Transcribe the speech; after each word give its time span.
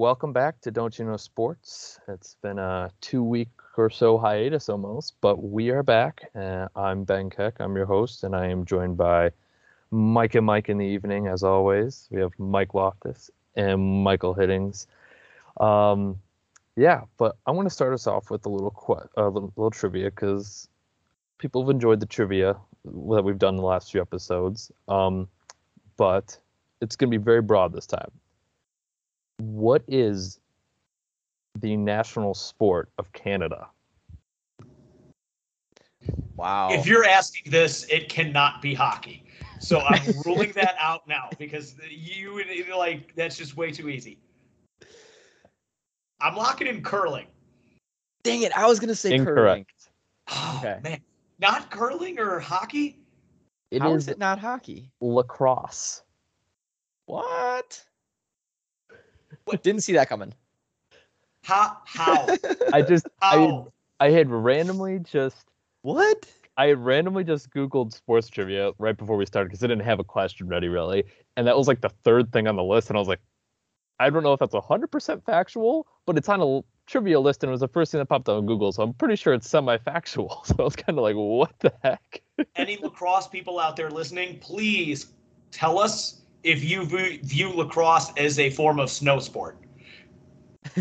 welcome 0.00 0.32
back 0.32 0.58
to 0.62 0.72
Dontcha 0.72 1.04
Know 1.04 1.18
Sports. 1.18 2.00
It's 2.08 2.34
been 2.40 2.58
a 2.58 2.90
two 3.02 3.22
week 3.22 3.50
or 3.76 3.90
so 3.90 4.16
hiatus 4.16 4.70
almost, 4.70 5.14
but 5.20 5.42
we 5.42 5.68
are 5.68 5.82
back. 5.82 6.22
Uh, 6.34 6.68
I'm 6.74 7.04
Ben 7.04 7.28
Koeck, 7.28 7.60
I'm 7.60 7.76
your 7.76 7.84
host, 7.84 8.24
and 8.24 8.34
I 8.34 8.46
am 8.46 8.64
joined 8.64 8.96
by 8.96 9.30
Mike 9.90 10.34
and 10.36 10.46
Mike 10.46 10.70
in 10.70 10.78
the 10.78 10.86
evening, 10.86 11.26
as 11.26 11.42
always. 11.42 12.08
We 12.10 12.18
have 12.22 12.32
Mike 12.38 12.72
Loftus 12.72 13.30
and 13.56 14.02
Michael 14.02 14.34
Hiddings. 14.34 14.86
Um, 15.60 16.18
yeah, 16.76 17.02
but 17.18 17.36
I 17.46 17.50
want 17.50 17.68
to 17.68 17.74
start 17.74 17.92
us 17.92 18.06
off 18.06 18.30
with 18.30 18.46
a 18.46 18.48
little 18.48 18.70
qu- 18.70 19.06
a 19.18 19.28
little, 19.28 19.52
little 19.54 19.70
trivia 19.70 20.06
because 20.06 20.66
people 21.36 21.60
have 21.62 21.68
enjoyed 21.68 22.00
the 22.00 22.06
trivia 22.06 22.56
that 22.86 23.22
we've 23.22 23.38
done 23.38 23.56
the 23.56 23.62
last 23.62 23.92
few 23.92 24.00
episodes. 24.00 24.72
Um, 24.88 25.28
but 25.98 26.38
it's 26.80 26.96
going 26.96 27.10
to 27.12 27.18
be 27.18 27.22
very 27.22 27.42
broad 27.42 27.74
this 27.74 27.86
time. 27.86 28.10
What 29.40 29.82
is 29.88 30.38
the 31.58 31.76
national 31.76 32.34
sport 32.34 32.90
of 32.98 33.10
Canada? 33.12 33.68
Wow. 36.36 36.68
If 36.70 36.86
you're 36.86 37.04
asking 37.04 37.50
this, 37.50 37.84
it 37.90 38.08
cannot 38.08 38.62
be 38.62 38.74
hockey. 38.74 39.24
So 39.58 39.80
I'm 39.80 40.02
ruling 40.24 40.52
that 40.52 40.76
out 40.78 41.06
now 41.08 41.30
because 41.38 41.74
you 41.90 42.34
would 42.34 42.46
like 42.74 43.14
that's 43.14 43.36
just 43.36 43.56
way 43.56 43.70
too 43.70 43.88
easy. 43.88 44.18
I'm 46.20 46.36
locking 46.36 46.66
in 46.66 46.82
curling. 46.82 47.26
Dang 48.22 48.42
it! 48.42 48.56
I 48.56 48.66
was 48.66 48.78
gonna 48.78 48.94
say 48.94 49.10
curling. 49.18 49.26
Incorrect. 49.30 49.72
Oh, 50.32 50.62
Okay. 50.62 50.78
man. 50.84 51.00
Not 51.40 51.70
curling 51.70 52.20
or 52.20 52.38
hockey? 52.38 53.00
It 53.72 53.82
How 53.82 53.94
is 53.94 54.04
is 54.04 54.08
it 54.08 54.18
not 54.18 54.38
hockey? 54.38 54.92
lacrosse. 55.00 56.02
What? 57.06 57.84
Didn't 59.62 59.82
see 59.82 59.92
that 59.94 60.08
coming. 60.08 60.32
How? 61.42 61.78
How? 61.84 62.26
I 62.72 62.82
just 62.82 63.06
I 63.22 63.36
How? 63.36 63.72
I 63.98 64.10
had 64.10 64.30
randomly 64.30 64.98
just 64.98 65.46
What? 65.82 66.26
I 66.56 66.66
had 66.66 66.78
randomly 66.78 67.24
just 67.24 67.50
Googled 67.50 67.92
sports 67.92 68.28
trivia 68.28 68.72
right 68.78 68.96
before 68.96 69.16
we 69.16 69.24
started 69.24 69.48
because 69.48 69.64
I 69.64 69.66
didn't 69.66 69.84
have 69.84 69.98
a 69.98 70.04
question 70.04 70.48
ready 70.48 70.68
really. 70.68 71.04
And 71.36 71.46
that 71.46 71.56
was 71.56 71.68
like 71.68 71.80
the 71.80 71.88
third 72.04 72.32
thing 72.32 72.46
on 72.46 72.56
the 72.56 72.62
list. 72.62 72.90
And 72.90 72.96
I 72.96 73.00
was 73.00 73.08
like, 73.08 73.20
I 73.98 74.10
don't 74.10 74.22
know 74.22 74.32
if 74.32 74.40
that's 74.40 74.54
100% 74.54 75.24
factual, 75.24 75.86
but 76.06 76.16
it's 76.16 76.28
on 76.28 76.40
a 76.40 76.60
trivia 76.86 77.20
list 77.20 77.42
and 77.42 77.48
it 77.48 77.52
was 77.52 77.60
the 77.60 77.68
first 77.68 77.92
thing 77.92 77.98
that 77.98 78.06
popped 78.06 78.28
up 78.28 78.36
on 78.36 78.46
Google. 78.46 78.72
So 78.72 78.82
I'm 78.82 78.94
pretty 78.94 79.16
sure 79.16 79.32
it's 79.32 79.48
semi 79.48 79.78
factual. 79.78 80.42
So 80.46 80.56
I 80.58 80.62
was 80.62 80.76
kind 80.76 80.98
of 80.98 81.02
like, 81.02 81.16
what 81.16 81.52
the 81.60 81.72
heck? 81.82 82.22
Any 82.56 82.76
lacrosse 82.78 83.28
people 83.28 83.58
out 83.58 83.76
there 83.76 83.90
listening, 83.90 84.38
please 84.38 85.12
tell 85.50 85.78
us 85.78 86.19
if 86.42 86.62
you 86.64 86.84
view, 86.84 87.18
view 87.22 87.50
lacrosse 87.50 88.12
as 88.16 88.38
a 88.38 88.50
form 88.50 88.80
of 88.80 88.90
snow 88.90 89.18
sport. 89.18 89.58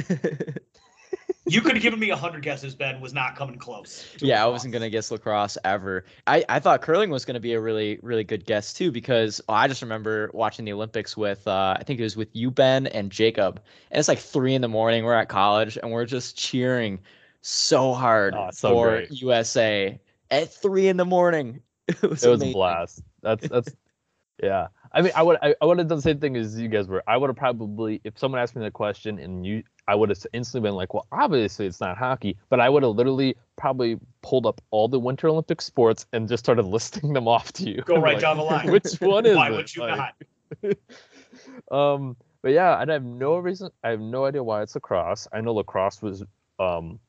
You 1.50 1.62
could 1.62 1.74
have 1.74 1.82
given 1.82 2.00
me 2.00 2.12
a 2.12 2.16
hundred 2.16 2.44
guesses. 2.44 2.76
Ben 2.76 3.02
was 3.02 3.14
not 3.14 3.36
coming 3.36 3.58
close. 3.58 4.06
to 4.18 4.26
yeah, 4.26 4.44
I 4.44 4.48
wasn't 4.48 4.72
gonna 4.72 4.90
guess 4.90 5.10
lacrosse 5.10 5.58
ever. 5.66 6.06
I, 6.28 6.46
I 6.48 6.60
thought 6.60 6.82
curling 6.82 7.10
was 7.10 7.26
gonna 7.26 7.40
be 7.40 7.54
a 7.54 7.60
really 7.60 8.00
really 8.04 8.24
good 8.24 8.46
guess 8.46 8.72
too 8.72 8.92
because 8.92 9.42
I 9.50 9.68
just 9.68 9.82
remember 9.82 10.30
watching 10.34 10.64
the 10.64 10.74
Olympics 10.74 11.18
with 11.18 11.48
uh, 11.48 11.76
I 11.80 11.84
think 11.84 12.00
it 12.00 12.04
was 12.04 12.16
with 12.16 12.30
you 12.34 12.52
Ben 12.52 12.86
and 12.88 13.12
Jacob, 13.12 13.62
and 13.90 14.00
it's 14.00 14.08
like 14.08 14.20
three 14.20 14.54
in 14.54 14.62
the 14.62 14.68
morning. 14.68 15.04
We're 15.04 15.16
at 15.16 15.28
college 15.30 15.78
and 15.82 15.92
we're 15.92 16.06
just 16.06 16.38
cheering 16.38 17.00
so 17.42 17.94
hard 17.94 18.36
Oh, 18.36 18.50
so 18.52 18.70
for 18.70 18.90
great. 18.90 19.12
USA 19.12 20.00
at 20.30 20.54
three 20.54 20.88
in 20.88 20.98
the 20.98 21.06
morning. 21.06 21.62
It 21.88 22.02
was, 22.04 22.24
It 22.24 22.30
was 22.30 22.44
a 22.44 22.54
blast. 22.54 23.02
That's 23.24 23.48
that's 23.48 23.76
yeah. 24.44 24.68
I 24.92 25.02
mean, 25.02 25.12
I 25.16 25.22
would 25.24 25.38
I, 25.42 25.56
I 25.62 25.66
would 25.66 25.78
have 25.80 25.88
done 25.88 25.98
the 26.00 26.02
same 26.02 26.20
thing 26.20 26.36
as 26.36 26.60
you 26.60 26.68
guys 26.68 26.88
were. 26.88 27.04
I 27.08 27.16
would 27.18 27.30
have 27.30 27.36
probably 27.38 28.02
if 28.04 28.18
someone 28.18 28.42
asked 28.42 28.56
me 28.56 28.64
the 28.64 28.72
question 28.72 29.20
and 29.20 29.46
you 29.46 29.64
I 29.88 29.96
would 29.96 30.10
have 30.10 30.26
instantly 30.34 30.68
been 30.68 30.76
like, 30.76 30.94
well, 30.94 31.08
obviously 31.12 31.66
it's 31.66 31.80
not 31.82 31.98
hockey, 31.98 32.38
but 32.50 32.60
I 32.60 32.70
would 32.70 32.84
have 32.84 32.94
literally 32.96 33.36
probably 33.56 34.00
pulled 34.22 34.46
up 34.46 34.62
all 34.72 34.88
the 34.88 35.00
Winter 35.00 35.28
Olympic 35.28 35.62
sports 35.62 36.06
and 36.14 36.28
just 36.28 36.44
started 36.44 36.64
listing 36.66 37.14
them 37.14 37.28
off 37.28 37.52
to 37.54 37.70
you. 37.70 37.82
Go 37.86 37.96
right 38.00 38.14
Like, 38.14 38.22
down 38.22 38.38
the 38.38 38.44
line. 38.44 38.72
Which 38.72 38.94
one 39.02 39.26
is 39.26 39.36
Why 39.36 39.50
it? 39.50 39.52
would 39.56 39.76
you 39.76 39.82
Like, 39.84 40.14
not? 40.62 40.78
um, 41.72 42.16
but 42.42 42.52
yeah, 42.52 42.82
and 42.82 42.90
I 42.90 42.94
have 42.94 43.04
no 43.04 43.38
reason. 43.38 43.70
I 43.84 43.90
have 43.90 44.00
no 44.00 44.26
idea 44.26 44.44
why 44.44 44.62
it's 44.62 44.76
lacrosse. 44.76 45.28
I 45.34 45.42
know 45.42 45.54
lacrosse 45.54 46.02
was 46.02 46.24
um 46.60 47.00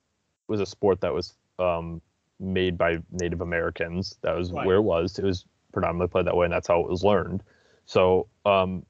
was 0.48 0.60
a 0.60 0.66
sport 0.66 1.00
that 1.02 1.12
was 1.14 1.34
um 1.58 2.00
made 2.40 2.76
by 2.78 2.98
Native 3.10 3.40
Americans. 3.40 4.16
That 4.22 4.36
was 4.36 4.50
Right. 4.52 4.66
where 4.66 4.76
it 4.76 4.82
was. 4.82 5.18
It 5.18 5.24
was 5.24 5.44
predominantly 5.72 6.08
played 6.10 6.26
that 6.26 6.36
way, 6.36 6.44
and 6.46 6.52
that's 6.52 6.66
how 6.68 6.80
it 6.80 6.88
was 6.88 7.04
learned. 7.04 7.42
So 7.90 8.28
um, 8.46 8.86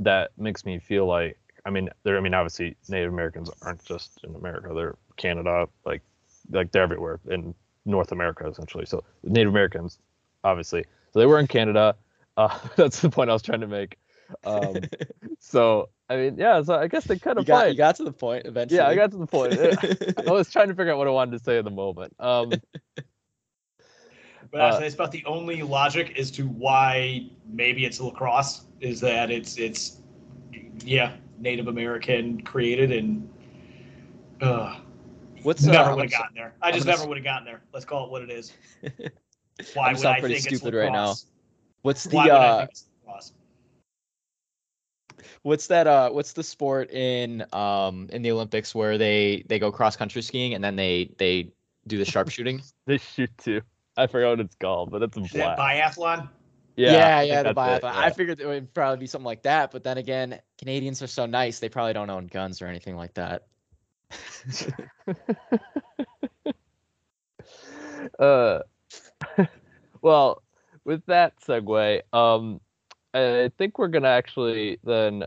that 0.00 0.32
makes 0.36 0.64
me 0.64 0.80
feel 0.80 1.06
like. 1.06 1.38
I 1.64 1.70
mean, 1.70 1.88
there. 2.02 2.16
I 2.16 2.20
mean, 2.20 2.34
obviously, 2.34 2.76
Native 2.88 3.12
Americans 3.12 3.50
aren't 3.62 3.84
just 3.84 4.18
in 4.24 4.34
America. 4.34 4.72
They're 4.74 4.96
Canada, 5.16 5.68
like, 5.84 6.02
like 6.50 6.72
they're 6.72 6.82
everywhere 6.82 7.20
in 7.30 7.54
North 7.84 8.10
America, 8.10 8.48
essentially. 8.48 8.84
So 8.84 9.04
Native 9.22 9.50
Americans, 9.50 9.98
obviously, 10.42 10.84
so 11.12 11.20
they 11.20 11.26
were 11.26 11.38
in 11.38 11.46
Canada. 11.46 11.94
Uh, 12.36 12.56
that's 12.76 13.00
the 13.00 13.10
point 13.10 13.30
I 13.30 13.32
was 13.32 13.42
trying 13.42 13.60
to 13.60 13.68
make. 13.68 13.96
Um, 14.42 14.80
so 15.38 15.90
I 16.08 16.16
mean, 16.16 16.36
yeah. 16.36 16.60
So 16.62 16.74
I 16.74 16.88
guess 16.88 17.04
they 17.04 17.18
kind 17.20 17.38
of 17.38 17.46
got 17.46 17.70
you 17.70 17.76
got 17.76 17.94
to 17.96 18.04
the 18.04 18.12
point 18.12 18.46
eventually. 18.46 18.78
yeah, 18.78 18.88
I 18.88 18.96
got 18.96 19.12
to 19.12 19.18
the 19.18 19.26
point. 19.26 19.54
I 20.28 20.32
was 20.32 20.50
trying 20.50 20.68
to 20.68 20.74
figure 20.74 20.92
out 20.92 20.98
what 20.98 21.06
I 21.06 21.12
wanted 21.12 21.38
to 21.38 21.44
say 21.44 21.58
at 21.58 21.64
the 21.64 21.70
moment. 21.70 22.12
Um, 22.18 22.52
But 24.50 24.60
Uh, 24.60 24.64
actually, 24.64 24.84
that's 24.84 24.94
about 24.94 25.12
the 25.12 25.24
only 25.26 25.62
logic 25.62 26.18
as 26.18 26.30
to 26.32 26.46
why 26.46 27.30
maybe 27.52 27.84
it's 27.84 28.00
lacrosse 28.00 28.64
is 28.80 29.00
that 29.00 29.30
it's 29.30 29.58
it's 29.58 30.00
yeah 30.84 31.16
Native 31.38 31.68
American 31.68 32.40
created 32.42 32.92
and 32.92 33.28
uh, 34.40 34.78
What's 35.42 35.66
uh, 35.66 35.70
never 35.70 35.90
I'm 35.90 35.96
would 35.96 36.02
have 36.04 36.10
gotten 36.10 36.34
there. 36.34 36.54
I 36.62 36.72
just 36.72 36.86
gonna 36.86 36.98
never 36.98 37.08
would 37.08 37.16
have 37.18 37.24
gotten 37.24 37.44
there. 37.44 37.62
Let's 37.72 37.84
call 37.84 38.06
it 38.06 38.10
what 38.10 38.22
it 38.22 38.30
is. 38.30 38.52
Why 39.74 39.90
I'm 39.90 39.96
would 39.96 40.06
I 40.06 40.20
pretty 40.20 40.34
think 40.34 40.46
it's 40.46 40.58
stupid 40.58 40.74
right 40.74 40.92
now. 40.92 41.08
lacrosse? 41.08 41.26
What's 41.82 42.04
the 42.04 42.16
Why 42.16 42.28
would 42.28 42.42
I 42.42 42.50
uh 42.50 42.58
think 42.58 42.70
it's 42.70 42.84
lacrosse? 43.04 43.32
what's 45.42 45.66
that 45.68 45.86
uh 45.86 46.10
what's 46.10 46.32
the 46.32 46.42
sport 46.42 46.90
in 46.90 47.44
um 47.52 48.08
in 48.12 48.22
the 48.22 48.30
Olympics 48.30 48.74
where 48.74 48.98
they 48.98 49.44
they 49.48 49.58
go 49.58 49.70
cross 49.72 49.96
country 49.96 50.22
skiing 50.22 50.54
and 50.54 50.62
then 50.62 50.76
they 50.76 51.10
they 51.18 51.52
do 51.86 51.98
the 51.98 52.04
sharpshooting? 52.04 52.62
they 52.86 52.98
shoot 52.98 53.30
too. 53.38 53.62
I 53.96 54.06
forgot 54.06 54.30
what 54.30 54.40
it's 54.40 54.56
called, 54.56 54.90
but 54.90 55.02
it's 55.02 55.16
a 55.16 55.20
Is 55.20 55.30
that 55.32 55.58
biathlon? 55.58 56.28
yeah, 56.76 57.18
I 57.18 57.22
yeah, 57.22 57.42
the 57.42 57.54
that's 57.54 57.82
it, 57.82 57.82
biathlon. 57.82 57.94
yeah. 57.94 58.00
I 58.00 58.10
figured 58.10 58.40
it 58.40 58.46
would 58.46 58.72
probably 58.74 58.98
be 58.98 59.06
something 59.06 59.24
like 59.24 59.42
that, 59.42 59.70
but 59.70 59.84
then 59.84 59.98
again, 59.98 60.40
Canadians 60.58 61.02
are 61.02 61.06
so 61.06 61.26
nice; 61.26 61.58
they 61.58 61.68
probably 61.68 61.94
don't 61.94 62.10
own 62.10 62.26
guns 62.26 62.60
or 62.60 62.66
anything 62.66 62.96
like 62.96 63.14
that. 63.14 63.46
uh, 68.18 68.60
well, 70.02 70.42
with 70.84 71.04
that 71.06 71.38
segue, 71.40 72.02
um, 72.12 72.60
I 73.14 73.50
think 73.56 73.78
we're 73.78 73.88
gonna 73.88 74.08
actually 74.08 74.78
then 74.84 75.24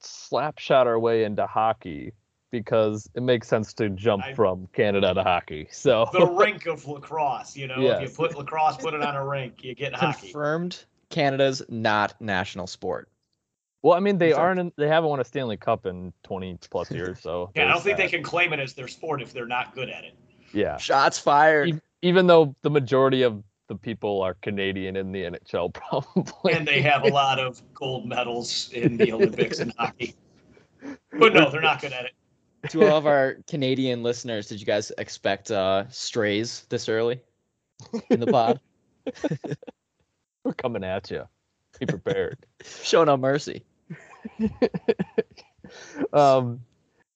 slap 0.00 0.58
shot 0.58 0.86
our 0.86 0.98
way 0.98 1.24
into 1.24 1.46
hockey 1.46 2.12
because 2.50 3.08
it 3.14 3.22
makes 3.22 3.48
sense 3.48 3.72
to 3.74 3.88
jump 3.90 4.24
I- 4.24 4.34
from 4.34 4.68
Canada 4.72 5.14
to 5.14 5.22
hockey. 5.22 5.68
So 5.70 6.08
The 6.12 6.26
rink 6.26 6.66
of 6.66 6.86
lacrosse. 6.86 7.56
You 7.56 7.68
know, 7.68 7.80
if 7.80 8.02
you 8.02 8.08
put 8.14 8.36
lacrosse, 8.36 8.76
put 8.76 8.94
it 8.94 9.02
on 9.02 9.16
a 9.16 9.24
rink, 9.24 9.62
you 9.64 9.74
get 9.74 9.94
hockey. 9.94 10.22
Confirmed, 10.28 10.84
Canada's 11.10 11.62
not 11.68 12.20
national 12.20 12.66
sport. 12.66 13.08
well, 13.82 13.94
I 13.96 14.00
mean, 14.00 14.18
they 14.18 14.28
Exactly. 14.30 14.60
aren't. 14.62 14.76
They 14.76 14.88
haven't 14.88 15.08
won 15.10 15.20
a 15.20 15.24
Stanley 15.24 15.56
Cup 15.56 15.86
in 15.86 16.12
20 16.22 16.58
plus 16.70 16.90
years. 16.98 17.20
So 17.20 17.50
Yeah, 17.54 17.62
I 17.62 17.64
don't 17.66 17.72
there's 17.74 17.84
think 17.84 17.96
they 17.98 18.08
can 18.08 18.22
claim 18.22 18.52
it 18.52 18.60
as 18.60 18.74
their 18.74 18.88
sport 18.88 19.22
if 19.22 19.32
they're 19.32 19.46
not 19.46 19.74
good 19.74 19.88
at 19.88 20.04
it. 20.04 20.14
Yeah, 20.52 20.76
Shots 20.76 21.18
fired. 21.18 21.68
E- 21.70 21.80
even 22.02 22.26
though 22.26 22.54
the 22.62 22.70
majority 22.70 23.22
of 23.22 23.42
the 23.68 23.76
people 23.76 24.20
are 24.22 24.34
Canadian 24.42 24.96
in 24.96 25.12
the 25.12 25.22
NHL, 25.22 25.72
probably. 25.74 26.52
and 26.52 26.66
they 26.66 26.82
have 26.82 27.04
a 27.04 27.08
lot 27.08 27.38
of 27.38 27.62
gold 27.72 28.04
medals 28.06 28.68
in 28.72 28.96
the 28.96 29.12
Olympics 29.12 29.60
in 29.60 29.72
hockey. 29.78 30.14
But 31.18 31.34
no, 31.34 31.50
they're 31.50 31.60
not 31.60 31.80
good 31.80 31.92
at 31.92 32.04
it. 32.06 32.12
To 32.68 32.86
all 32.86 32.96
of 32.96 33.06
our 33.06 33.38
Canadian 33.48 34.02
listeners, 34.02 34.48
did 34.48 34.60
you 34.60 34.66
guys 34.66 34.92
expect 34.98 35.50
uh, 35.50 35.88
strays 35.88 36.64
this 36.68 36.88
early 36.88 37.20
in 38.10 38.20
the 38.20 38.26
pod? 38.26 38.60
We're 40.44 40.54
coming 40.54 40.84
at 40.84 41.10
you. 41.10 41.26
Be 41.78 41.86
prepared. 41.86 42.38
Show 42.82 43.04
no 43.04 43.16
mercy. 43.16 43.64
um, 46.12 46.60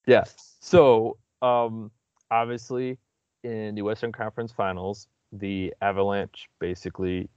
yeah. 0.06 0.24
So, 0.60 1.16
um, 1.42 1.90
obviously, 2.30 2.98
in 3.42 3.74
the 3.74 3.82
Western 3.82 4.12
Conference 4.12 4.52
Finals, 4.52 5.08
the 5.32 5.74
Avalanche 5.82 6.48
basically 6.58 7.28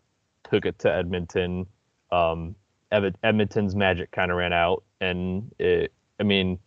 took 0.49 0.65
it 0.65 0.79
to 0.79 0.93
Edmonton. 0.93 1.67
Um, 2.11 2.55
Ed- 2.91 3.17
Edmonton's 3.23 3.75
magic 3.75 4.11
kind 4.11 4.31
of 4.31 4.37
ran 4.37 4.53
out, 4.53 4.83
and 5.01 5.53
it. 5.59 5.91
I 6.19 6.23
mean, 6.23 6.57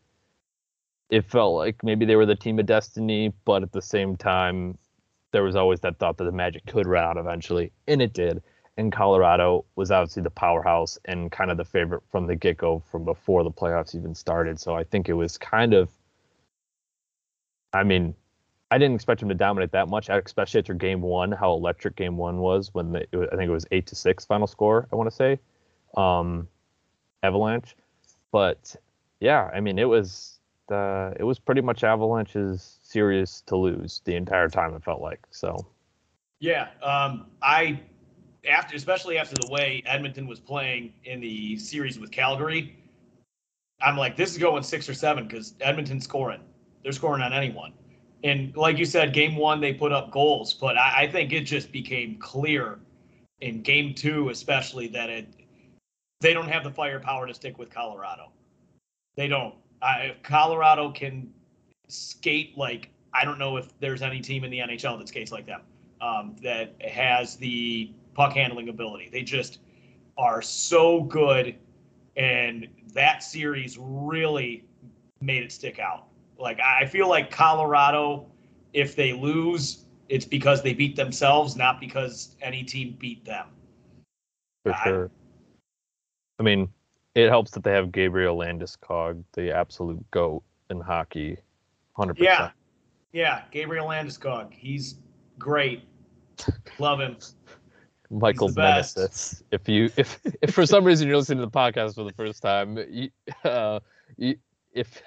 it 1.11 1.25
felt 1.25 1.57
like 1.57 1.83
maybe 1.83 2.05
they 2.05 2.17
were 2.17 2.27
the 2.27 2.37
team 2.37 2.59
of 2.59 2.67
destiny, 2.67 3.33
but 3.45 3.63
at 3.63 3.73
the 3.73 3.83
same 3.83 4.17
time, 4.17 4.79
there 5.33 5.43
was 5.43 5.57
always 5.57 5.81
that 5.81 5.99
thought 5.99 6.17
that 6.19 6.25
the 6.25 6.33
magic 6.33 6.65
could 6.67 6.87
run 6.87 7.05
out 7.05 7.17
eventually, 7.17 7.73
and 7.89 8.01
it 8.01 8.13
did. 8.13 8.43
And 8.77 8.93
Colorado 8.93 9.65
was 9.77 9.91
obviously 9.91 10.23
the 10.23 10.31
powerhouse 10.31 10.99
and 11.05 11.31
kind 11.31 11.51
of 11.51 11.57
the 11.57 11.65
favorite 11.65 12.03
from 12.11 12.27
the 12.27 12.37
get 12.37 12.57
go 12.57 12.83
from 12.91 13.05
before 13.05 13.45
the 13.45 13.51
playoffs 13.51 13.95
even 13.95 14.15
started. 14.15 14.59
So 14.59 14.75
I 14.75 14.85
think 14.85 15.09
it 15.09 15.13
was 15.13 15.37
kind 15.37 15.75
of, 15.75 15.91
I 17.73 17.83
mean, 17.83 18.15
I 18.71 18.79
didn't 18.79 18.95
expect 18.95 19.21
them 19.21 19.29
to 19.29 19.35
dominate 19.35 19.73
that 19.73 19.89
much, 19.89 20.09
especially 20.09 20.61
after 20.61 20.75
game 20.75 21.03
one, 21.03 21.33
how 21.33 21.53
electric 21.53 21.97
game 21.97 22.17
one 22.17 22.39
was 22.39 22.73
when 22.73 22.93
they, 22.93 23.07
I 23.13 23.37
think 23.37 23.49
it 23.49 23.51
was 23.51 23.67
eight 23.73 23.87
to 23.89 23.97
six 23.97 24.25
final 24.25 24.47
score, 24.47 24.89
I 24.93 24.97
want 24.97 25.11
to 25.11 25.17
say, 25.17 25.41
um, 25.97 26.49
Avalanche. 27.23 27.77
But 28.33 28.77
yeah, 29.19 29.51
I 29.53 29.61
mean, 29.61 29.79
it 29.79 29.89
was, 29.89 30.40
the, 30.71 31.13
it 31.19 31.25
was 31.25 31.39
pretty 31.39 31.61
much 31.61 31.85
Avalanche's 31.85 32.79
series 32.83 33.43
to 33.47 33.57
lose 33.57 34.01
the 34.05 34.15
entire 34.15 34.49
time, 34.49 34.73
it 34.75 34.83
felt 34.83 35.03
like. 35.03 35.21
So. 35.31 35.67
Yeah, 36.39 36.69
um, 36.83 37.27
I 37.43 37.83
after 38.49 38.75
especially 38.75 39.19
after 39.19 39.35
the 39.35 39.53
way 39.53 39.83
Edmonton 39.85 40.27
was 40.27 40.41
playing 40.41 40.95
in 41.05 41.21
the 41.21 41.59
series 41.59 41.99
with 41.99 42.11
Calgary, 42.11 42.79
I'm 43.83 43.99
like, 43.99 44.17
this 44.17 44.31
is 44.31 44.39
going 44.39 44.63
six 44.63 44.89
or 44.89 44.95
seven 44.95 45.29
because 45.29 45.55
Edmonton's 45.61 46.05
scoring. 46.05 46.41
They're 46.83 46.93
scoring 46.93 47.23
on 47.23 47.35
anyone. 47.35 47.75
And 48.25 48.57
like 48.57 48.79
you 48.79 48.87
said, 48.87 49.13
game 49.13 49.37
one 49.37 49.61
they 49.61 49.75
put 49.75 49.93
up 49.93 50.11
goals, 50.11 50.55
but 50.55 50.79
I, 50.79 51.03
I 51.03 51.11
think 51.11 51.33
it 51.33 51.43
just 51.43 51.73
became 51.73 52.17
clear 52.19 52.79
in 53.41 53.61
game 53.63 53.95
two, 53.95 54.31
especially 54.31 54.89
that 54.89 55.11
it 55.11 55.27
they 56.21 56.33
don't 56.33 56.49
have 56.49 56.65
the 56.65 56.71
firepower 56.71 57.27
to 57.27 57.35
stick 57.35 57.59
with 57.59 57.71
Colorado. 57.71 58.31
They 59.17 59.29
don't. 59.29 59.55
I, 59.83 60.17
Colorado 60.23 60.91
can 60.91 61.33
skate 61.89 62.57
like 62.57 62.91
I 63.13 63.25
don't 63.25 63.39
know 63.39 63.57
if 63.57 63.79
there's 63.81 64.03
any 64.03 64.21
team 64.21 64.45
in 64.45 64.51
the 64.51 64.59
NHL 64.59 64.99
that 64.99 65.09
skates 65.09 65.33
like 65.33 65.47
them 65.47 65.63
um, 66.01 66.37
that 66.43 66.75
has 66.83 67.37
the 67.37 67.93
puck 68.15 68.35
handling 68.35 68.69
ability. 68.69 69.09
They 69.13 69.23
just 69.23 69.59
are 70.17 70.43
so 70.43 71.03
good, 71.03 71.57
and 72.17 72.69
that 72.95 73.23
series 73.23 73.79
really 73.81 74.65
made 75.21 75.43
it 75.43 75.53
stick 75.53 75.79
out. 75.79 76.07
Like 76.39 76.61
I 76.61 76.87
feel 76.87 77.09
like 77.09 77.31
Colorado, 77.31 78.27
if 78.73 78.95
they 78.95 79.13
lose, 79.13 79.87
it's 80.09 80.25
because 80.25 80.63
they 80.63 80.73
beat 80.73 80.97
themselves, 80.97 81.57
not 81.57 81.81
because 81.81 82.37
any 82.41 82.63
team 82.63 82.97
beat 82.99 83.25
them. 83.25 83.47
For 84.65 84.75
I- 84.75 84.85
sure. 84.85 85.11
I 86.39 86.43
mean, 86.43 86.71
it 87.25 87.29
helps 87.29 87.51
that 87.53 87.65
they 87.65 87.73
have 87.73 87.93
Gabriel 87.93 88.37
Landeskog, 88.37 89.23
the 89.33 89.55
absolute 89.55 90.05
goat 90.11 90.43
in 90.71 90.81
hockey, 90.81 91.37
hundred 91.93 92.19
Yeah, 92.19 92.37
percent. 92.37 92.53
yeah. 93.13 93.43
Gabriel 93.51 93.87
Landeskog, 93.87 94.53
he's 94.53 94.97
great. 95.39 95.83
Love 96.79 97.01
him. 97.01 97.17
Michael 98.11 98.53
best. 98.53 99.43
If 99.53 99.69
you 99.69 99.91
if 99.97 100.19
if 100.43 100.53
for 100.53 100.67
some 100.67 100.85
reason 100.85 101.07
you're 101.07 101.17
listening 101.17 101.39
to 101.39 101.47
the 101.47 101.51
podcast 101.51 101.95
for 101.95 102.05
the 102.05 102.13
first 102.13 102.43
time, 102.43 102.77
you, 102.89 103.09
uh, 103.45 103.81
you, 104.17 104.37
if 104.73 105.01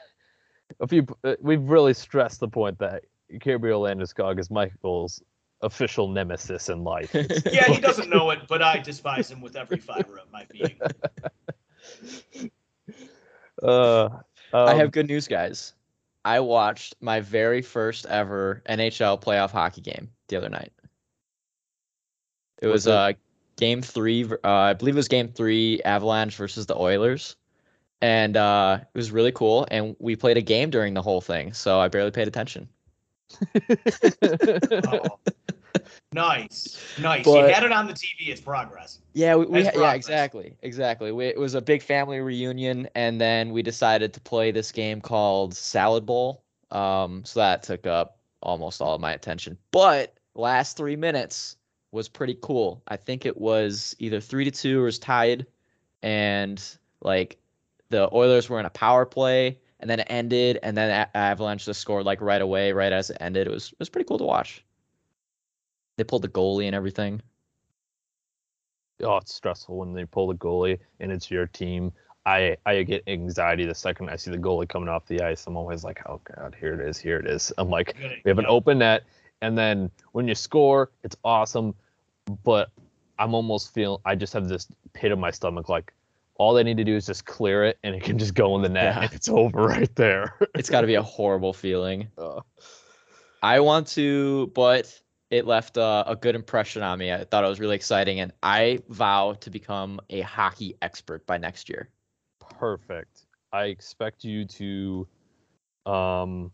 if 0.81 0.94
you 0.94 1.06
uh, 1.24 1.36
we've 1.42 1.63
really 1.63 1.94
stressed 1.94 2.39
the 2.39 2.48
point 2.48 2.80
that 2.80 3.04
Gabriel 3.39 3.81
Landeskog 3.81 4.39
is 4.39 4.50
Michael's 4.50 5.21
official 5.62 6.07
nemesis 6.07 6.69
in 6.69 6.83
life. 6.83 7.13
Yeah, 7.51 7.65
he 7.71 7.80
doesn't 7.80 8.10
know 8.10 8.30
it, 8.31 8.39
but 8.48 8.62
I 8.62 8.80
despise 8.80 9.30
him 9.31 9.42
with 9.42 9.56
every 9.56 9.77
fiber 9.77 10.18
of 10.18 10.31
my 10.31 10.45
being. 10.51 10.80
uh, 13.64 14.10
I 14.54 14.72
um, 14.72 14.78
have 14.78 14.92
good 14.92 15.08
news, 15.08 15.28
guys. 15.28 15.74
I 16.26 16.40
watched 16.40 16.96
my 17.02 17.20
very 17.20 17.62
first 17.62 18.06
ever 18.06 18.62
NHL 18.70 19.22
playoff 19.22 19.52
hockey 19.52 19.82
game 19.82 20.10
the 20.28 20.38
other 20.38 20.50
night. 20.50 20.72
It 22.62 22.68
was 22.68 22.86
What's 22.86 22.88
it? 22.88 22.92
uh 22.94 23.14
game 23.58 23.82
three. 23.82 24.26
Uh, 24.44 24.50
I 24.50 24.74
believe 24.74 24.96
it 24.96 24.98
was 24.98 25.08
game 25.08 25.28
three, 25.28 25.82
Avalanche 25.84 26.36
versus 26.36 26.66
the 26.66 26.78
Oilers, 26.78 27.36
and 28.02 28.38
uh, 28.38 28.80
it 28.82 28.98
was 28.98 29.12
really 29.12 29.32
cool. 29.32 29.68
And 29.70 29.96
we 30.00 30.16
played 30.16 30.38
a 30.38 30.42
game 30.42 30.70
during 30.70 30.94
the 30.94 31.02
whole 31.02 31.22
thing, 31.22 31.54
so 31.54 31.80
I 31.80 31.88
barely 31.90 32.12
paid 32.12 32.28
attention. 32.28 32.68
Oh. 34.86 35.20
Nice, 36.12 36.80
nice. 37.02 37.25
you 37.25 37.34
But- 37.34 37.52
had 37.52 37.64
it 37.64 37.72
on 37.72 37.88
the 37.88 37.94
TV. 37.94 38.30
It's 38.30 38.42
progress. 38.42 39.00
Yeah, 39.14 39.36
we, 39.36 39.46
we 39.46 39.64
ha- 39.64 39.72
yeah, 39.75 39.94
exactly, 39.94 40.56
exactly. 40.62 41.12
We, 41.12 41.25
it 41.25 41.40
was 41.40 41.56
a 41.56 41.62
big 41.62 41.81
family 41.81 42.20
reunion, 42.20 42.88
and 42.96 43.20
then 43.20 43.52
we 43.52 43.62
decided 43.64 44.14
to 44.14 44.20
play 44.22 44.52
this 44.52 44.72
game 44.72 45.02
called 45.02 45.56
Salad 45.56 46.06
Bowl. 46.06 46.44
Um, 46.72 47.24
so 47.25 47.40
that 47.40 47.64
took 47.64 47.86
up 47.88 48.18
almost 48.42 48.81
all 48.81 48.96
of 48.96 49.02
my 49.02 49.14
attention. 49.14 49.58
But 49.72 50.16
last 50.36 50.78
three 50.78 50.96
minutes 50.96 51.58
was 51.92 52.08
pretty 52.10 52.38
cool. 52.42 52.81
I 52.88 52.96
think 52.98 53.25
it 53.25 53.38
was 53.38 53.96
either 54.00 54.20
three 54.20 54.46
to 54.46 54.52
two 54.52 54.81
or 54.81 54.86
was 54.86 55.00
tied, 55.00 55.46
and 56.02 56.64
like 57.02 57.38
the 57.90 58.14
Oilers 58.14 58.50
were 58.50 58.60
in 58.60 58.66
a 58.66 58.72
power 58.72 59.06
play, 59.06 59.58
and 59.80 59.90
then 59.90 60.00
it 60.00 60.08
ended, 60.10 60.60
and 60.64 60.75
then 60.78 60.90
A- 60.92 61.18
Avalanche 61.18 61.66
just 61.66 61.81
scored 61.81 62.06
like 62.06 62.22
right 62.22 62.42
away, 62.42 62.72
right 62.72 62.92
as 62.92 63.10
it 63.10 63.18
ended. 63.20 63.48
It 63.48 63.52
was 63.52 63.72
it 63.72 63.80
was 63.80 63.90
pretty 63.90 64.08
cool 64.08 64.18
to 64.20 64.24
watch. 64.24 64.64
They 65.98 66.04
pulled 66.04 66.22
the 66.24 66.30
goalie 66.30 66.66
and 66.66 66.75
everything. 66.75 67.22
oh, 69.04 69.18
it's 69.18 69.34
stressful 69.34 69.78
when 69.78 69.94
they 69.94 70.06
pull 70.06 70.28
the 70.28 70.36
goalie 70.36 70.80
and 71.00 71.12
it's 71.12 71.30
your 71.30 71.48
team. 71.48 71.92
I 72.25 72.56
I 72.66 72.84
get 72.84 73.04
anxiety 73.07 73.66
the 73.66 73.75
second 73.75 74.10
I 74.10 74.16
see 74.16 74.31
the 74.31 74.38
goalie 74.38 74.68
coming 74.68 74.88
off 74.90 75.06
the 75.07 75.22
ice. 75.22 75.45
I'm 75.45 75.57
always 75.57 75.84
like, 75.84 76.01
oh 76.07 76.22
god, 76.24 76.56
here 76.60 76.74
it 76.74 76.88
is, 76.88 76.98
here 76.98 77.18
it 77.18 77.28
is. 77.28 77.51
I'm 77.57 77.69
like, 77.69 77.95
we 78.24 78.30
have 78.30 78.40
an 78.40 78.45
open 78.48 78.78
net, 78.80 79.04
and 79.42 79.57
then 79.57 79.92
when 80.13 80.28
you 80.28 80.36
score, 80.36 80.92
it's 81.04 81.18
awesome. 81.25 81.75
But 82.46 82.69
I'm 83.19 83.34
almost 83.34 83.74
feeling 83.74 84.00
I 84.06 84.16
just 84.16 84.31
have 84.34 84.48
this 84.48 84.68
pit 84.94 85.12
in 85.12 85.19
my 85.19 85.31
stomach, 85.31 85.68
like 85.68 85.92
all 86.36 86.54
they 86.54 86.63
need 86.63 86.78
to 86.78 86.84
do 86.86 86.96
is 86.96 87.06
just 87.06 87.25
clear 87.25 87.66
it, 87.66 87.78
and 87.84 87.94
it 87.94 88.01
can 88.04 88.18
just 88.18 88.34
go 88.36 88.56
in 88.56 88.62
the 88.62 88.69
net, 88.69 88.96
Yeah. 88.96 89.04
and 89.04 89.13
it's 89.13 89.28
over 89.28 89.63
right 89.68 89.94
there. 89.96 90.36
It's 90.56 90.69
got 90.69 90.81
to 90.81 90.88
be 90.88 90.96
a 90.96 91.04
horrible 91.18 91.51
feeling. 91.51 92.07
Uh, 92.18 92.39
I 93.44 93.60
want 93.60 93.88
to, 93.89 94.48
but 94.56 94.98
it 95.34 95.48
left 95.48 95.78
uh, 95.78 96.04
a 96.08 96.16
good 96.16 96.36
impression 96.36 96.84
on 96.84 97.00
me. 97.00 97.12
I 97.12 97.24
thought 97.26 97.44
it 97.44 97.48
was 97.48 97.60
really 97.60 97.76
exciting, 97.76 98.20
and 98.20 98.32
I 98.44 98.80
vow 98.90 99.34
to 99.42 99.50
become 99.50 100.00
a 100.10 100.22
hockey 100.22 100.76
expert 100.82 101.26
by 101.26 101.38
next 101.38 101.70
year. 101.70 101.90
perfect. 102.40 103.26
I 103.52 103.66
expect 103.66 104.24
you 104.24 104.46
to, 104.46 105.08
um, 105.86 106.52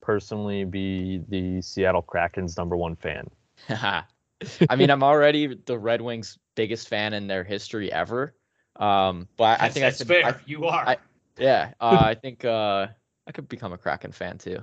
personally 0.00 0.64
be 0.64 1.18
the 1.28 1.62
Seattle 1.62 2.02
Kraken's 2.02 2.56
number 2.56 2.76
one 2.76 2.96
fan. 2.96 3.28
I 3.68 4.76
mean, 4.76 4.90
I'm 4.90 5.02
already 5.02 5.54
the 5.54 5.78
Red 5.78 6.00
Wings' 6.00 6.38
biggest 6.56 6.88
fan 6.88 7.12
in 7.12 7.26
their 7.28 7.44
history 7.44 7.92
ever. 7.92 8.34
Um, 8.76 9.28
but 9.36 9.44
I, 9.44 9.54
I 9.54 9.56
That's, 9.58 9.74
think 9.74 9.84
I 9.84 9.90
that's 9.90 9.98
could, 9.98 10.06
fair. 10.08 10.26
I- 10.26 10.40
you 10.46 10.66
are. 10.66 10.88
I- 10.88 10.96
yeah, 11.38 11.72
uh, 11.80 12.00
I 12.00 12.14
think 12.14 12.44
uh, 12.44 12.88
I 13.26 13.32
could 13.32 13.48
become 13.48 13.72
a 13.72 13.78
Kraken 13.78 14.12
fan 14.12 14.38
too. 14.38 14.58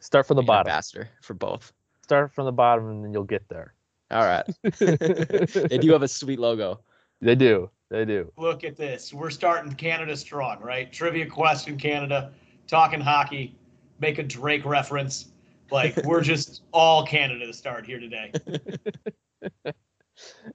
Start 0.00 0.26
from 0.26 0.36
the 0.36 0.42
bottom. 0.42 0.70
ambassador 0.70 1.08
for 1.22 1.34
both. 1.34 1.72
Start 2.10 2.34
from 2.34 2.46
the 2.46 2.50
bottom, 2.50 2.88
and 2.88 3.04
then 3.04 3.12
you'll 3.12 3.22
get 3.22 3.48
there. 3.48 3.72
All 4.10 4.24
right. 4.24 4.44
they 5.68 5.78
do 5.78 5.92
have 5.92 6.02
a 6.02 6.08
sweet 6.08 6.40
logo. 6.40 6.80
They 7.20 7.36
do. 7.36 7.70
They 7.88 8.04
do. 8.04 8.32
Look 8.36 8.64
at 8.64 8.76
this. 8.76 9.14
We're 9.14 9.30
starting 9.30 9.72
Canada 9.74 10.16
strong, 10.16 10.58
right? 10.58 10.92
Trivia 10.92 11.26
question, 11.26 11.78
Canada. 11.78 12.32
Talking 12.66 13.00
hockey. 13.00 13.54
Make 14.00 14.18
a 14.18 14.24
Drake 14.24 14.64
reference. 14.64 15.26
Like 15.70 15.98
we're 15.98 16.20
just 16.20 16.62
all 16.72 17.06
Canada 17.06 17.46
to 17.46 17.52
start 17.52 17.86
here 17.86 18.00
today. 18.00 18.32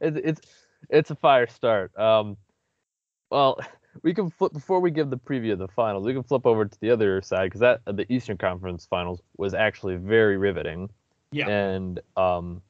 It, 0.01 0.17
it's 0.17 0.41
it's 0.89 1.09
a 1.09 1.15
fire 1.15 1.47
start. 1.47 1.97
Um, 1.97 2.35
well, 3.31 3.59
we 4.03 4.13
can 4.13 4.29
flip 4.29 4.51
before 4.51 4.81
we 4.81 4.91
give 4.91 5.09
the 5.09 5.17
preview 5.17 5.53
of 5.53 5.59
the 5.59 5.69
finals. 5.69 6.05
We 6.05 6.13
can 6.13 6.21
flip 6.21 6.45
over 6.45 6.65
to 6.65 6.79
the 6.81 6.91
other 6.91 7.21
side 7.21 7.45
because 7.45 7.61
that 7.61 7.79
the 7.85 8.05
Eastern 8.13 8.37
Conference 8.37 8.85
Finals 8.85 9.21
was 9.37 9.53
actually 9.53 9.95
very 9.95 10.37
riveting. 10.37 10.89
Yeah. 11.35 11.49
And 11.49 11.99
um, 12.15 12.61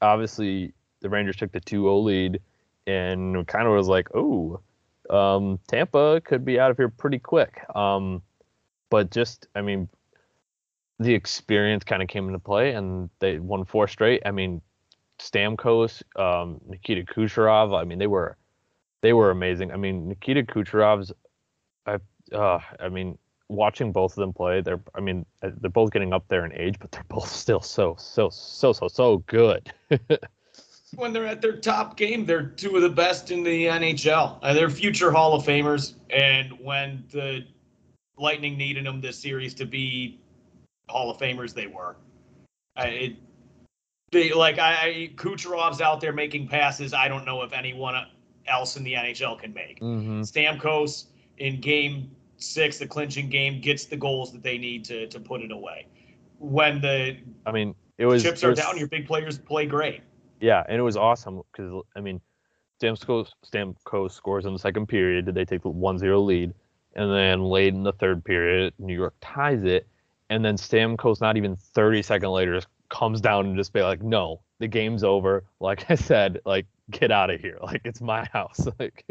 obviously 0.00 0.74
the 1.00 1.08
Rangers 1.08 1.36
took 1.36 1.52
the 1.52 1.60
2-0 1.60 2.04
lead, 2.04 2.40
and 2.86 3.46
kind 3.46 3.66
of 3.66 3.74
was 3.74 3.88
like, 3.88 4.08
oh, 4.14 4.60
um, 5.10 5.58
Tampa 5.68 6.20
could 6.24 6.44
be 6.44 6.58
out 6.58 6.70
of 6.70 6.76
here 6.76 6.88
pretty 6.88 7.18
quick. 7.18 7.64
Um, 7.74 8.22
but 8.90 9.10
just, 9.10 9.46
I 9.54 9.62
mean, 9.62 9.88
the 10.98 11.14
experience 11.14 11.84
kind 11.84 12.02
of 12.02 12.08
came 12.08 12.26
into 12.26 12.38
play, 12.38 12.72
and 12.72 13.10
they 13.18 13.38
won 13.38 13.64
four 13.64 13.88
straight. 13.88 14.22
I 14.24 14.30
mean, 14.30 14.60
Stamkos, 15.18 16.02
um, 16.16 16.60
Nikita 16.66 17.02
Kucherov. 17.02 17.78
I 17.78 17.84
mean, 17.84 17.98
they 17.98 18.06
were 18.06 18.36
they 19.00 19.12
were 19.12 19.30
amazing. 19.30 19.72
I 19.72 19.76
mean, 19.76 20.08
Nikita 20.08 20.42
Kucherov's. 20.42 21.12
I 21.86 21.98
uh, 22.32 22.60
I 22.80 22.88
mean, 22.88 23.18
watching 23.52 23.92
both 23.92 24.12
of 24.12 24.16
them 24.16 24.32
play, 24.32 24.60
they're 24.60 24.80
I 24.94 25.00
mean, 25.00 25.24
uh, 25.42 25.50
they're 25.60 25.70
both 25.70 25.92
getting 25.92 26.12
up 26.12 26.26
there 26.28 26.44
in 26.44 26.52
age, 26.52 26.76
but 26.78 26.90
they're 26.92 27.04
both 27.08 27.28
still 27.28 27.60
so 27.60 27.96
so 27.98 28.30
so 28.30 28.72
so 28.72 28.88
so 28.88 29.18
good. 29.26 29.72
when 30.96 31.12
they're 31.12 31.26
at 31.26 31.40
their 31.40 31.56
top 31.56 31.96
game, 31.96 32.26
they're 32.26 32.46
two 32.46 32.76
of 32.76 32.82
the 32.82 32.88
best 32.88 33.30
in 33.30 33.42
the 33.42 33.66
NHL. 33.66 34.38
Uh, 34.42 34.52
they're 34.52 34.70
future 34.70 35.10
Hall 35.10 35.34
of 35.34 35.44
Famers. 35.44 35.94
And 36.10 36.52
when 36.60 37.04
the 37.10 37.44
Lightning 38.18 38.56
needed 38.58 38.86
them 38.86 39.00
this 39.00 39.18
series 39.18 39.54
to 39.54 39.64
be 39.64 40.20
Hall 40.88 41.10
of 41.10 41.18
Famers, 41.18 41.54
they 41.54 41.66
were. 41.66 41.96
It, 42.76 43.16
They 44.10 44.32
like 44.32 44.58
I, 44.58 44.72
I 44.72 45.10
Kucherov's 45.14 45.80
out 45.80 46.00
there 46.00 46.12
making 46.12 46.48
passes. 46.48 46.92
I 46.92 47.08
don't 47.08 47.24
know 47.24 47.42
if 47.42 47.52
anyone 47.52 47.94
else 48.46 48.76
in 48.76 48.84
the 48.84 48.94
NHL 48.94 49.38
can 49.38 49.52
make. 49.52 49.80
Mm-hmm. 49.80 50.20
Stamkos 50.22 51.06
in 51.38 51.60
game 51.60 52.10
six, 52.42 52.78
the 52.78 52.86
clinching 52.86 53.28
game, 53.28 53.60
gets 53.60 53.84
the 53.86 53.96
goals 53.96 54.32
that 54.32 54.42
they 54.42 54.58
need 54.58 54.84
to 54.86 55.06
to 55.08 55.20
put 55.20 55.40
it 55.42 55.50
away. 55.52 55.86
When 56.38 56.80
the 56.80 57.16
I 57.46 57.52
mean, 57.52 57.74
it 57.98 58.06
was 58.06 58.22
chips 58.22 58.42
it 58.42 58.46
are 58.46 58.50
was- 58.50 58.58
down, 58.58 58.76
your 58.78 58.88
big 58.88 59.06
players 59.06 59.38
play 59.38 59.66
great. 59.66 60.02
Yeah, 60.40 60.64
and 60.68 60.76
it 60.78 60.82
was 60.82 60.96
awesome 60.96 61.42
because 61.52 61.82
I 61.96 62.00
mean, 62.00 62.20
Stamkos 62.80 63.28
Stamkos 63.46 64.12
scores 64.12 64.44
in 64.44 64.52
the 64.52 64.58
second 64.58 64.86
period. 64.86 65.26
Did 65.26 65.34
they 65.36 65.44
take 65.44 65.62
the 65.62 65.70
1-0 65.70 66.24
lead? 66.26 66.52
And 66.94 67.10
then 67.10 67.42
late 67.44 67.72
in 67.72 67.84
the 67.84 67.92
third 67.92 68.22
period, 68.24 68.74
New 68.78 68.94
York 68.94 69.14
ties 69.22 69.62
it, 69.64 69.86
and 70.28 70.44
then 70.44 70.56
Stamkos 70.56 71.20
not 71.20 71.36
even 71.36 71.56
30 71.56 72.02
seconds 72.02 72.30
later 72.30 72.54
just 72.56 72.66
comes 72.90 73.20
down 73.22 73.46
and 73.46 73.56
just 73.56 73.72
be 73.72 73.80
like, 73.80 74.02
"No, 74.02 74.40
the 74.58 74.68
game's 74.68 75.02
over." 75.04 75.44
Like 75.60 75.90
I 75.90 75.94
said, 75.94 76.40
like 76.44 76.66
get 76.90 77.10
out 77.10 77.30
of 77.30 77.40
here. 77.40 77.58
Like 77.62 77.80
it's 77.84 78.00
my 78.00 78.28
house. 78.32 78.66
Like 78.78 79.04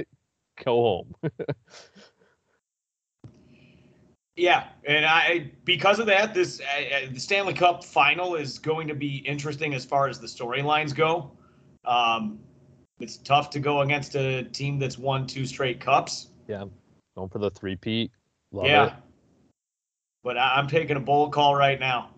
go 0.64 0.76
home. 0.76 1.16
Yeah, 4.38 4.68
and 4.86 5.06
I 5.06 5.52
because 5.66 6.00
of 6.00 6.06
that, 6.06 6.34
this 6.34 6.62
uh, 6.62 6.96
uh, 6.96 7.00
the 7.12 7.20
Stanley 7.20 7.54
Cup 7.54 7.84
final 7.84 8.36
is 8.36 8.60
going 8.60 8.88
to 8.88 8.96
be 8.96 9.18
interesting 9.18 9.74
as 9.74 9.84
far 9.84 10.08
as 10.08 10.20
the 10.20 10.28
storylines 10.28 10.96
go. 10.96 11.32
Um, 11.84 12.40
it's 13.00 13.18
tough 13.18 13.50
to 13.52 13.60
go 13.60 13.82
against 13.82 14.16
a 14.16 14.44
team 14.44 14.80
that's 14.80 14.98
won 14.98 15.28
two 15.28 15.46
straight 15.46 15.80
cups. 15.80 16.30
yeah, 16.48 16.66
going 17.18 17.30
for 17.30 17.40
the 17.40 17.50
three-peat. 17.50 18.12
Love 18.52 18.66
yeah, 18.66 18.86
it. 18.86 18.94
but 20.24 20.38
I, 20.38 20.56
I'm 20.56 20.68
taking 20.68 20.96
a 20.98 21.02
bold 21.02 21.34
call 21.34 21.56
right 21.56 21.80
now. 21.80 22.12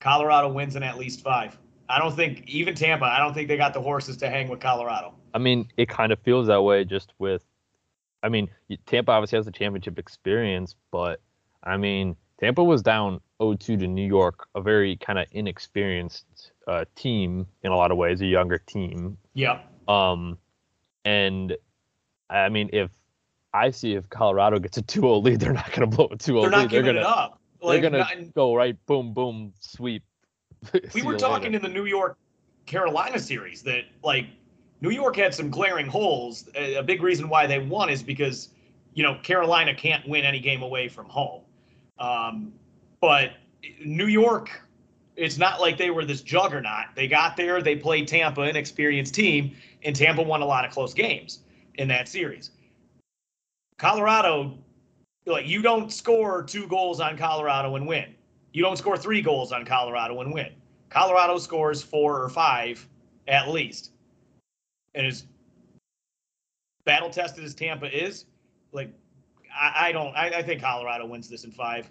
Colorado 0.00 0.50
wins 0.50 0.76
in 0.76 0.82
at 0.82 0.96
least 0.96 1.22
five. 1.22 1.58
I 1.88 1.98
don't 1.98 2.14
think 2.14 2.46
even 2.46 2.74
Tampa. 2.74 3.06
I 3.06 3.18
don't 3.18 3.34
think 3.34 3.48
they 3.48 3.56
got 3.56 3.74
the 3.74 3.80
horses 3.80 4.16
to 4.18 4.30
hang 4.30 4.48
with 4.48 4.60
Colorado. 4.60 5.14
I 5.34 5.38
mean, 5.38 5.68
it 5.76 5.88
kind 5.88 6.12
of 6.12 6.18
feels 6.20 6.46
that 6.46 6.62
way 6.62 6.84
just 6.84 7.12
with. 7.18 7.42
I 8.22 8.28
mean, 8.28 8.48
Tampa 8.86 9.12
obviously 9.12 9.36
has 9.38 9.46
the 9.46 9.52
championship 9.52 9.98
experience, 9.98 10.74
but 10.90 11.20
I 11.62 11.76
mean, 11.76 12.16
Tampa 12.40 12.62
was 12.62 12.82
down 12.82 13.20
0-2 13.40 13.58
to 13.60 13.86
New 13.86 14.06
York, 14.06 14.46
a 14.54 14.60
very 14.60 14.96
kind 14.96 15.18
of 15.18 15.26
inexperienced 15.32 16.52
uh, 16.66 16.84
team 16.96 17.46
in 17.62 17.72
a 17.72 17.76
lot 17.76 17.90
of 17.90 17.96
ways, 17.96 18.20
a 18.20 18.26
younger 18.26 18.58
team. 18.58 19.18
Yeah, 19.34 19.60
Um, 19.86 20.38
and 21.04 21.56
I 22.30 22.48
mean, 22.48 22.70
if 22.72 22.90
I 23.54 23.70
see 23.70 23.94
if 23.94 24.08
Colorado 24.10 24.58
gets 24.58 24.78
a 24.78 24.82
2-0 24.82 25.22
lead, 25.22 25.40
they're 25.40 25.52
not 25.52 25.70
going 25.72 25.88
to 25.88 25.96
blow 25.96 26.06
a 26.06 26.16
2-0 26.16 26.18
they're 26.18 26.34
lead. 26.34 26.50
not 26.50 26.70
they're 26.70 26.82
giving 26.82 26.86
gonna 26.96 27.00
it 27.00 27.04
up. 27.06 27.40
they're 27.62 27.80
gonna 27.80 28.06
go 28.34 28.54
right, 28.54 28.76
boom, 28.86 29.12
boom, 29.14 29.52
sweep. 29.60 30.02
we 30.94 31.02
were 31.02 31.16
talking 31.16 31.52
later. 31.52 31.56
in 31.56 31.62
the 31.62 31.68
New 31.80 31.86
York 31.86 32.18
Carolina 32.66 33.18
series 33.18 33.62
that 33.62 33.84
like 34.02 34.26
New 34.80 34.90
York 34.90 35.16
had 35.16 35.34
some 35.34 35.50
glaring 35.50 35.86
holes. 35.86 36.48
A, 36.54 36.82
big 36.82 37.02
reason 37.02 37.28
why 37.28 37.46
they 37.46 37.58
won 37.58 37.90
is 37.90 38.02
because 38.02 38.50
you 38.94 39.02
know 39.02 39.18
Carolina 39.22 39.74
can't 39.74 40.06
win 40.08 40.24
any 40.24 40.40
game 40.40 40.62
away 40.62 40.88
from 40.88 41.06
home. 41.06 41.42
Um, 41.98 42.52
but 43.00 43.32
New 43.84 44.06
York, 44.06 44.62
it's 45.16 45.38
not 45.38 45.60
like 45.60 45.78
they 45.78 45.90
were 45.90 46.04
this 46.04 46.22
juggernaut. 46.22 46.86
They 46.94 47.08
got 47.08 47.36
there, 47.36 47.60
they 47.60 47.76
played 47.76 48.06
Tampa, 48.06 48.42
an 48.42 48.56
experienced 48.56 49.14
team, 49.14 49.56
and 49.82 49.94
Tampa 49.94 50.22
won 50.22 50.42
a 50.42 50.46
lot 50.46 50.64
of 50.64 50.70
close 50.70 50.94
games 50.94 51.40
in 51.74 51.88
that 51.88 52.08
series. 52.08 52.50
Colorado, 53.78 54.58
like 55.26 55.46
you 55.46 55.62
don't 55.62 55.92
score 55.92 56.42
two 56.42 56.66
goals 56.68 57.00
on 57.00 57.16
Colorado 57.16 57.76
and 57.76 57.86
win. 57.86 58.14
You 58.52 58.62
don't 58.62 58.76
score 58.76 58.96
three 58.96 59.22
goals 59.22 59.52
on 59.52 59.64
Colorado 59.64 60.20
and 60.20 60.32
win. 60.32 60.52
Colorado 60.88 61.38
scores 61.38 61.82
four 61.82 62.22
or 62.22 62.28
five 62.28 62.86
at 63.28 63.48
least. 63.48 63.90
And 64.94 65.06
as 65.06 65.26
battle 66.84 67.10
tested 67.10 67.44
as 67.44 67.54
Tampa 67.54 67.86
is, 67.86 68.26
like 68.72 68.92
I, 69.54 69.88
I 69.88 69.92
don't 69.92 70.14
I, 70.16 70.28
I 70.28 70.42
think 70.42 70.62
Colorado 70.62 71.06
wins 71.06 71.28
this 71.28 71.44
in 71.44 71.50
five. 71.50 71.90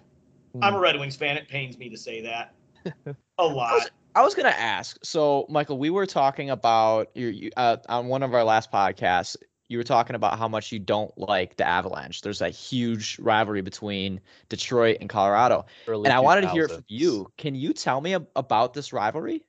I'm 0.62 0.74
a 0.74 0.78
Red 0.78 0.98
Wings 0.98 1.14
fan. 1.14 1.36
It 1.36 1.48
pains 1.48 1.78
me 1.78 1.88
to 1.88 1.96
say 1.96 2.20
that. 2.22 2.54
a 3.38 3.46
lot. 3.46 3.90
I 4.14 4.22
was 4.22 4.34
gonna 4.34 4.48
ask. 4.48 4.98
So, 5.04 5.46
Michael, 5.48 5.78
we 5.78 5.90
were 5.90 6.06
talking 6.06 6.50
about 6.50 7.10
you, 7.14 7.28
you 7.28 7.50
uh, 7.56 7.76
on 7.88 8.08
one 8.08 8.22
of 8.22 8.34
our 8.34 8.44
last 8.44 8.72
podcasts. 8.72 9.36
You 9.68 9.76
were 9.76 9.84
talking 9.84 10.16
about 10.16 10.38
how 10.38 10.48
much 10.48 10.72
you 10.72 10.78
don't 10.78 11.16
like 11.18 11.56
the 11.58 11.66
Avalanche. 11.66 12.22
There's 12.22 12.40
a 12.40 12.48
huge 12.48 13.18
rivalry 13.18 13.60
between 13.60 14.18
Detroit 14.48 14.96
and 15.00 15.10
Colorado, 15.10 15.66
Early 15.86 16.06
and 16.06 16.12
I 16.12 16.20
wanted 16.20 16.40
to 16.42 16.48
hear 16.48 16.64
it 16.64 16.70
from 16.70 16.84
you. 16.88 17.30
Can 17.36 17.54
you 17.54 17.74
tell 17.74 18.00
me 18.00 18.14
ab- 18.14 18.28
about 18.34 18.72
this 18.72 18.94
rivalry? 18.94 19.44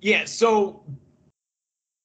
Yeah, 0.00 0.24
so 0.24 0.82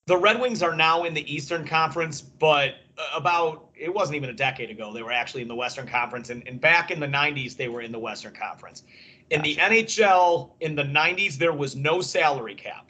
the 0.10 0.18
Red 0.18 0.42
Wings 0.42 0.64
are 0.64 0.76
now 0.76 1.04
in 1.04 1.14
the 1.14 1.32
Eastern 1.32 1.68
Conference, 1.68 2.20
but 2.20 2.78
about 3.14 3.70
it 3.76 3.94
wasn't 3.94 4.16
even 4.16 4.32
a 4.32 4.34
decade 4.34 4.72
ago 4.72 4.92
they 4.92 5.04
were 5.04 5.12
actually 5.12 5.44
in 5.44 5.48
the 5.48 5.56
Western 5.56 5.88
Conference, 5.88 6.32
and, 6.32 6.46
and 6.48 6.60
back 6.60 6.90
in 6.90 7.00
the 7.00 7.08
'90s 7.08 7.56
they 7.56 7.68
were 7.68 7.82
in 7.82 7.92
the 7.92 8.00
Western 8.00 8.34
Conference. 8.34 8.84
In 9.30 9.44
the 9.44 9.56
NHL 9.58 10.50
in 10.62 10.76
the 10.76 10.84
'90s 10.84 11.36
there 11.36 11.54
was 11.54 11.76
no 11.76 12.02
salary 12.02 12.56
cap, 12.56 12.90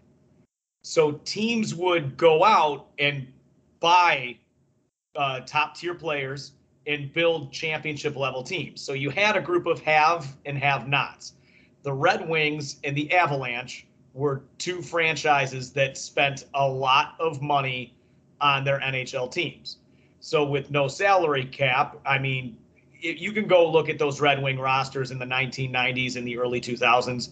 so 0.81 1.19
teams 1.25 1.75
would 1.75 2.15
go 2.15 2.45
out 2.45 2.87
and 2.99 3.27
buy 3.81 4.37
uh, 5.17 5.41
top 5.41 5.75
tier 5.75 5.93
players 5.93 6.53
and 6.87 7.11
build 7.11 7.51
championship 7.51 8.15
level 8.15 8.43
teams. 8.43 8.79
So 8.79 8.93
you 8.93 9.09
had 9.09 9.35
a 9.35 9.41
group 9.41 9.65
of 9.65 9.81
have 9.81 10.37
and 10.45 10.57
have 10.57 10.87
nots. 10.87 11.33
The 11.83 11.91
Red 11.91 12.29
Wings 12.29 12.77
and 12.85 12.95
the 12.95 13.13
Avalanche 13.13 13.85
were 14.13 14.43
two 14.57 14.81
franchises 14.81 15.71
that 15.73 15.97
spent 15.97 16.45
a 16.53 16.67
lot 16.67 17.15
of 17.19 17.41
money 17.41 17.93
on 18.41 18.63
their 18.63 18.79
NHL 18.79 19.31
teams. 19.31 19.77
So 20.19 20.43
with 20.43 20.71
no 20.71 20.87
salary 20.87 21.45
cap, 21.45 21.97
I 22.05 22.19
mean, 22.19 22.57
i- 23.03 23.07
you 23.07 23.31
can 23.31 23.47
go 23.47 23.69
look 23.69 23.89
at 23.89 23.99
those 23.99 24.19
Red 24.19 24.41
Wing 24.41 24.59
rosters 24.59 25.11
in 25.11 25.19
the 25.19 25.25
1990s 25.25 26.15
and 26.15 26.27
the 26.27 26.37
early 26.37 26.59
2000s. 26.59 27.31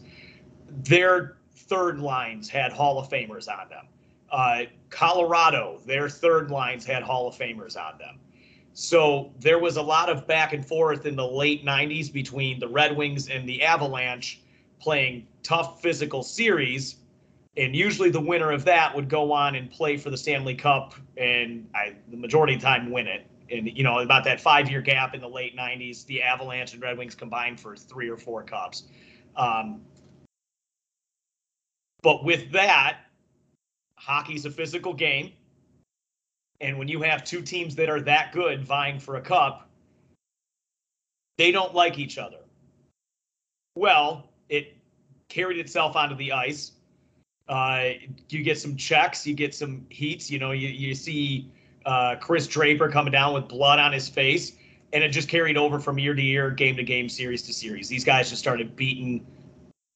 Their 0.83 1.37
third 1.53 1.99
lines 1.99 2.49
had 2.49 2.71
Hall 2.71 2.99
of 2.99 3.09
Famers 3.09 3.47
on 3.49 3.67
them. 3.69 3.85
Uh, 4.31 4.63
Colorado, 4.89 5.79
their 5.85 6.09
third 6.09 6.51
lines 6.51 6.85
had 6.85 7.03
Hall 7.03 7.27
of 7.27 7.35
Famers 7.35 7.77
on 7.77 7.97
them. 7.97 8.19
So 8.73 9.31
there 9.39 9.59
was 9.59 9.77
a 9.77 9.81
lot 9.81 10.09
of 10.09 10.27
back 10.27 10.53
and 10.53 10.65
forth 10.65 11.05
in 11.05 11.15
the 11.15 11.27
late 11.27 11.65
90s 11.65 12.09
between 12.09 12.59
the 12.59 12.67
Red 12.67 12.95
Wings 12.95 13.27
and 13.27 13.49
the 13.49 13.63
Avalanche 13.63 14.39
playing 14.79 15.27
tough 15.43 15.81
physical 15.81 16.23
series. 16.23 16.97
And 17.55 17.75
usually 17.75 18.09
the 18.09 18.21
winner 18.21 18.51
of 18.51 18.63
that 18.65 18.95
would 18.95 19.09
go 19.09 19.31
on 19.31 19.55
and 19.55 19.69
play 19.69 19.97
for 19.97 20.09
the 20.09 20.17
Stanley 20.17 20.55
Cup 20.55 20.93
and 21.17 21.67
I, 21.73 21.95
the 22.09 22.17
majority 22.17 22.53
of 22.53 22.61
the 22.61 22.65
time 22.65 22.91
win 22.91 23.07
it. 23.07 23.25
And, 23.49 23.75
you 23.75 23.83
know, 23.83 23.99
about 23.99 24.23
that 24.25 24.41
five 24.41 24.69
year 24.69 24.81
gap 24.81 25.15
in 25.15 25.21
the 25.21 25.29
late 25.29 25.57
90s, 25.57 26.05
the 26.05 26.21
Avalanche 26.21 26.73
and 26.73 26.81
Red 26.81 26.97
Wings 26.97 27.15
combined 27.15 27.59
for 27.59 27.75
three 27.75 28.09
or 28.09 28.17
four 28.17 28.43
cups. 28.43 28.83
Um, 29.35 29.81
but 32.03 32.23
with 32.23 32.51
that, 32.51 32.99
hockey's 33.95 34.45
a 34.45 34.51
physical 34.51 34.93
game. 34.93 35.33
And 36.61 36.77
when 36.77 36.87
you 36.87 37.01
have 37.01 37.23
two 37.23 37.41
teams 37.41 37.75
that 37.75 37.89
are 37.89 38.01
that 38.01 38.31
good 38.33 38.65
vying 38.65 38.99
for 38.99 39.15
a 39.15 39.21
cup, 39.21 39.69
they 41.37 41.51
don't 41.51 41.73
like 41.73 41.99
each 41.99 42.17
other. 42.17 42.39
Well, 43.75 44.26
it 44.49 44.75
carried 45.29 45.57
itself 45.59 45.95
onto 45.95 46.15
the 46.15 46.31
ice. 46.31 46.71
Uh, 47.47 47.91
you 48.29 48.43
get 48.43 48.57
some 48.59 48.75
checks, 48.75 49.25
you 49.25 49.33
get 49.33 49.55
some 49.55 49.85
heats. 49.89 50.29
You 50.29 50.39
know, 50.39 50.51
you, 50.51 50.67
you 50.67 50.93
see 50.95 51.49
uh, 51.85 52.15
Chris 52.19 52.47
Draper 52.47 52.89
coming 52.89 53.11
down 53.11 53.33
with 53.33 53.47
blood 53.47 53.79
on 53.79 53.93
his 53.93 54.09
face, 54.09 54.53
and 54.93 55.03
it 55.03 55.09
just 55.09 55.29
carried 55.29 55.57
over 55.57 55.79
from 55.79 55.97
year 55.97 56.13
to 56.13 56.21
year, 56.21 56.51
game 56.51 56.75
to 56.75 56.83
game, 56.83 57.07
series 57.07 57.41
to 57.43 57.53
series. 57.53 57.87
These 57.87 58.03
guys 58.03 58.29
just 58.29 58.41
started 58.41 58.75
beating 58.75 59.25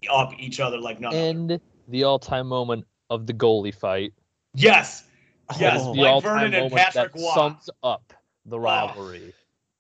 up 0.10 0.31
each 0.39 0.60
other 0.60 0.77
like 0.77 1.00
nothing. 1.00 1.20
And 1.51 1.62
the 1.89 2.03
all-time 2.03 2.48
moment 2.48 2.86
of 3.10 3.27
the 3.27 3.34
goalie 3.34 3.75
fight. 3.75 4.13
yes, 4.55 5.03
Yes, 5.60 5.81
Oh. 5.84 5.93
the 5.93 6.05
all-time 6.05 6.39
Vernon 6.39 6.53
and 6.53 6.63
moment 6.72 6.81
Patrick 6.93 7.12
that 7.13 7.20
Roy. 7.20 7.34
sums 7.34 7.70
up 7.84 8.13
the 8.46 8.58
rivalry. 8.58 9.34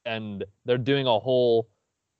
And 0.05 0.43
they're 0.65 0.77
doing 0.77 1.07
a 1.07 1.17
whole 1.17 1.69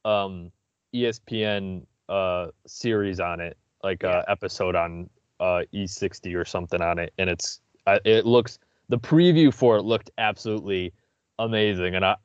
um, 0.06 0.52
ESPN 0.96 1.86
uh, 2.12 2.52
series 2.68 3.20
on 3.20 3.40
it, 3.40 3.58
like 3.84 4.04
Yeah. 4.04 4.24
a 4.28 4.32
episode 4.32 4.76
on 4.76 5.10
uh, 5.40 5.64
E60 5.74 6.36
or 6.36 6.46
something 6.46 6.82
on 6.82 7.00
it, 7.00 7.14
and 7.18 7.30
it's 7.30 7.62
uh, 7.88 8.00
it 8.06 8.26
looks 8.26 8.60
the 8.90 9.00
preview 9.00 9.54
for 9.54 9.78
it 9.78 9.84
looked 9.84 10.12
absolutely 10.18 10.94
amazing, 11.40 11.96
and 11.96 12.06
I 12.06 12.16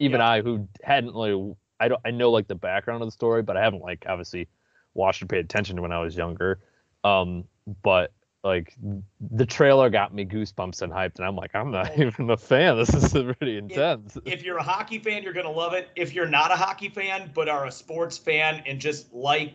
even 0.00 0.20
Yeah. 0.20 0.28
I 0.28 0.42
who 0.42 0.68
hadn't 0.82 1.14
really 1.14 1.54
I 1.80 1.88
don't 1.88 2.00
I 2.04 2.10
know 2.10 2.30
like 2.30 2.48
the 2.48 2.54
background 2.54 3.02
of 3.02 3.06
the 3.08 3.12
story, 3.12 3.42
but 3.42 3.56
I 3.56 3.62
haven't 3.62 3.82
like 3.82 4.04
obviously 4.08 4.48
watched 4.94 5.22
or 5.22 5.26
paid 5.26 5.44
attention 5.44 5.76
to 5.76 5.82
when 5.82 5.92
I 5.92 6.00
was 6.00 6.16
younger. 6.16 6.60
Um, 7.04 7.44
but 7.82 8.12
like 8.44 8.76
the 9.20 9.44
trailer 9.44 9.90
got 9.90 10.14
me 10.14 10.24
goosebumps 10.24 10.82
and 10.82 10.92
hyped, 10.92 11.16
and 11.16 11.26
I'm 11.26 11.36
like, 11.36 11.54
I'm 11.54 11.70
not 11.70 11.98
even 11.98 12.30
a 12.30 12.36
fan. 12.36 12.76
This 12.76 12.94
is 12.94 13.12
pretty 13.12 13.58
intense. 13.58 14.16
if 14.24 14.42
you're 14.42 14.58
a 14.58 14.62
hockey 14.62 14.98
fan, 14.98 15.22
you're 15.22 15.32
gonna 15.32 15.50
love 15.50 15.72
it. 15.72 15.88
If 15.96 16.14
you're 16.14 16.28
not 16.28 16.50
a 16.50 16.56
hockey 16.56 16.88
fan 16.88 17.30
but 17.34 17.48
are 17.48 17.66
a 17.66 17.72
sports 17.72 18.16
fan 18.16 18.62
and 18.66 18.80
just 18.80 19.12
like 19.12 19.54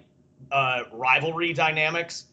uh, 0.52 0.84
rivalry 0.92 1.54
dynamics, 1.54 2.26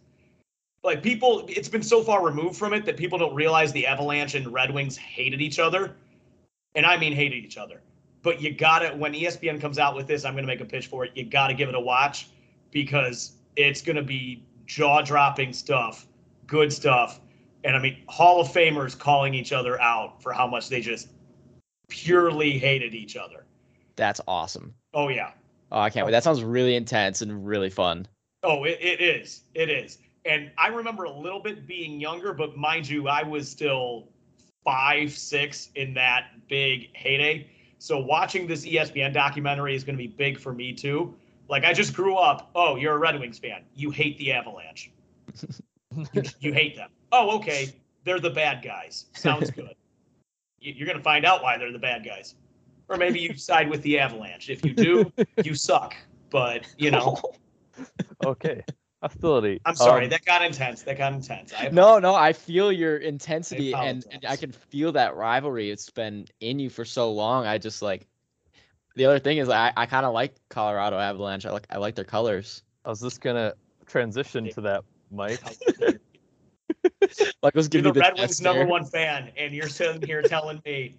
like 0.82 1.02
people 1.02 1.44
it's 1.48 1.68
been 1.68 1.82
so 1.82 2.02
far 2.02 2.24
removed 2.24 2.56
from 2.56 2.72
it 2.72 2.84
that 2.86 2.96
people 2.96 3.18
don't 3.18 3.34
realize 3.34 3.72
the 3.72 3.86
Avalanche 3.86 4.34
and 4.34 4.52
Red 4.52 4.72
Wings 4.72 4.96
hated 4.96 5.40
each 5.40 5.58
other. 5.58 5.94
And 6.74 6.86
I 6.86 6.96
mean 6.96 7.12
hated 7.12 7.44
each 7.44 7.56
other. 7.56 7.80
But 8.22 8.40
you 8.40 8.52
gotta 8.52 8.96
when 8.96 9.12
ESPN 9.12 9.60
comes 9.60 9.78
out 9.78 9.94
with 9.94 10.06
this, 10.06 10.24
I'm 10.24 10.34
gonna 10.34 10.46
make 10.46 10.60
a 10.60 10.64
pitch 10.64 10.88
for 10.88 11.04
it. 11.04 11.12
You 11.14 11.24
gotta 11.24 11.54
give 11.54 11.68
it 11.68 11.74
a 11.74 11.80
watch 11.80 12.28
because 12.70 13.32
it's 13.56 13.82
gonna 13.82 14.02
be 14.02 14.42
jaw-dropping 14.66 15.52
stuff, 15.52 16.06
good 16.50 16.72
stuff. 16.72 17.20
And 17.64 17.76
I 17.76 17.78
mean 17.78 18.02
Hall 18.08 18.40
of 18.40 18.48
Famers 18.48 18.98
calling 18.98 19.32
each 19.32 19.52
other 19.52 19.80
out 19.80 20.22
for 20.22 20.32
how 20.32 20.46
much 20.46 20.68
they 20.68 20.82
just 20.82 21.08
purely 21.88 22.58
hated 22.58 22.94
each 22.94 23.16
other. 23.16 23.46
That's 23.96 24.20
awesome. 24.28 24.74
Oh 24.92 25.08
yeah. 25.08 25.30
Oh, 25.72 25.78
I 25.80 25.88
can't 25.88 26.04
wait. 26.04 26.12
That 26.12 26.24
sounds 26.24 26.42
really 26.42 26.74
intense 26.74 27.22
and 27.22 27.46
really 27.46 27.70
fun. 27.70 28.06
Oh, 28.42 28.64
it, 28.64 28.78
it 28.80 29.00
is. 29.00 29.44
It 29.54 29.70
is. 29.70 29.98
And 30.24 30.50
I 30.58 30.68
remember 30.68 31.04
a 31.04 31.12
little 31.12 31.40
bit 31.40 31.66
being 31.66 32.00
younger, 32.00 32.32
but 32.32 32.56
mind 32.56 32.88
you, 32.88 33.08
I 33.08 33.22
was 33.22 33.48
still 33.48 34.08
five, 34.64 35.12
six 35.12 35.70
in 35.76 35.94
that 35.94 36.32
big 36.48 36.94
heyday. 36.94 37.48
So 37.78 37.98
watching 37.98 38.46
this 38.46 38.66
ESPN 38.66 39.12
documentary 39.12 39.76
is 39.76 39.84
going 39.84 39.96
to 39.96 40.02
be 40.02 40.08
big 40.08 40.38
for 40.38 40.52
me 40.52 40.72
too. 40.72 41.14
Like 41.48 41.64
I 41.64 41.72
just 41.72 41.94
grew 41.94 42.16
up. 42.16 42.50
Oh, 42.54 42.76
you're 42.76 42.94
a 42.94 42.98
Red 42.98 43.18
Wings 43.20 43.38
fan. 43.38 43.62
You 43.74 43.90
hate 43.90 44.18
the 44.18 44.32
Avalanche. 44.32 44.90
you, 46.12 46.22
you 46.40 46.52
hate 46.52 46.76
them. 46.76 46.90
Oh, 47.12 47.36
okay. 47.38 47.74
They're 48.04 48.20
the 48.20 48.30
bad 48.30 48.62
guys. 48.62 49.06
Sounds 49.14 49.50
good. 49.50 49.74
You- 50.62 50.74
You're 50.76 50.86
going 50.86 50.98
to 50.98 51.02
find 51.02 51.24
out 51.24 51.42
why 51.42 51.56
they're 51.56 51.72
the 51.72 51.78
bad 51.78 52.04
guys. 52.04 52.34
Or 52.90 52.98
maybe 52.98 53.18
you 53.18 53.34
side 53.34 53.70
with 53.70 53.80
the 53.82 53.98
Avalanche. 53.98 54.50
If 54.50 54.62
you 54.62 54.74
do, 54.74 55.10
you 55.42 55.54
suck. 55.54 55.94
But, 56.28 56.66
you 56.76 56.90
know, 56.90 57.16
Okay. 58.26 58.62
Hostility. 59.02 59.62
I'm 59.64 59.74
sorry. 59.74 60.04
Um, 60.04 60.10
that 60.10 60.26
got 60.26 60.44
intense. 60.44 60.82
That 60.82 60.98
got 60.98 61.14
intense. 61.14 61.54
I 61.56 61.70
No, 61.70 61.98
no, 61.98 62.14
I 62.14 62.34
feel 62.34 62.70
your 62.70 62.98
intensity 62.98 63.72
and, 63.72 64.04
and 64.10 64.26
I 64.26 64.36
can 64.36 64.52
feel 64.52 64.92
that 64.92 65.16
rivalry. 65.16 65.70
It's 65.70 65.88
been 65.88 66.26
in 66.40 66.58
you 66.58 66.68
for 66.68 66.84
so 66.84 67.10
long. 67.10 67.46
I 67.46 67.56
just 67.56 67.80
like 67.80 68.06
the 68.96 69.06
other 69.06 69.18
thing 69.18 69.38
is 69.38 69.48
I, 69.48 69.72
I 69.74 69.86
kind 69.86 70.04
of 70.04 70.12
like 70.12 70.34
Colorado 70.50 70.98
Avalanche. 70.98 71.46
I 71.46 71.50
like 71.52 71.66
I 71.70 71.78
like 71.78 71.94
their 71.94 72.04
colors. 72.04 72.62
I 72.84 72.90
was 72.90 73.00
just 73.00 73.22
gonna 73.22 73.54
transition 73.86 74.50
to 74.50 74.60
that, 74.60 74.84
Mike. 75.10 75.40
Like 77.42 77.54
let's 77.54 77.68
You're 77.72 77.82
the 77.82 77.92
the 77.92 78.00
Red 78.00 78.18
Wings 78.18 78.40
number 78.40 78.64
one 78.66 78.84
fan, 78.84 79.30
and 79.36 79.54
you're 79.54 79.68
sitting 79.68 80.02
here 80.02 80.22
telling 80.22 80.60
me 80.64 80.96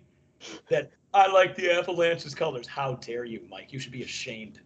that 0.69 0.91
I 1.13 1.31
like 1.31 1.55
the 1.55 1.71
Avalanche's 1.71 2.35
colors. 2.35 2.67
How 2.67 2.95
dare 2.95 3.25
you, 3.25 3.41
Mike? 3.49 3.71
You 3.73 3.79
should 3.79 3.91
be 3.91 4.03
ashamed. 4.03 4.59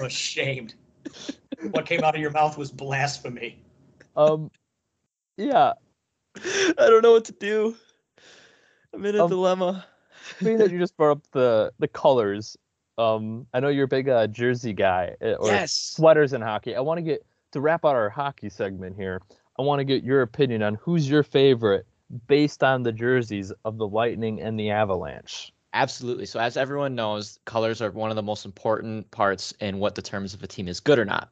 Ashamed. 0.00 0.74
what 1.70 1.86
came 1.86 2.04
out 2.04 2.14
of 2.14 2.20
your 2.20 2.30
mouth 2.30 2.56
was 2.58 2.70
blasphemy. 2.70 3.62
Um, 4.16 4.50
yeah. 5.36 5.72
I 6.36 6.72
don't 6.76 7.02
know 7.02 7.12
what 7.12 7.24
to 7.26 7.32
do. 7.32 7.76
I'm 8.94 9.04
in 9.04 9.16
a 9.16 9.24
Um, 9.24 9.30
dilemma. 9.30 9.84
Being 10.42 10.58
that 10.58 10.70
you 10.70 10.78
just 10.78 10.96
brought 10.96 11.12
up 11.12 11.22
the 11.32 11.72
the 11.78 11.88
colors, 11.88 12.56
um, 12.98 13.46
I 13.54 13.60
know 13.60 13.68
you're 13.68 13.84
a 13.84 13.88
big 13.88 14.08
uh, 14.08 14.26
jersey 14.26 14.72
guy 14.72 15.16
uh, 15.22 15.32
or 15.34 15.48
Yes. 15.48 15.72
sweaters 15.72 16.32
in 16.32 16.40
hockey. 16.42 16.76
I 16.76 16.80
want 16.80 16.98
to 16.98 17.02
get 17.02 17.24
to 17.52 17.60
wrap 17.60 17.84
out 17.84 17.96
our 17.96 18.10
hockey 18.10 18.48
segment 18.48 18.96
here. 18.96 19.20
I 19.58 19.62
want 19.62 19.80
to 19.80 19.84
get 19.84 20.04
your 20.04 20.22
opinion 20.22 20.62
on 20.62 20.74
who's 20.76 21.08
your 21.08 21.22
favorite 21.22 21.86
based 22.26 22.62
on 22.62 22.82
the 22.82 22.92
jerseys 22.92 23.52
of 23.64 23.76
the 23.76 23.86
Lightning 23.86 24.40
and 24.40 24.58
the 24.58 24.70
Avalanche. 24.70 25.52
Absolutely. 25.74 26.26
So 26.26 26.40
as 26.40 26.56
everyone 26.56 26.94
knows, 26.94 27.38
colors 27.44 27.82
are 27.82 27.90
one 27.90 28.10
of 28.10 28.16
the 28.16 28.22
most 28.22 28.46
important 28.46 29.10
parts 29.10 29.52
in 29.60 29.78
what 29.78 29.94
determines 29.94 30.34
if 30.34 30.42
a 30.42 30.46
team 30.46 30.68
is 30.68 30.80
good 30.80 30.98
or 30.98 31.04
not. 31.04 31.30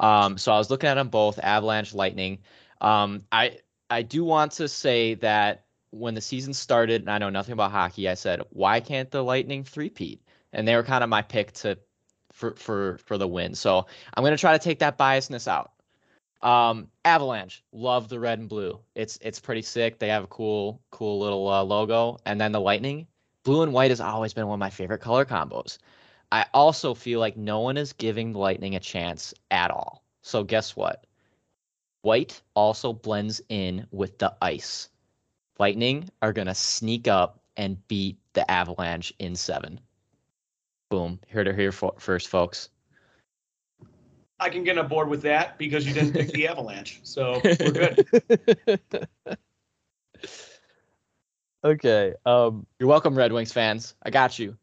Um, 0.00 0.38
so 0.38 0.52
I 0.52 0.58
was 0.58 0.70
looking 0.70 0.88
at 0.88 0.94
them 0.94 1.08
both, 1.08 1.38
Avalanche, 1.38 1.94
Lightning. 1.94 2.38
Um, 2.80 3.22
I 3.30 3.58
I 3.90 4.02
do 4.02 4.24
want 4.24 4.52
to 4.52 4.68
say 4.68 5.14
that 5.14 5.66
when 5.90 6.14
the 6.14 6.20
season 6.20 6.54
started, 6.54 7.02
and 7.02 7.10
I 7.10 7.18
know 7.18 7.30
nothing 7.30 7.52
about 7.52 7.70
hockey, 7.70 8.08
I 8.08 8.14
said, 8.14 8.40
why 8.50 8.80
can't 8.80 9.10
the 9.10 9.22
Lightning 9.22 9.62
three-peat? 9.62 10.20
And 10.52 10.66
they 10.66 10.74
were 10.74 10.82
kind 10.82 11.04
of 11.04 11.10
my 11.10 11.22
pick 11.22 11.52
to 11.52 11.78
for 12.34 12.54
for 12.56 12.98
for 12.98 13.16
the 13.16 13.26
win. 13.26 13.54
So 13.54 13.86
I'm 14.12 14.24
gonna 14.24 14.36
try 14.36 14.52
to 14.52 14.62
take 14.62 14.80
that 14.80 14.98
biasness 14.98 15.48
out. 15.48 15.72
Um, 16.42 16.88
Avalanche, 17.06 17.64
love 17.72 18.08
the 18.08 18.20
red 18.20 18.38
and 18.40 18.48
blue. 18.48 18.78
It's 18.94 19.18
it's 19.22 19.40
pretty 19.40 19.62
sick. 19.62 19.98
They 19.98 20.08
have 20.08 20.24
a 20.24 20.28
cool 20.28 20.82
cool 20.90 21.20
little 21.20 21.48
uh, 21.48 21.62
logo. 21.62 22.18
And 22.26 22.38
then 22.40 22.52
the 22.52 22.60
Lightning, 22.60 23.06
blue 23.44 23.62
and 23.62 23.72
white 23.72 23.90
has 23.90 24.00
always 24.00 24.34
been 24.34 24.46
one 24.46 24.56
of 24.56 24.60
my 24.60 24.70
favorite 24.70 25.00
color 25.00 25.24
combos. 25.24 25.78
I 26.32 26.46
also 26.52 26.92
feel 26.92 27.20
like 27.20 27.36
no 27.36 27.60
one 27.60 27.76
is 27.76 27.92
giving 27.92 28.32
the 28.32 28.40
Lightning 28.40 28.74
a 28.74 28.80
chance 28.80 29.32
at 29.50 29.70
all. 29.70 30.04
So 30.22 30.42
guess 30.42 30.74
what? 30.74 31.06
White 32.02 32.42
also 32.54 32.92
blends 32.92 33.40
in 33.48 33.86
with 33.92 34.18
the 34.18 34.34
ice. 34.42 34.90
Lightning 35.58 36.10
are 36.20 36.32
gonna 36.32 36.54
sneak 36.54 37.06
up 37.06 37.40
and 37.56 37.86
beat 37.86 38.18
the 38.32 38.50
Avalanche 38.50 39.14
in 39.20 39.36
seven. 39.36 39.80
Boom! 40.94 41.18
Heard 41.28 41.48
it 41.48 41.56
here 41.56 41.72
fo- 41.72 41.96
first, 41.98 42.28
folks. 42.28 42.68
I 44.38 44.48
can 44.48 44.62
get 44.62 44.78
on 44.78 44.86
board 44.86 45.08
with 45.08 45.22
that 45.22 45.58
because 45.58 45.84
you 45.84 45.92
didn't 45.92 46.12
pick 46.12 46.28
the 46.30 46.46
Avalanche. 46.52 47.00
So 47.02 47.40
we're 47.42 47.72
good. 47.72 48.06
okay. 51.64 52.14
Um, 52.24 52.64
You're 52.78 52.88
welcome, 52.88 53.16
Red 53.18 53.32
Wings 53.32 53.52
fans. 53.52 53.96
I 54.04 54.10
got 54.10 54.38
you. 54.38 54.56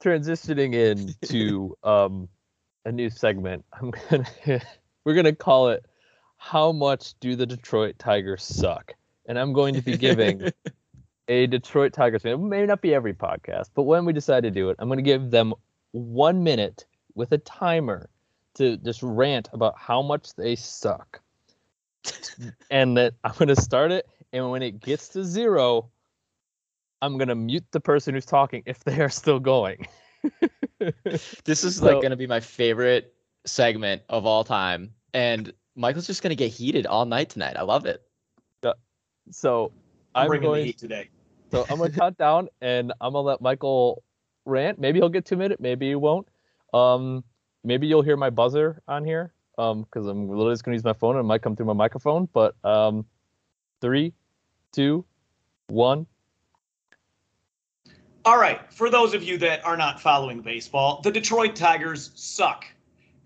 transitioning 0.00 0.74
into 0.74 1.76
um 1.82 2.28
a 2.84 2.92
new 2.92 3.10
segment 3.10 3.64
i'm 3.72 3.90
gonna 4.10 4.60
we're 5.04 5.14
gonna 5.14 5.32
call 5.34 5.70
it 5.70 5.84
how 6.36 6.70
much 6.72 7.14
do 7.20 7.34
the 7.36 7.46
detroit 7.46 7.96
tigers 7.98 8.42
suck 8.44 8.94
and 9.26 9.38
i'm 9.38 9.52
going 9.52 9.74
to 9.74 9.82
be 9.82 9.96
giving 9.96 10.50
a 11.28 11.46
detroit 11.46 11.92
tigers 11.92 12.22
fan 12.22 12.32
it 12.32 12.38
may 12.38 12.66
not 12.66 12.80
be 12.80 12.94
every 12.94 13.14
podcast 13.14 13.70
but 13.74 13.82
when 13.84 14.04
we 14.04 14.12
decide 14.12 14.42
to 14.42 14.50
do 14.50 14.70
it 14.70 14.76
i'm 14.78 14.88
going 14.88 14.98
to 14.98 15.02
give 15.02 15.30
them 15.30 15.54
one 15.92 16.42
minute 16.42 16.84
with 17.14 17.32
a 17.32 17.38
timer 17.38 18.08
to 18.54 18.76
just 18.78 19.02
rant 19.02 19.48
about 19.52 19.74
how 19.78 20.02
much 20.02 20.34
they 20.34 20.56
suck 20.56 21.20
and 22.70 22.96
that 22.96 23.14
i'm 23.24 23.32
going 23.38 23.48
to 23.48 23.60
start 23.60 23.92
it 23.92 24.06
and 24.32 24.50
when 24.50 24.62
it 24.62 24.80
gets 24.80 25.08
to 25.08 25.24
zero 25.24 25.88
i'm 27.02 27.16
going 27.18 27.28
to 27.28 27.34
mute 27.34 27.64
the 27.70 27.80
person 27.80 28.14
who's 28.14 28.26
talking 28.26 28.62
if 28.66 28.82
they 28.84 29.00
are 29.00 29.08
still 29.08 29.38
going 29.38 29.86
This 31.44 31.62
is 31.64 31.76
So- 31.76 31.86
like 31.86 32.02
gonna 32.02 32.16
be 32.16 32.26
my 32.26 32.40
favorite 32.40 33.14
segment 33.44 34.02
of 34.08 34.26
all 34.26 34.42
time, 34.44 34.92
and 35.14 35.52
Michael's 35.76 36.06
just 36.08 36.22
gonna 36.22 36.34
get 36.34 36.50
heated 36.50 36.86
all 36.86 37.04
night 37.06 37.30
tonight. 37.30 37.56
I 37.56 37.62
love 37.62 37.86
it. 37.86 38.02
So 39.30 39.72
I'm 40.14 40.28
bringing 40.28 40.50
the 40.50 40.56
going. 40.56 40.66
heat 40.66 40.78
today. 40.78 41.08
So 41.50 41.64
I'm 41.68 41.78
gonna 41.78 41.90
count 41.98 42.18
down, 42.18 42.48
and 42.60 42.92
I'm 43.00 43.12
gonna 43.12 43.26
let 43.26 43.40
Michael 43.40 44.02
rant. 44.44 44.78
Maybe 44.78 44.98
he'll 44.98 45.08
get 45.08 45.24
two 45.24 45.36
minutes. 45.36 45.60
Maybe 45.60 45.88
he 45.88 45.94
won't. 45.94 46.26
Um, 46.72 47.24
maybe 47.64 47.86
you'll 47.86 48.02
hear 48.02 48.16
my 48.16 48.30
buzzer 48.30 48.82
on 48.88 49.04
here. 49.04 49.32
Um, 49.58 49.82
because 49.82 50.06
I'm 50.06 50.28
literally 50.28 50.54
just 50.54 50.64
gonna 50.64 50.76
use 50.76 50.84
my 50.84 50.94
phone 50.94 51.16
and 51.16 51.24
it 51.24 51.28
might 51.28 51.42
come 51.42 51.54
through 51.54 51.66
my 51.66 51.74
microphone. 51.74 52.26
But 52.32 52.54
um, 52.64 53.04
three, 53.80 54.14
two, 54.72 55.04
one. 55.68 56.06
All 58.24 58.38
right, 58.38 58.60
for 58.72 58.88
those 58.88 59.14
of 59.14 59.22
you 59.24 59.36
that 59.38 59.64
are 59.64 59.76
not 59.76 60.00
following 60.00 60.40
baseball, 60.40 61.00
the 61.02 61.10
Detroit 61.10 61.56
Tigers 61.56 62.12
suck. 62.14 62.64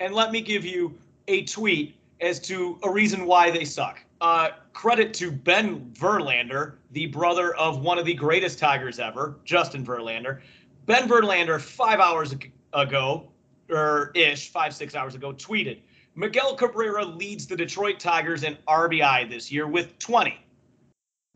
And 0.01 0.15
let 0.15 0.33
me 0.33 0.41
give 0.41 0.65
you 0.65 0.97
a 1.29 1.45
tweet 1.45 1.97
as 2.21 2.41
to 2.41 2.79
a 2.83 2.91
reason 2.91 3.27
why 3.27 3.51
they 3.51 3.65
suck. 3.65 3.99
Uh, 4.21 4.49
credit 4.73 5.13
to 5.15 5.31
Ben 5.31 5.91
Verlander, 5.93 6.77
the 6.93 7.07
brother 7.07 7.55
of 7.57 7.83
one 7.83 7.99
of 7.99 8.07
the 8.07 8.15
greatest 8.15 8.59
Tigers 8.59 8.99
ever, 8.99 9.37
Justin 9.45 9.85
Verlander. 9.85 10.41
Ben 10.87 11.07
Verlander, 11.09 11.61
five 11.61 12.01
hours 12.01 12.35
ago, 12.73 13.31
or 13.69 14.13
ish, 14.15 14.51
five, 14.51 14.75
six 14.75 14.95
hours 14.95 15.15
ago, 15.15 15.33
tweeted 15.33 15.81
Miguel 16.15 16.57
Cabrera 16.57 17.05
leads 17.05 17.47
the 17.47 17.57
Detroit 17.57 18.01
Tigers 18.01 18.43
in 18.43 18.57
RBI 18.67 19.29
this 19.29 19.53
year 19.53 19.67
with 19.67 19.99
20. 19.99 20.39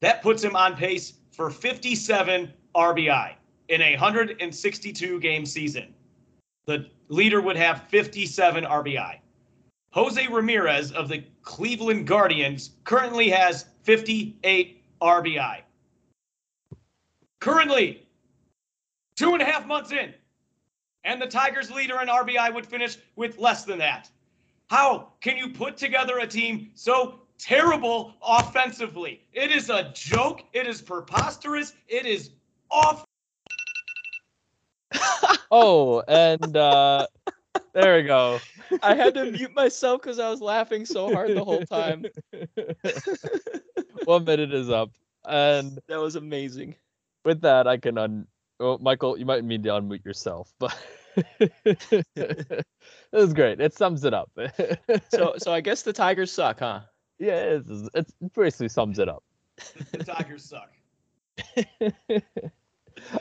That 0.00 0.22
puts 0.22 0.42
him 0.42 0.56
on 0.56 0.74
pace 0.74 1.14
for 1.32 1.50
57 1.50 2.50
RBI 2.74 3.34
in 3.68 3.82
a 3.82 3.92
162 3.92 5.20
game 5.20 5.44
season. 5.44 5.94
The 6.64 6.86
leader 7.08 7.42
would 7.42 7.56
have 7.56 7.82
57 7.88 8.64
RBI. 8.64 9.18
Jose 9.92 10.26
Ramirez 10.28 10.92
of 10.92 11.08
the 11.08 11.24
Cleveland 11.42 12.06
Guardians 12.06 12.70
currently 12.84 13.28
has 13.30 13.66
58 13.82 14.84
RBI. 15.02 15.62
Currently, 17.40 18.06
two 19.16 19.32
and 19.32 19.42
a 19.42 19.44
half 19.44 19.66
months 19.66 19.90
in, 19.90 20.14
and 21.04 21.20
the 21.20 21.26
Tigers' 21.26 21.70
leader 21.70 22.00
in 22.02 22.08
RBI 22.08 22.54
would 22.54 22.66
finish 22.66 22.98
with 23.16 23.38
less 23.38 23.64
than 23.64 23.78
that. 23.78 24.08
How 24.68 25.08
can 25.20 25.36
you 25.36 25.48
put 25.48 25.76
together 25.76 26.18
a 26.18 26.26
team 26.26 26.70
so 26.74 27.22
terrible 27.38 28.14
offensively? 28.22 29.22
It 29.32 29.50
is 29.50 29.70
a 29.70 29.90
joke. 29.92 30.42
It 30.52 30.68
is 30.68 30.80
preposterous. 30.80 31.72
It 31.88 32.06
is 32.06 32.30
awful. 32.70 33.04
Oh, 35.52 36.00
and 36.06 36.56
uh, 36.56 37.08
There 37.72 37.96
we 37.96 38.02
go. 38.02 38.40
I 38.82 38.94
had 38.94 39.14
to 39.14 39.30
mute 39.30 39.54
myself 39.54 40.02
because 40.02 40.18
I 40.18 40.28
was 40.30 40.40
laughing 40.40 40.84
so 40.84 41.12
hard 41.14 41.30
the 41.34 41.44
whole 41.44 41.64
time. 41.64 42.04
One 44.04 44.24
minute 44.24 44.52
is 44.52 44.70
up, 44.70 44.90
and 45.24 45.78
That 45.88 46.00
was 46.00 46.16
amazing. 46.16 46.74
with 47.24 47.40
that, 47.42 47.66
I 47.66 47.76
can 47.76 47.98
un. 47.98 48.26
Well, 48.58 48.78
Michael, 48.78 49.18
you 49.18 49.24
might 49.24 49.42
need 49.44 49.62
to 49.64 49.70
unmute 49.70 50.04
yourself, 50.04 50.52
but 50.58 50.76
it 51.56 52.64
was 53.12 53.32
great. 53.32 53.60
It 53.60 53.74
sums 53.74 54.04
it 54.04 54.12
up. 54.14 54.30
So 55.08 55.34
so 55.38 55.52
I 55.52 55.60
guess 55.60 55.82
the 55.82 55.92
Tigers 55.92 56.30
suck, 56.32 56.58
huh? 56.60 56.80
yeah, 57.18 57.58
it's, 57.60 57.68
it's 57.94 58.12
it 58.20 58.34
basically 58.34 58.68
sums 58.68 58.98
it 58.98 59.08
up. 59.08 59.22
The 59.92 60.04
Tigers 60.04 60.44
suck. 60.44 60.72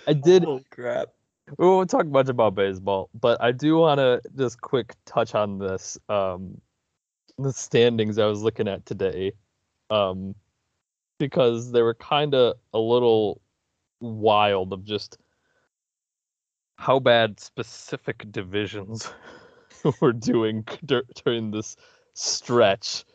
I 0.08 0.14
did. 0.14 0.46
Oh 0.46 0.62
crap. 0.70 1.10
We 1.58 1.66
won't 1.66 1.90
talk 1.90 2.06
much 2.06 2.30
about 2.30 2.56
baseball, 2.56 3.10
but 3.20 3.42
I 3.42 3.52
do 3.52 3.78
want 3.78 4.00
to 4.00 4.22
just 4.38 4.62
quick 4.62 4.96
touch 5.06 5.36
on 5.36 5.58
this. 5.58 5.98
Um, 6.08 6.62
the 7.38 7.54
standings 7.54 8.18
I 8.18 8.26
was 8.26 8.42
looking 8.42 8.68
at 8.68 8.86
today, 8.86 9.32
um, 9.90 10.36
because 11.18 11.72
they 11.72 11.82
were 11.82 11.96
kind 11.96 12.36
of 12.36 12.56
a 12.74 12.80
little 12.80 13.42
wild 14.02 14.74
of 14.74 14.84
just 14.84 15.18
how 16.76 17.00
bad 17.00 17.40
specific 17.40 18.32
divisions 18.32 19.12
were 20.02 20.14
doing 20.14 20.66
dur- 20.86 21.06
during 21.24 21.52
this 21.52 21.76
stretch. 22.14 23.06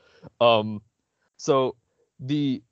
Um, 0.40 0.82
so 1.36 1.76
the 2.20 2.62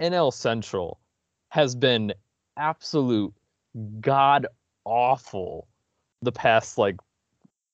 NL 0.00 0.32
Central 0.32 1.00
has 1.48 1.74
been 1.74 2.12
absolute 2.56 3.32
god 4.00 4.46
awful 4.84 5.68
the 6.22 6.32
past 6.32 6.78
like 6.78 6.96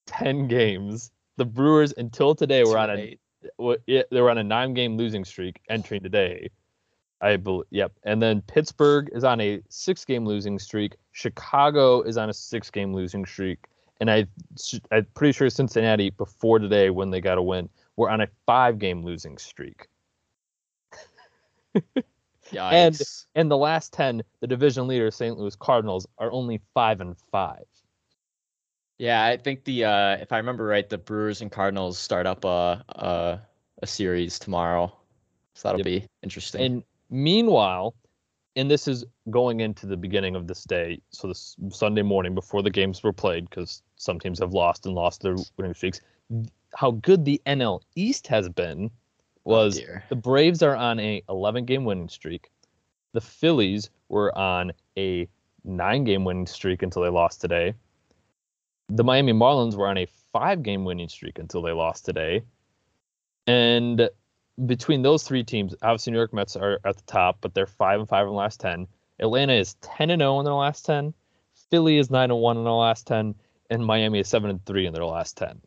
10 0.07 0.49
games. 0.49 1.11
The 1.37 1.45
Brewers 1.45 1.93
until 1.97 2.35
today 2.35 2.65
were 2.65 2.79
on 2.79 2.91
a 2.91 2.95
Right. 2.95 3.21
wa- 3.59 3.77
yeah, 3.87 4.03
they 4.11 4.21
were 4.21 4.31
on 4.31 4.39
a 4.39 4.45
nine 4.45 4.75
game 4.75 4.97
losing 4.97 5.25
streak 5.25 5.61
entering 5.69 6.03
today. 6.03 6.51
I 7.21 7.37
believe 7.37 7.67
yep. 7.71 7.93
And 8.03 8.21
then 8.21 8.43
Pittsburgh 8.43 9.09
is 9.13 9.23
on 9.25 9.41
a 9.41 9.63
six 9.69 10.05
game 10.05 10.27
losing 10.27 10.59
streak. 10.59 10.97
Chicago 11.13 12.03
is 12.03 12.17
on 12.17 12.29
a 12.29 12.35
six 12.35 12.69
game 12.71 12.93
losing 12.93 13.25
streak. 13.25 13.59
And 14.01 14.11
I 14.11 14.27
I'm 14.91 15.07
pretty 15.15 15.33
sure 15.33 15.49
Cincinnati 15.49 16.11
before 16.11 16.59
today 16.59 16.91
when 16.91 17.11
they 17.11 17.21
got 17.21 17.39
a 17.39 17.43
win 17.43 17.69
were 17.97 18.11
on 18.11 18.21
a 18.21 18.29
five 18.47 18.79
game 18.81 19.03
losing 19.05 19.39
streak. 19.39 19.87
Yikes. 22.53 23.27
And 23.35 23.51
the 23.51 23.57
last 23.57 23.93
10, 23.93 24.23
the 24.41 24.47
division 24.47 24.87
leader 24.87 25.11
St. 25.11 25.39
Louis 25.39 25.57
Cardinals 25.57 26.07
are 26.19 26.31
only 26.33 26.61
5 26.75 27.01
and 27.01 27.17
5. 27.31 27.63
Yeah, 28.99 29.25
I 29.25 29.37
think 29.37 29.65
the 29.65 29.85
uh, 29.85 30.17
if 30.19 30.31
I 30.31 30.37
remember 30.37 30.65
right, 30.65 30.89
the 30.89 30.99
Brewers 30.99 31.41
and 31.41 31.51
Cardinals 31.51 31.99
start 31.99 32.25
up 32.25 32.45
a 32.45 32.85
a, 32.91 33.41
a 33.83 33.87
series 33.87 34.39
tomorrow, 34.39 34.95
so 35.55 35.69
that'll 35.69 35.79
Yep. 35.81 35.85
be 35.85 36.07
interesting. 36.23 36.61
And 36.61 36.83
meanwhile, 37.11 37.97
and 38.55 38.71
this 38.71 38.87
is 38.87 39.05
going 39.31 39.59
into 39.59 39.87
the 39.87 39.97
beginning 39.97 40.37
of 40.37 40.47
this 40.47 40.63
day, 40.63 41.01
so 41.11 41.27
this 41.27 41.57
Sunday 41.71 42.03
morning 42.03 42.35
before 42.35 42.63
the 42.63 42.71
games 42.71 43.03
were 43.03 43.13
played, 43.13 43.51
because 43.51 43.83
some 43.97 44.21
teams 44.21 44.39
have 44.39 44.53
lost 44.53 44.87
and 44.87 44.95
lost 44.95 45.23
their 45.23 45.37
winning 45.57 45.75
streaks. 45.75 46.01
How 46.77 46.93
good 46.93 47.25
the 47.25 47.41
NL 47.47 47.81
East 47.97 48.29
has 48.29 48.49
been 48.49 48.89
Oh, 49.45 49.51
was 49.51 49.79
dear. 49.79 50.05
the 50.09 50.17
Braves 50.17 50.63
are 50.63 50.77
on 50.77 51.01
a 51.01 51.23
11 51.29 51.65
game 51.65 51.85
winning 51.85 52.09
streak. 52.09 52.51
The 53.13 53.21
Phillies 53.21 53.91
were 54.09 54.37
on 54.37 54.73
a 54.97 55.29
nine 55.65 56.05
game 56.05 56.25
winning 56.25 56.47
streak 56.47 56.83
until 56.83 57.03
they 57.03 57.09
lost 57.09 57.41
today. 57.41 57.75
The 58.89 59.05
Miami 59.05 59.33
Marlins 59.33 59.75
were 59.77 59.89
on 59.89 59.99
a 59.99 60.07
five 60.33 60.63
game 60.63 60.85
winning 60.85 61.09
streak 61.09 61.39
until 61.39 61.63
they 61.63 61.73
lost 61.73 62.05
today. 62.05 62.43
And 63.47 64.09
between 64.67 65.03
those 65.03 65.25
three 65.25 65.43
teams, 65.45 65.75
obviously 65.83 66.13
New 66.13 66.19
York 66.19 66.33
Mets 66.33 66.57
are 66.57 66.79
at 66.85 66.97
the 66.97 67.03
top, 67.07 67.39
but 67.41 67.55
they're 67.55 67.67
five 67.67 68.01
and 68.01 68.09
five 68.09 68.23
in 68.23 68.29
the 68.29 68.35
last 68.35 68.61
ten. 68.61 68.87
Atlanta 69.19 69.55
is 69.55 69.75
ten 69.75 70.11
and 70.11 70.21
zero 70.21 70.39
in 70.39 70.45
their 70.45 70.55
last 70.55 70.85
ten. 70.85 71.15
Philly 71.71 71.99
is 71.99 72.11
nine 72.11 72.31
and 72.31 72.41
one 72.41 72.57
in 72.59 72.65
their 72.65 72.73
last 72.73 73.07
ten, 73.07 73.35
and 73.71 73.85
Miami 73.85 74.21
is 74.21 74.29
seven 74.29 74.51
and 74.51 74.65
three 74.67 74.87
in 74.87 74.93
their 74.95 75.05
last 75.05 75.37
ten. 75.37 75.61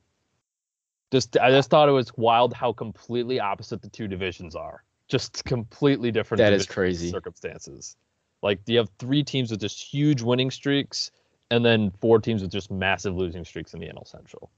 Just 1.12 1.38
I 1.38 1.52
just 1.52 1.70
thought 1.70 1.88
it 1.88 1.94
was 1.94 2.12
wild 2.18 2.54
how 2.54 2.74
completely 2.74 3.40
opposite 3.40 3.82
the 3.82 3.90
two 3.90 4.08
divisions 4.08 4.56
are. 4.56 4.84
Just 5.08 5.46
completely 5.46 6.12
different. 6.12 6.40
That 6.40 6.54
is 6.54 6.64
divisions 6.64 6.74
crazy. 6.74 7.12
circumstances. 7.12 7.96
Like 8.42 8.60
you 8.66 8.78
have 8.78 8.90
three 9.00 9.24
teams 9.24 9.52
with 9.52 9.62
just 9.62 9.82
huge 9.82 10.22
winning 10.22 10.52
streaks, 10.52 11.12
and 11.52 11.64
then 11.64 11.92
four 12.02 12.20
teams 12.20 12.42
with 12.42 12.52
just 12.52 12.72
massive 12.72 13.16
losing 13.16 13.46
streaks 13.46 13.74
in 13.74 13.80
the 13.80 13.88
NL 13.88 14.08
Central. 14.08 14.52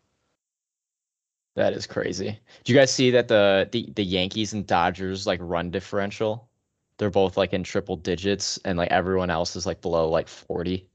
That 1.56 1.74
is 1.74 1.88
crazy. 1.88 2.40
Do 2.64 2.74
you 2.74 2.78
guys 2.78 2.94
see 2.94 3.12
that 3.12 3.28
the, 3.28 3.68
the 3.72 3.92
the 3.96 4.04
Yankees 4.04 4.54
and 4.54 4.66
Dodgers 4.66 5.28
like 5.28 5.40
run 5.42 5.72
differential? 5.72 6.48
They're 6.98 7.10
both 7.10 7.36
like 7.36 7.54
in 7.54 7.64
triple 7.64 7.98
digits, 7.98 8.58
and 8.64 8.78
like 8.78 8.92
everyone 8.92 9.30
else 9.30 9.56
is 9.56 9.66
like 9.66 9.82
below 9.82 10.10
like 10.10 10.28
forty. 10.28 10.88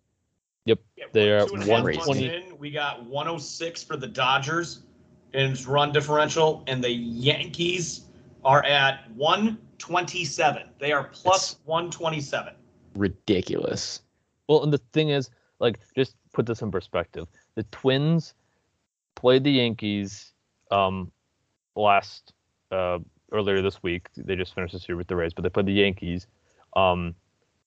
Yeah, 0.65 0.77
They 1.13 1.27
we're 1.27 1.43
are 1.43 1.47
two 1.47 1.55
and 1.55 1.63
a 1.65 1.67
half 1.67 1.83
120 1.83 2.27
in. 2.27 2.59
We 2.59 2.71
got 2.71 3.05
106 3.05 3.83
for 3.83 3.97
the 3.97 4.07
Dodgers 4.07 4.85
in 5.35 5.53
its 5.53 5.67
run 5.67 5.93
differential, 5.93 6.63
and 6.67 6.83
the 6.83 6.91
Yankees 6.91 8.07
are 8.45 8.65
at 8.65 9.11
127. 9.13 10.69
They 10.79 10.93
are 10.93 11.05
plus 11.05 11.57
127. 11.65 12.55
Ridiculous. 12.95 14.03
Well, 14.49 14.63
and 14.63 14.73
the 14.73 14.81
thing 14.93 15.11
is, 15.11 15.31
like, 15.61 15.79
just 15.97 16.17
put 16.33 16.47
this 16.47 16.63
in 16.63 16.71
perspective. 16.71 17.27
The 17.55 17.63
Twins 17.65 18.35
played 19.15 19.45
the 19.45 19.53
Yankees 19.53 20.33
um 20.71 21.13
last 21.77 22.33
uh 22.71 22.99
earlier 23.31 23.63
this 23.63 23.83
week. 23.83 24.09
They 24.17 24.37
just 24.37 24.55
finished 24.55 24.73
this 24.73 24.89
year 24.89 24.97
with 24.97 25.07
the 25.07 25.17
Rays, 25.17 25.33
but 25.35 25.43
they 25.43 25.51
played 25.51 25.67
the 25.67 25.73
Yankees. 25.73 26.27
Um 26.75 27.15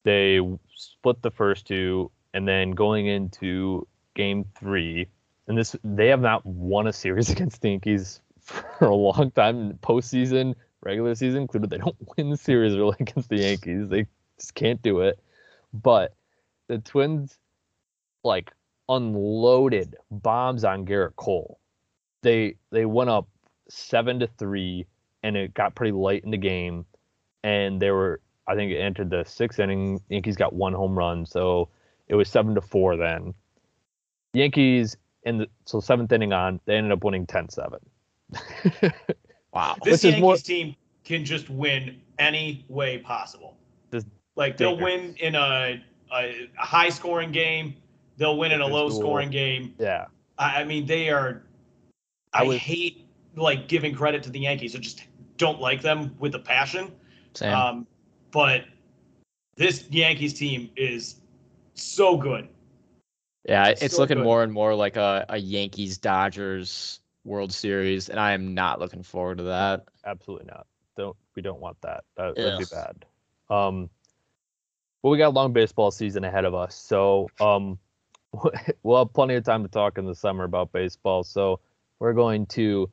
they 0.03 0.39
split 0.73 1.21
the 1.21 1.31
first 1.31 1.67
two 1.67 2.11
and 2.33 2.47
then 2.47 2.71
going 2.71 3.07
into 3.07 3.87
game 4.15 4.45
3 4.59 5.07
and 5.47 5.57
this 5.57 5.75
they 5.83 6.07
have 6.07 6.21
not 6.21 6.45
won 6.45 6.87
a 6.87 6.93
series 6.93 7.29
against 7.31 7.61
the 7.61 7.69
Yankees 7.69 8.21
for 8.39 8.85
a 8.85 8.95
long 8.95 9.31
time 9.31 9.77
postseason, 9.81 10.55
regular 10.81 11.15
season 11.15 11.41
included. 11.41 11.69
They 11.69 11.77
don't 11.77 11.95
win 12.17 12.29
the 12.29 12.37
series 12.37 12.75
really 12.75 12.95
against 12.99 13.29
the 13.29 13.37
Yankees. 13.37 13.89
They 13.89 14.05
just 14.39 14.55
can't 14.55 14.81
do 14.81 15.01
it. 15.01 15.19
But 15.73 16.15
the 16.67 16.79
Twins 16.79 17.37
like 18.23 18.51
unloaded 18.89 19.95
bombs 20.11 20.63
on 20.63 20.85
Gerrit 20.85 21.15
Cole. 21.15 21.59
They 22.21 22.55
they 22.71 22.85
went 22.85 23.09
up 23.09 23.27
seven 23.69 24.19
to 24.19 24.27
three, 24.27 24.85
and 25.23 25.35
it 25.35 25.53
got 25.53 25.75
pretty 25.75 25.91
late 25.91 26.23
in 26.23 26.31
the 26.31 26.37
game, 26.37 26.85
and 27.43 27.81
they 27.81 27.91
were 27.91 28.21
I 28.47 28.55
think 28.55 28.71
it 28.71 28.77
entered 28.79 29.09
the 29.09 29.23
sixth 29.25 29.59
inning. 29.59 30.01
Yankees 30.09 30.35
got 30.35 30.53
one 30.53 30.73
home 30.73 30.97
run, 30.97 31.25
so 31.25 31.69
it 32.07 32.15
was 32.15 32.29
seven 32.29 32.55
to 32.55 32.61
four 32.61 32.95
then. 32.95 33.33
Yankees 34.33 34.97
in 35.25 35.37
the 35.39 35.47
so 35.65 35.79
seventh 35.79 36.11
inning 36.11 36.33
on, 36.33 36.59
they 36.65 36.75
ended 36.75 36.91
up 36.91 37.03
winning 37.03 37.25
10-7. 37.25 37.79
Wow. 39.53 39.77
This 39.85 40.03
Which 40.03 40.11
Yankees 40.11 40.21
more- 40.21 40.35
team 40.35 40.75
can 41.05 41.23
just 41.23 41.49
win 41.49 42.01
any 42.19 42.65
way 42.67 42.97
possible. 42.97 43.55
Just 43.89 44.05
like 44.35 44.57
they'll 44.57 44.71
dangerous. 44.75 45.01
win 45.01 45.15
in 45.19 45.35
a, 45.35 45.81
a, 46.13 46.49
a 46.61 46.65
high 46.65 46.89
scoring 46.89 47.31
game. 47.31 47.75
They'll 48.17 48.37
win 48.37 48.51
in 48.51 48.59
a 48.59 48.67
low 48.67 48.89
school. 48.89 48.99
scoring 49.01 49.29
game. 49.29 49.73
yeah, 49.79 50.07
I, 50.37 50.61
I 50.61 50.63
mean, 50.65 50.85
they 50.85 51.09
are. 51.09 51.43
I 52.33 52.41
I, 52.41 52.43
was- 52.43 52.57
hate 52.57 53.07
like 53.37 53.69
giving 53.69 53.95
credit 53.95 54.23
to 54.23 54.29
the 54.29 54.39
Yankees. 54.39 54.75
I 54.75 54.79
just 54.79 55.03
don't 55.37 55.61
like 55.61 55.81
them 55.81 56.13
with 56.19 56.35
a 56.35 56.39
passion. 56.39 56.91
Same. 57.33 57.53
Um, 57.53 57.87
but 58.31 58.65
this 59.55 59.85
Yankees 59.89 60.33
team 60.33 60.69
is 60.75 61.21
so 61.75 62.17
good. 62.17 62.49
Yeah, 63.47 63.67
it's 63.69 63.95
so 63.95 64.01
looking 64.01 64.17
good. 64.17 64.23
more 64.23 64.43
and 64.43 64.51
more 64.51 64.75
like 64.75 64.97
a, 64.97 65.25
a 65.29 65.37
Yankees 65.37 65.97
Dodgers 65.97 66.99
World 67.23 67.53
Series, 67.53 68.09
and 68.09 68.19
I 68.19 68.33
am 68.33 68.53
not 68.53 68.79
looking 68.79 69.03
forward 69.03 69.37
to 69.39 69.43
that. 69.45 69.85
absolutely 70.05 70.47
not. 70.47 70.67
Don't 70.97 71.15
we 71.35 71.41
don't 71.41 71.59
want 71.59 71.77
that. 71.81 72.03
that 72.17 72.35
that'd 72.35 72.59
be 72.59 72.65
bad. 72.71 73.05
Um, 73.49 73.89
well, 75.01 75.11
we 75.11 75.17
got 75.17 75.27
a 75.27 75.29
long 75.29 75.53
baseball 75.53 75.91
season 75.91 76.23
ahead 76.23 76.45
of 76.45 76.55
us, 76.55 76.75
so 76.75 77.29
um, 77.39 77.77
we'll 78.83 78.97
have 78.97 79.13
plenty 79.13 79.35
of 79.35 79.43
time 79.43 79.63
to 79.63 79.69
talk 79.69 79.97
in 79.97 80.05
the 80.05 80.15
summer 80.15 80.43
about 80.43 80.71
baseball. 80.71 81.23
So 81.23 81.59
we're 81.99 82.13
going 82.13 82.45
to 82.47 82.89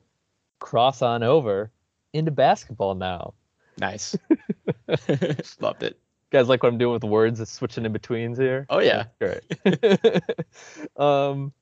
cross 0.59 1.01
on 1.01 1.23
over 1.23 1.71
into 2.13 2.31
basketball 2.31 2.95
now. 2.95 3.33
Nice. 3.79 4.15
Loved 5.59 5.83
it. 5.83 5.99
Guys 6.33 6.49
like 6.49 6.63
what 6.63 6.69
I'm 6.69 6.79
doing 6.79 6.93
with 6.93 7.03
words, 7.03 7.39
is 7.39 7.49
switching 7.49 7.85
in 7.85 7.93
betweens 7.93 8.39
here. 8.39 8.65
Oh 8.69 8.79
yeah. 8.79 9.05
Great. 9.21 9.43
um, 10.97 11.53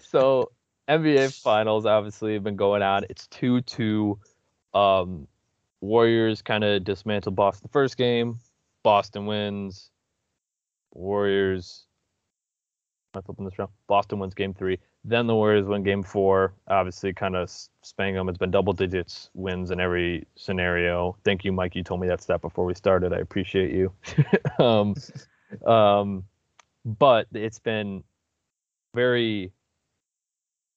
so 0.00 0.50
NBA 0.88 1.40
Finals 1.40 1.86
obviously 1.86 2.34
have 2.34 2.42
been 2.42 2.56
going 2.56 2.82
on. 2.82 3.04
It's 3.08 3.28
two 3.28 3.60
two. 3.62 4.18
Um, 4.74 5.28
Warriors 5.80 6.42
kind 6.42 6.64
of 6.64 6.82
dismantled 6.82 7.36
Boston 7.36 7.68
the 7.68 7.72
first 7.72 7.96
game. 7.96 8.40
Boston 8.82 9.26
wins. 9.26 9.90
Warriors 10.92 11.86
I 13.16 13.20
flipping 13.20 13.44
this 13.44 13.54
around? 13.58 13.70
Boston 13.86 14.18
wins 14.18 14.34
game 14.34 14.54
three. 14.54 14.78
Then 15.04 15.26
the 15.26 15.34
Warriors 15.34 15.66
win 15.66 15.82
game 15.82 16.02
four. 16.02 16.54
Obviously, 16.68 17.12
kind 17.12 17.36
of 17.36 17.50
spang 17.82 18.14
them. 18.14 18.28
It's 18.28 18.38
been 18.38 18.50
double 18.50 18.72
digits 18.72 19.30
wins 19.34 19.70
in 19.70 19.80
every 19.80 20.26
scenario. 20.36 21.16
Thank 21.24 21.44
you, 21.44 21.52
Mike. 21.52 21.74
You 21.74 21.82
told 21.82 22.00
me 22.00 22.08
that 22.08 22.22
stat 22.22 22.40
before 22.40 22.64
we 22.64 22.74
started. 22.74 23.12
I 23.12 23.18
appreciate 23.18 23.72
you. 23.72 23.92
um, 24.64 24.94
um, 25.66 26.24
but 26.84 27.26
it's 27.32 27.58
been 27.58 28.04
very. 28.94 29.52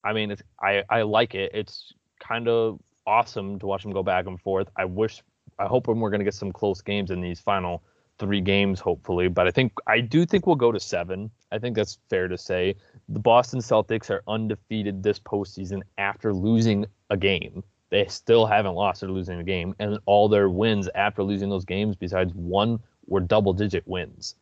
I 0.04 0.14
mean, 0.14 0.32
it's 0.32 0.44
I 0.62 0.84
I 0.90 1.02
like 1.02 1.36
it. 1.36 1.52
It's 1.54 1.94
kind 2.20 2.48
of 2.48 2.80
awesome 3.06 3.60
to 3.60 3.66
watch 3.66 3.84
them 3.84 3.92
go 3.92 4.04
back 4.04 4.28
and 4.28 4.40
forth. 4.40 4.70
I 4.76 4.86
wish, 4.86 5.24
I 5.58 5.66
hope 5.66 5.88
when 5.88 6.00
we're 6.00 6.12
going 6.12 6.20
to 6.20 6.26
get 6.26 6.36
some 6.36 6.52
close 6.52 6.82
games 6.82 7.12
in 7.12 7.22
these 7.22 7.40
final 7.40 7.84
three 8.20 8.42
games, 8.42 8.80
hopefully. 8.80 9.28
But 9.28 9.48
I 9.48 9.52
think 9.52 9.74
I 9.88 10.02
do 10.02 10.26
think 10.26 10.46
we'll 10.46 10.56
go 10.56 10.72
to 10.72 10.80
seven. 10.80 11.32
I 11.52 11.58
think 11.58 11.76
that's 11.76 11.98
fair 12.10 12.28
to 12.28 12.38
say. 12.38 12.76
The 13.08 13.20
Boston 13.20 13.60
Celtics 13.60 14.10
are 14.10 14.22
undefeated 14.28 15.02
this 15.02 15.20
postseason 15.20 15.82
after 15.98 16.34
losing 16.34 16.86
a 17.10 17.18
game. 17.18 17.64
They 17.90 18.06
still 18.06 18.46
haven't 18.46 18.76
lost 18.76 19.02
or 19.02 19.10
losing 19.10 19.40
a 19.40 19.44
game, 19.44 19.74
and 19.80 19.98
all 20.06 20.30
their 20.30 20.50
wins 20.50 20.88
after 20.94 21.24
losing 21.24 21.50
those 21.50 21.66
games, 21.66 21.96
besides 21.96 22.34
one, 22.36 22.80
were 23.08 23.20
double-digit 23.20 23.88
wins. 23.88 24.36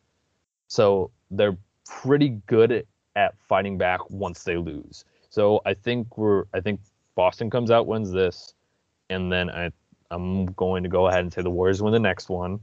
So 0.66 1.10
they're 1.30 1.56
pretty 1.86 2.40
good 2.46 2.86
at 3.16 3.38
fighting 3.48 3.78
back 3.78 4.10
once 4.10 4.44
they 4.44 4.58
lose. 4.58 5.06
So 5.30 5.62
I 5.64 5.72
think 5.74 6.18
we're 6.18 6.44
I 6.52 6.60
think 6.60 6.80
Boston 7.14 7.48
comes 7.48 7.70
out 7.70 7.86
wins 7.86 8.10
this, 8.10 8.54
and 9.08 9.32
then 9.32 9.48
I 9.48 9.70
I'm 10.10 10.46
going 10.46 10.82
to 10.82 10.88
go 10.88 11.08
ahead 11.08 11.20
and 11.20 11.32
say 11.32 11.42
the 11.42 11.50
Warriors 11.50 11.82
win 11.82 11.92
the 11.92 11.98
next 11.98 12.28
one, 12.28 12.60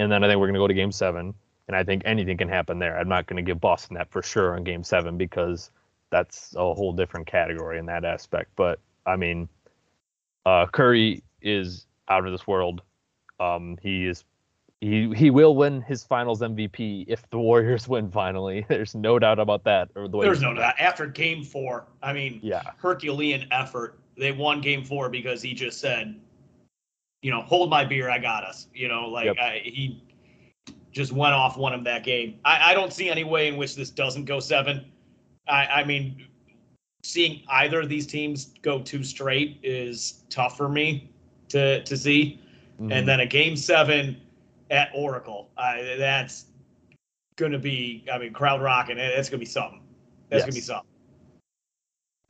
and 0.00 0.10
then 0.10 0.24
I 0.24 0.28
think 0.28 0.38
we're 0.38 0.46
going 0.46 0.54
to 0.54 0.60
go 0.60 0.68
to 0.68 0.74
Game 0.74 0.92
Seven, 0.92 1.34
and 1.68 1.76
I 1.76 1.84
think 1.84 2.02
anything 2.04 2.36
can 2.36 2.48
happen 2.48 2.78
there. 2.78 2.98
I'm 2.98 3.08
not 3.08 3.26
going 3.26 3.36
to 3.36 3.48
give 3.48 3.60
Boston 3.60 3.94
that 3.94 4.10
for 4.10 4.22
sure 4.22 4.54
on 4.56 4.64
Game 4.64 4.82
Seven 4.82 5.16
because 5.16 5.70
that's 6.10 6.54
a 6.56 6.74
whole 6.74 6.92
different 6.92 7.26
category 7.26 7.78
in 7.78 7.86
that 7.86 8.04
aspect. 8.04 8.50
But 8.56 8.80
I 9.06 9.16
mean, 9.16 9.48
uh, 10.46 10.66
Curry 10.66 11.22
is 11.42 11.86
out 12.08 12.26
of 12.26 12.32
this 12.32 12.46
world. 12.46 12.82
Um, 13.38 13.78
he 13.82 14.06
is 14.06 14.24
he 14.80 15.12
he 15.14 15.30
will 15.30 15.54
win 15.54 15.82
his 15.82 16.04
Finals 16.04 16.40
MVP 16.40 17.04
if 17.08 17.28
the 17.30 17.38
Warriors 17.38 17.86
win 17.88 18.10
finally. 18.10 18.64
There's 18.68 18.94
no 18.94 19.18
doubt 19.18 19.38
about 19.38 19.64
that. 19.64 19.90
Or 19.94 20.08
the 20.08 20.16
way 20.16 20.26
There's 20.26 20.42
no 20.42 20.54
doubt. 20.54 20.74
After 20.78 21.06
Game 21.06 21.44
Four, 21.44 21.86
I 22.02 22.12
mean, 22.12 22.40
yeah, 22.42 22.62
Herculean 22.78 23.46
effort. 23.50 23.98
They 24.16 24.32
won 24.32 24.60
Game 24.60 24.84
Four 24.84 25.08
because 25.08 25.40
he 25.40 25.54
just 25.54 25.80
said, 25.80 26.18
you 27.22 27.30
know, 27.30 27.42
hold 27.42 27.70
my 27.70 27.84
beer, 27.84 28.10
I 28.10 28.18
got 28.18 28.44
us. 28.44 28.68
You 28.74 28.88
know, 28.88 29.08
like 29.08 29.26
yep. 29.26 29.36
I, 29.40 29.60
he 29.62 30.02
just 30.92 31.12
went 31.12 31.34
off 31.34 31.56
one 31.56 31.72
of 31.72 31.84
that 31.84 32.04
game. 32.04 32.38
I, 32.44 32.70
I 32.70 32.74
don't 32.74 32.92
see 32.92 33.08
any 33.08 33.24
way 33.24 33.48
in 33.48 33.56
which 33.56 33.76
this 33.76 33.90
doesn't 33.90 34.24
go 34.24 34.40
seven. 34.40 34.90
I, 35.48 35.66
I 35.66 35.84
mean, 35.84 36.26
seeing 37.02 37.42
either 37.48 37.80
of 37.80 37.88
these 37.88 38.06
teams 38.06 38.52
go 38.62 38.80
two 38.80 39.02
straight 39.04 39.58
is 39.62 40.24
tough 40.30 40.56
for 40.56 40.68
me 40.68 41.10
to 41.48 41.82
to 41.84 41.96
see. 41.96 42.40
Mm-hmm. 42.80 42.92
And 42.92 43.08
then 43.08 43.20
a 43.20 43.26
game 43.26 43.56
seven 43.56 44.20
at 44.70 44.90
Oracle. 44.94 45.50
Uh, 45.58 45.76
that's 45.98 46.46
going 47.36 47.52
to 47.52 47.58
be, 47.58 48.04
I 48.12 48.18
mean, 48.18 48.32
crowd 48.32 48.62
rocking. 48.62 48.96
That's 48.96 49.28
going 49.28 49.38
to 49.40 49.44
be 49.44 49.50
something. 49.50 49.82
That's 50.30 50.40
yes. 50.40 50.44
going 50.44 50.52
to 50.52 50.56
be 50.56 50.60
something. 50.60 50.89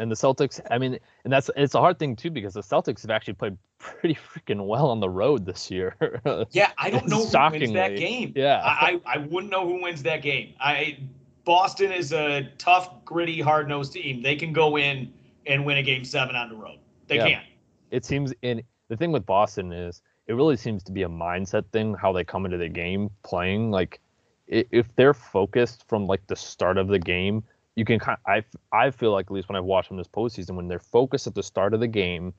And 0.00 0.10
the 0.10 0.14
Celtics, 0.14 0.60
I 0.70 0.78
mean, 0.78 0.98
and 1.24 1.32
that's 1.32 1.50
it's 1.56 1.74
a 1.74 1.78
hard 1.78 1.98
thing 1.98 2.16
too 2.16 2.30
because 2.30 2.54
the 2.54 2.62
Celtics 2.62 3.02
have 3.02 3.10
actually 3.10 3.34
played 3.34 3.58
pretty 3.78 4.14
freaking 4.14 4.66
well 4.66 4.90
on 4.90 4.98
the 4.98 5.10
road 5.10 5.44
this 5.44 5.70
year. 5.70 5.94
yeah, 6.50 6.70
I 6.78 6.90
don't 6.90 7.06
know 7.06 7.26
who 7.26 7.50
wins 7.50 7.72
that 7.74 7.96
game. 7.96 8.32
Yeah, 8.34 8.60
I 8.64 9.00
I 9.04 9.18
wouldn't 9.18 9.52
know 9.52 9.66
who 9.66 9.82
wins 9.82 10.02
that 10.04 10.22
game. 10.22 10.54
I 10.58 10.98
Boston 11.44 11.92
is 11.92 12.12
a 12.12 12.50
tough, 12.58 13.04
gritty, 13.04 13.40
hard 13.40 13.68
nosed 13.68 13.92
team. 13.92 14.22
They 14.22 14.36
can 14.36 14.52
go 14.52 14.78
in 14.78 15.12
and 15.46 15.64
win 15.64 15.76
a 15.76 15.82
game 15.82 16.04
seven 16.04 16.34
on 16.34 16.48
the 16.48 16.56
road. 16.56 16.78
They 17.06 17.16
yeah. 17.16 17.28
can. 17.28 17.42
It 17.90 18.04
seems 18.04 18.32
in 18.42 18.62
the 18.88 18.96
thing 18.96 19.12
with 19.12 19.26
Boston 19.26 19.72
is 19.72 20.02
it 20.26 20.34
really 20.34 20.56
seems 20.56 20.82
to 20.84 20.92
be 20.92 21.02
a 21.02 21.08
mindset 21.08 21.66
thing 21.72 21.94
how 21.94 22.12
they 22.12 22.24
come 22.24 22.44
into 22.44 22.56
the 22.56 22.68
game 22.68 23.10
playing 23.22 23.70
like 23.70 24.00
if 24.46 24.86
they're 24.96 25.14
focused 25.14 25.88
from 25.88 26.06
like 26.06 26.26
the 26.26 26.36
start 26.36 26.76
of 26.76 26.88
the 26.88 26.98
game 26.98 27.42
you 27.80 27.84
can 27.86 27.98
kind 27.98 28.18
of, 28.26 28.30
I, 28.30 28.44
I 28.78 28.90
feel 28.90 29.10
like 29.10 29.28
at 29.28 29.32
least 29.32 29.48
when 29.48 29.56
I've 29.56 29.64
watched 29.64 29.88
them 29.88 29.96
this 29.96 30.06
postseason 30.06 30.50
when 30.50 30.68
they're 30.68 30.78
focused 30.78 31.26
at 31.26 31.34
the 31.34 31.42
start 31.42 31.72
of 31.72 31.80
the 31.80 31.88
game 31.88 32.34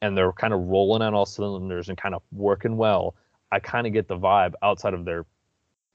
and 0.00 0.16
they're 0.16 0.32
kind 0.32 0.54
of 0.54 0.60
rolling 0.60 1.02
on 1.02 1.12
all 1.12 1.26
cylinders 1.26 1.90
and 1.90 1.98
kind 1.98 2.14
of 2.14 2.22
working 2.32 2.78
well 2.78 3.14
I 3.52 3.58
kind 3.58 3.86
of 3.86 3.92
get 3.92 4.08
the 4.08 4.18
vibe 4.18 4.54
outside 4.62 4.94
of 4.94 5.04
their 5.04 5.26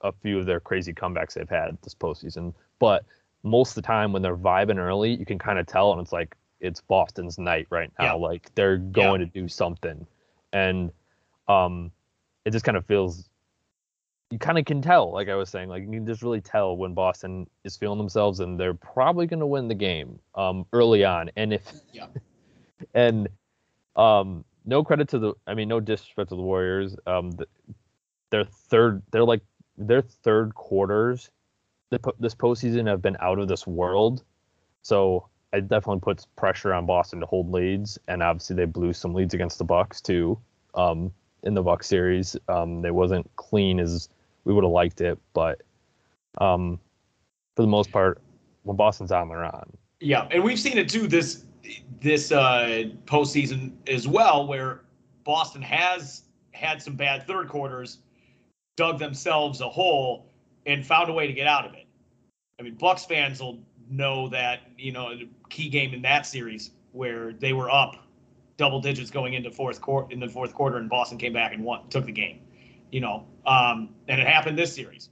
a 0.02 0.12
few 0.12 0.38
of 0.38 0.46
their 0.46 0.60
crazy 0.60 0.94
comebacks 0.94 1.34
they've 1.34 1.50
had 1.50 1.80
this 1.82 1.96
postseason 1.96 2.54
but 2.78 3.04
most 3.42 3.72
of 3.72 3.76
the 3.76 3.88
time 3.88 4.14
when 4.14 4.22
they're 4.22 4.38
vibing 4.38 4.78
early 4.78 5.16
you 5.16 5.26
can 5.26 5.40
kind 5.40 5.58
of 5.58 5.66
tell 5.66 5.92
and 5.94 6.00
it's 6.00 6.14
like 6.14 6.38
it's 6.60 6.82
Boston's 6.82 7.40
night 7.40 7.66
right 7.72 7.92
now 7.98 8.06
yeah. 8.06 8.14
like 8.14 8.54
they're 8.54 8.78
going 8.78 9.22
yeah. 9.22 9.26
to 9.26 9.34
do 9.34 9.48
something 9.48 10.06
and 10.54 10.92
um, 11.48 11.92
it 12.46 12.52
just 12.52 12.66
kind 12.66 12.78
of 12.78 12.86
feels 12.86 13.31
you 14.32 14.40
kind 14.40 14.58
of 14.58 14.66
can 14.66 14.82
tell, 14.82 15.12
like 15.12 15.30
I 15.30 15.36
was 15.36 15.50
saying, 15.50 15.70
like 15.70 15.84
you 15.84 15.92
can 15.92 16.06
just 16.06 16.22
really 16.22 16.42
tell 16.42 16.76
when 16.76 16.94
Boston 16.94 17.48
is 17.64 17.76
feeling 17.76 17.98
themselves 17.98 18.40
and 18.40 18.60
they're 18.60 18.74
probably 18.74 19.28
going 19.28 19.42
to 19.42 19.46
win 19.46 19.68
the 19.68 19.76
game 19.76 20.20
um, 20.36 20.66
early 20.74 21.04
on. 21.04 21.30
And 21.36 21.54
if, 21.54 21.72
yeah. 21.92 22.08
and 22.94 23.28
um, 23.96 24.46
no 24.66 24.84
credit 24.84 25.10
to 25.10 25.20
the, 25.20 25.34
I 25.46 25.54
mean, 25.54 25.68
no 25.68 25.80
disrespect 25.80 26.30
to 26.30 26.36
the 26.36 26.42
Warriors. 26.42 26.96
Um, 27.06 27.32
the, 27.32 27.48
their 28.30 28.46
third, 28.46 29.04
they're 29.12 29.26
like 29.26 29.42
their 29.78 30.02
third 30.02 30.56
quarters, 30.56 31.30
this 32.20 32.36
postseason 32.36 32.88
have 32.88 33.02
been 33.02 33.18
out 33.20 33.38
of 33.38 33.50
this 33.50 33.68
world. 33.68 34.24
So 34.82 35.28
it 35.52 35.68
definitely 35.68 36.00
puts 36.00 36.26
pressure 36.38 36.74
on 36.74 36.86
Boston 36.86 37.20
to 37.20 37.26
hold 37.26 37.52
leads, 37.52 38.00
and 38.08 38.24
obviously 38.24 38.56
they 38.56 38.64
blew 38.64 38.94
some 38.94 39.14
leads 39.14 39.34
against 39.34 39.58
the 39.58 39.66
Bucks 39.66 40.00
too. 40.00 40.40
Um, 40.74 41.12
in 41.44 41.54
the 41.54 41.62
Bucks 41.62 41.88
series. 41.88 42.38
Um, 42.48 42.86
it 42.86 42.94
wasn't 42.94 43.30
clean 43.36 43.80
as 43.80 44.10
we 44.44 44.54
would 44.54 44.64
have 44.64 44.72
liked 44.72 45.02
it, 45.02 45.20
but 45.34 45.62
um, 46.40 46.80
for 47.56 47.62
the 47.62 47.68
most 47.68 47.92
part, 47.92 48.22
when 48.64 48.78
Boston's 48.78 49.12
on, 49.12 49.30
they're 49.30 49.44
on. 49.44 49.72
Yeah, 50.00 50.28
and 50.32 50.44
we've 50.44 50.60
seen 50.60 50.78
it 50.78 50.90
too 50.90 51.08
this 51.08 51.46
this 52.00 52.32
uh, 52.32 52.86
postseason 53.06 53.74
as 53.88 54.08
well, 54.08 54.48
where 54.48 54.82
Boston 55.24 55.62
has 55.62 56.24
had 56.52 56.82
some 56.82 56.96
bad 56.96 57.28
third 57.28 57.48
quarters, 57.48 58.00
dug 58.76 59.00
themselves 59.00 59.62
a 59.62 59.70
hole, 59.70 60.32
and 60.66 60.86
found 60.86 61.10
a 61.10 61.14
way 61.14 61.28
to 61.28 61.34
get 61.34 61.48
out 61.48 61.66
of 61.66 61.74
it. 61.74 61.86
I 62.60 62.64
mean, 62.64 62.76
Bucks 62.76 63.06
fans 63.06 63.40
will 63.40 63.60
know 63.90 64.28
that 64.30 64.62
you 64.78 64.92
know 64.92 65.12
key 65.50 65.70
game 65.70 65.94
in 65.94 66.02
that 66.02 66.26
series 66.26 66.72
where 66.94 67.34
they 67.34 67.54
were 67.54 67.70
up 67.70 67.96
double 68.58 68.80
digits 68.80 69.10
going 69.10 69.34
into 69.34 69.50
fourth 69.50 69.82
quarter 69.82 70.12
in 70.12 70.20
the 70.20 70.28
fourth 70.28 70.54
quarter, 70.54 70.78
and 70.78 70.90
Boston 70.90 71.18
came 71.18 71.34
back 71.34 71.54
and 71.54 71.64
won, 71.64 71.88
took 71.90 72.06
the 72.06 72.12
game. 72.12 72.40
You 72.92 73.02
know, 73.02 73.26
um, 73.46 73.90
and 74.08 74.20
it 74.20 74.28
happened 74.28 74.58
this 74.58 74.74
series. 74.74 75.10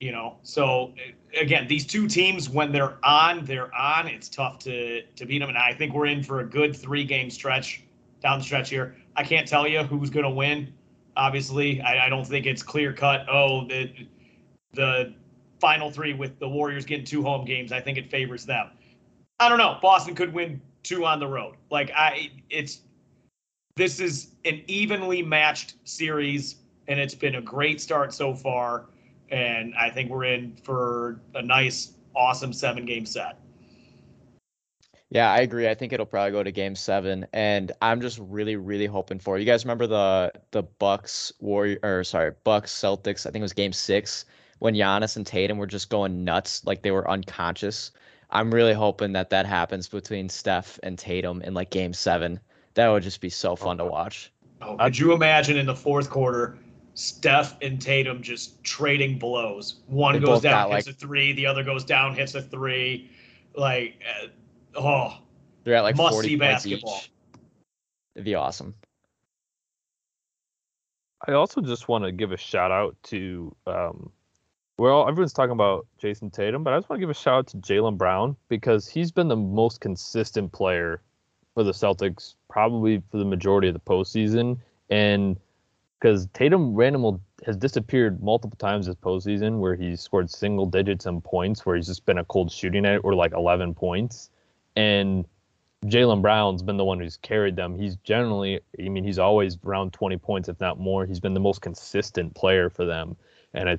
You 0.00 0.12
know, 0.12 0.36
so 0.42 0.94
again, 1.38 1.66
these 1.66 1.84
two 1.84 2.06
teams 2.06 2.48
when 2.48 2.70
they're 2.70 2.98
on, 3.02 3.44
they're 3.44 3.74
on. 3.74 4.06
It's 4.06 4.28
tough 4.28 4.58
to 4.60 5.02
to 5.02 5.26
beat 5.26 5.40
them, 5.40 5.48
and 5.48 5.58
I 5.58 5.74
think 5.74 5.92
we're 5.92 6.06
in 6.06 6.22
for 6.22 6.40
a 6.40 6.44
good 6.44 6.76
three 6.76 7.04
game 7.04 7.30
stretch 7.30 7.82
down 8.22 8.38
the 8.38 8.44
stretch 8.44 8.70
here. 8.70 8.96
I 9.16 9.24
can't 9.24 9.46
tell 9.46 9.66
you 9.66 9.82
who's 9.82 10.10
going 10.10 10.24
to 10.24 10.30
win. 10.30 10.72
Obviously, 11.16 11.80
I, 11.80 12.06
I 12.06 12.08
don't 12.08 12.24
think 12.24 12.46
it's 12.46 12.62
clear 12.62 12.92
cut. 12.92 13.26
Oh, 13.28 13.66
the 13.66 13.90
the 14.72 15.14
final 15.60 15.90
three 15.90 16.12
with 16.12 16.38
the 16.38 16.48
Warriors 16.48 16.84
getting 16.84 17.04
two 17.04 17.22
home 17.22 17.44
games. 17.44 17.72
I 17.72 17.80
think 17.80 17.98
it 17.98 18.08
favors 18.08 18.46
them. 18.46 18.70
I 19.40 19.48
don't 19.48 19.58
know. 19.58 19.78
Boston 19.82 20.14
could 20.14 20.32
win 20.32 20.60
two 20.82 21.04
on 21.04 21.18
the 21.18 21.26
road. 21.26 21.56
Like 21.70 21.90
I, 21.94 22.30
it's 22.50 22.80
this 23.76 24.00
is 24.00 24.34
an 24.44 24.62
evenly 24.66 25.22
matched 25.22 25.74
series, 25.84 26.56
and 26.88 26.98
it's 26.98 27.14
been 27.14 27.36
a 27.36 27.42
great 27.42 27.80
start 27.80 28.12
so 28.12 28.34
far. 28.34 28.86
And 29.30 29.74
I 29.78 29.90
think 29.90 30.10
we're 30.10 30.24
in 30.24 30.56
for 30.64 31.20
a 31.34 31.42
nice, 31.42 31.92
awesome 32.16 32.52
seven 32.52 32.86
game 32.86 33.06
set. 33.06 33.38
Yeah, 35.10 35.30
I 35.30 35.38
agree. 35.38 35.68
I 35.68 35.74
think 35.74 35.92
it'll 35.92 36.04
probably 36.04 36.32
go 36.32 36.42
to 36.42 36.52
game 36.52 36.74
seven, 36.74 37.26
and 37.32 37.72
I'm 37.80 38.02
just 38.02 38.18
really, 38.18 38.56
really 38.56 38.84
hoping 38.84 39.18
for. 39.18 39.38
You 39.38 39.46
guys 39.46 39.64
remember 39.64 39.86
the 39.86 40.32
the 40.50 40.62
Bucks 40.62 41.32
Warrior 41.40 41.78
or 41.82 42.04
sorry 42.04 42.32
Bucks 42.44 42.72
Celtics? 42.72 43.26
I 43.26 43.30
think 43.30 43.36
it 43.36 43.42
was 43.42 43.54
game 43.54 43.72
six 43.72 44.26
when 44.58 44.74
Giannis 44.74 45.16
and 45.16 45.26
Tatum 45.26 45.56
were 45.56 45.66
just 45.66 45.88
going 45.88 46.24
nuts, 46.24 46.64
like 46.66 46.82
they 46.82 46.90
were 46.90 47.10
unconscious. 47.10 47.92
I'm 48.30 48.52
really 48.52 48.74
hoping 48.74 49.12
that 49.12 49.30
that 49.30 49.46
happens 49.46 49.88
between 49.88 50.28
Steph 50.28 50.78
and 50.82 50.98
Tatum 50.98 51.40
in 51.40 51.54
like 51.54 51.70
Game 51.70 51.94
Seven. 51.94 52.38
That 52.74 52.88
would 52.88 53.02
just 53.02 53.22
be 53.22 53.30
so 53.30 53.56
fun 53.56 53.78
to 53.78 53.84
oh, 53.84 53.90
watch. 53.90 54.30
Oh, 54.60 54.76
could 54.76 54.98
you 54.98 55.12
imagine 55.12 55.56
in 55.56 55.64
the 55.64 55.74
fourth 55.74 56.10
quarter, 56.10 56.58
Steph 56.98 57.56
and 57.62 57.80
Tatum 57.80 58.22
just 58.22 58.60
trading 58.64 59.20
blows? 59.20 59.76
One 59.86 60.14
they 60.14 60.26
goes 60.26 60.40
down, 60.40 60.72
hits 60.72 60.88
like, 60.88 60.96
a 60.96 60.98
three. 60.98 61.32
The 61.32 61.46
other 61.46 61.62
goes 61.62 61.84
down, 61.84 62.12
hits 62.12 62.34
a 62.34 62.42
three. 62.42 63.08
Like, 63.54 64.02
uh, 64.20 64.26
oh, 64.74 65.18
they're 65.62 65.76
at 65.76 65.84
like 65.84 65.96
must 65.96 66.14
40 66.14 66.28
see 66.28 66.34
basketball. 66.34 66.98
Each. 66.98 67.12
It'd 68.16 68.24
be 68.24 68.34
awesome. 68.34 68.74
I 71.28 71.34
also 71.34 71.60
just 71.60 71.86
want 71.86 72.02
to 72.02 72.10
give 72.10 72.32
a 72.32 72.36
shout 72.36 72.72
out 72.72 72.96
to 73.04 73.54
um, 73.68 74.10
Well, 74.76 75.08
everyone's 75.08 75.32
talking 75.32 75.52
about 75.52 75.86
Jayson 76.02 76.32
Tatum, 76.32 76.64
but 76.64 76.72
I 76.72 76.78
just 76.78 76.90
want 76.90 76.98
to 76.98 77.00
give 77.00 77.10
a 77.10 77.14
shout 77.14 77.38
out 77.38 77.46
to 77.48 77.58
Jaylen 77.58 77.96
Brown 77.96 78.34
because 78.48 78.88
he's 78.88 79.12
been 79.12 79.28
the 79.28 79.36
most 79.36 79.80
consistent 79.80 80.50
player 80.50 81.00
for 81.54 81.62
the 81.62 81.70
Celtics 81.72 82.34
probably 82.50 83.00
for 83.08 83.18
the 83.18 83.24
majority 83.24 83.68
of 83.68 83.74
the 83.74 83.80
postseason. 83.80 84.58
And 84.90 85.36
because 85.98 86.28
Tatum 86.32 86.74
randomly 86.74 87.18
has 87.44 87.56
disappeared 87.56 88.22
multiple 88.22 88.56
times 88.56 88.86
this 88.86 88.94
postseason 88.96 89.58
where 89.58 89.74
he's 89.74 90.00
scored 90.00 90.30
single 90.30 90.66
digits 90.66 91.06
and 91.06 91.22
points 91.22 91.64
where 91.64 91.76
he's 91.76 91.86
just 91.86 92.04
been 92.06 92.18
a 92.18 92.24
cold 92.24 92.50
shooting 92.50 92.82
night 92.82 93.00
or 93.04 93.14
like 93.14 93.32
11 93.32 93.74
points. 93.74 94.30
And 94.76 95.24
Jaylen 95.84 96.22
Brown's 96.22 96.62
been 96.62 96.76
the 96.76 96.84
one 96.84 97.00
who's 97.00 97.16
carried 97.16 97.56
them. 97.56 97.76
He's 97.76 97.96
generally, 97.96 98.60
I 98.78 98.88
mean, 98.88 99.04
he's 99.04 99.18
always 99.18 99.58
around 99.64 99.92
20 99.92 100.16
points, 100.18 100.48
if 100.48 100.58
not 100.60 100.78
more. 100.78 101.06
He's 101.06 101.20
been 101.20 101.34
the 101.34 101.40
most 101.40 101.62
consistent 101.62 102.34
player 102.34 102.70
for 102.70 102.84
them. 102.84 103.16
And 103.54 103.68
I, 103.68 103.78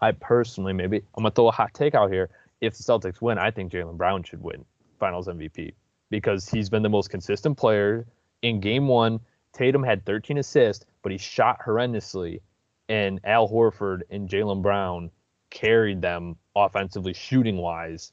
I 0.00 0.12
personally, 0.12 0.72
maybe 0.72 0.98
I'm 1.16 1.22
gonna 1.22 1.30
throw 1.30 1.48
a 1.48 1.52
hot 1.52 1.74
take 1.74 1.94
out 1.94 2.12
here. 2.12 2.30
If 2.60 2.76
the 2.76 2.82
Celtics 2.82 3.20
win, 3.20 3.38
I 3.38 3.50
think 3.50 3.72
Jaylen 3.72 3.96
Brown 3.96 4.22
should 4.22 4.42
win 4.42 4.64
Finals 4.98 5.28
MVP 5.28 5.74
because 6.10 6.48
he's 6.48 6.68
been 6.68 6.82
the 6.82 6.88
most 6.88 7.10
consistent 7.10 7.56
player. 7.56 8.06
In 8.42 8.60
Game 8.60 8.86
One, 8.88 9.20
Tatum 9.56 9.82
had 9.82 10.04
13 10.04 10.38
assists, 10.38 10.84
but 11.02 11.10
he 11.12 11.18
shot 11.18 11.60
horrendously, 11.64 12.40
and 12.88 13.20
Al 13.24 13.48
Horford 13.48 14.02
and 14.10 14.28
Jaylen 14.28 14.62
Brown 14.62 15.10
carried 15.50 16.02
them 16.02 16.36
offensively, 16.54 17.14
shooting 17.14 17.56
wise. 17.56 18.12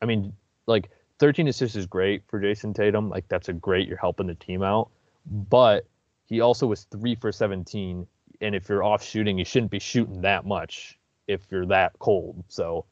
I 0.00 0.06
mean, 0.06 0.32
like 0.66 0.90
13 1.18 1.48
assists 1.48 1.76
is 1.76 1.86
great 1.86 2.22
for 2.28 2.40
Jayson 2.40 2.74
Tatum. 2.74 3.08
Like 3.10 3.28
that's 3.28 3.48
a 3.48 3.52
great. 3.52 3.88
You're 3.88 3.98
helping 3.98 4.26
the 4.28 4.34
team 4.34 4.62
out, 4.62 4.90
but 5.26 5.86
he 6.26 6.40
also 6.40 6.66
was 6.66 6.84
three 6.84 7.14
for 7.16 7.32
17. 7.32 8.06
And 8.40 8.54
if 8.54 8.68
you're 8.68 8.84
off 8.84 9.02
shooting, 9.02 9.38
you 9.38 9.44
shouldn't 9.44 9.70
be 9.70 9.78
shooting 9.78 10.20
that 10.22 10.46
much 10.46 10.98
if 11.26 11.40
you're 11.50 11.66
that 11.66 11.98
cold. 11.98 12.44
So 12.48 12.84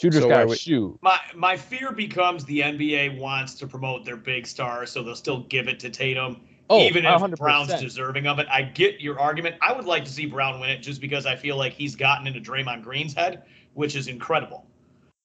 shooters 0.00 0.22
So 0.22 0.28
gotta 0.28 0.46
we- 0.46 0.56
shoot. 0.56 0.98
My 1.02 1.18
my 1.34 1.56
fear 1.56 1.92
becomes 1.92 2.44
the 2.44 2.60
NBA 2.60 3.18
wants 3.18 3.54
to 3.56 3.66
promote 3.66 4.04
their 4.04 4.16
big 4.16 4.46
star, 4.46 4.86
so 4.86 5.02
they'll 5.02 5.14
still 5.14 5.42
give 5.44 5.68
it 5.68 5.80
to 5.80 5.90
Tatum, 5.90 6.40
Oh, 6.70 6.80
even 6.80 7.04
if 7.04 7.20
100%. 7.20 7.36
Brown's 7.36 7.74
deserving 7.80 8.26
of 8.26 8.38
it. 8.38 8.46
I 8.50 8.62
get 8.62 9.00
your 9.00 9.18
argument. 9.18 9.56
I 9.60 9.72
would 9.72 9.84
like 9.84 10.04
to 10.04 10.10
see 10.10 10.26
Brown 10.26 10.60
win 10.60 10.70
it 10.70 10.78
just 10.78 11.00
because 11.00 11.26
I 11.26 11.36
feel 11.36 11.56
like 11.56 11.72
he's 11.72 11.94
gotten 11.94 12.26
into 12.26 12.40
Draymond 12.40 12.82
Green's 12.82 13.14
head, 13.14 13.42
which 13.74 13.96
is 13.96 14.08
incredible. 14.08 14.66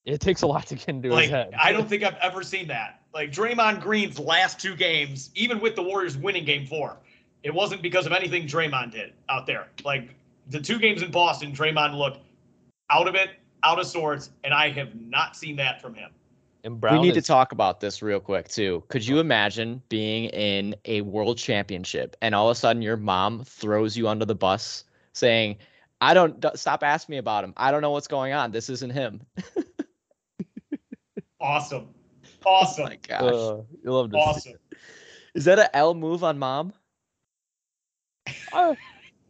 It 0.06 0.20
takes 0.22 0.42
a 0.42 0.48
lot 0.48 0.66
to 0.68 0.76
get 0.76 0.90
into 0.90 1.16
his 1.16 1.30
head. 1.30 1.54
I 1.60 1.72
don't 1.72 1.88
think 1.90 2.04
I've 2.04 2.18
ever 2.22 2.44
seen 2.44 2.68
that. 2.70 3.02
Like 3.14 3.32
Draymond 3.32 3.82
Green's 3.82 4.20
last 4.20 4.60
two 4.60 4.76
games, 4.76 5.32
even 5.36 5.60
with 5.60 5.76
the 5.76 5.84
Warriors 5.84 6.18
winning 6.18 6.46
Game 6.46 6.66
Four, 6.66 6.98
it 7.44 7.54
wasn't 7.54 7.82
because 7.82 8.06
of 8.06 8.12
anything 8.12 8.48
Draymond 8.48 8.92
did 8.92 9.14
out 9.30 9.46
there. 9.46 9.68
Like 9.84 10.16
the 10.50 10.60
two 10.60 10.80
games 10.80 11.02
in 11.02 11.12
Boston, 11.12 11.52
Draymond 11.52 11.98
looked 11.98 12.20
out 12.90 13.08
of 13.08 13.16
it, 13.16 13.32
out 13.64 13.80
of 13.80 13.88
sorts, 13.88 14.30
and 14.44 14.54
I 14.54 14.70
have 14.70 14.96
not 14.96 15.36
seen 15.36 15.56
that 15.58 15.82
from 15.82 15.94
him. 15.94 16.12
And 16.68 16.82
Brown 16.82 17.00
we 17.00 17.08
need 17.08 17.16
is, 17.16 17.24
to 17.24 17.28
talk 17.28 17.54
about 17.54 17.80
this 17.80 18.02
real 18.02 18.20
quick 18.20 18.50
too. 18.50 18.84
Could 18.90 19.08
you 19.08 19.20
imagine 19.20 19.82
being 19.88 20.26
in 20.26 20.76
a 20.84 21.00
world 21.00 21.38
championship 21.38 22.18
and 22.22 22.36
all 22.36 22.50
of 22.50 22.58
a 22.58 22.60
sudden 22.60 22.82
your 22.82 22.98
mom 22.98 23.46
throws 23.46 23.96
you 23.96 24.10
under 24.10 24.26
the 24.26 24.36
bus 24.36 24.84
saying, 25.14 25.56
"I 26.02 26.14
don't 26.14 26.42
d- 26.42 26.50
stop 26.56 26.84
asking 26.84 27.14
me 27.14 27.20
about 27.20 27.46
him. 27.46 27.54
I 27.56 27.72
don't 27.72 27.82
know 27.82 27.92
what's 27.92 28.08
going 28.10 28.34
on. 28.34 28.52
This 28.52 28.70
isn't 28.70 28.92
him." 28.92 29.22
Awesome, 31.40 31.90
Oh 32.46 32.50
awesome, 32.50 32.86
my 32.86 32.98
gosh. 33.08 33.22
Uh, 33.22 33.62
you 33.84 33.92
love 33.92 34.10
to 34.10 34.18
see 34.18 34.20
awesome. 34.20 34.54
Is 35.36 35.46
that 35.46 35.60
an 35.60 35.68
L 35.74 35.94
move 35.94 36.24
on 36.24 36.40
mom? 36.40 36.74
Uh, 38.52 38.74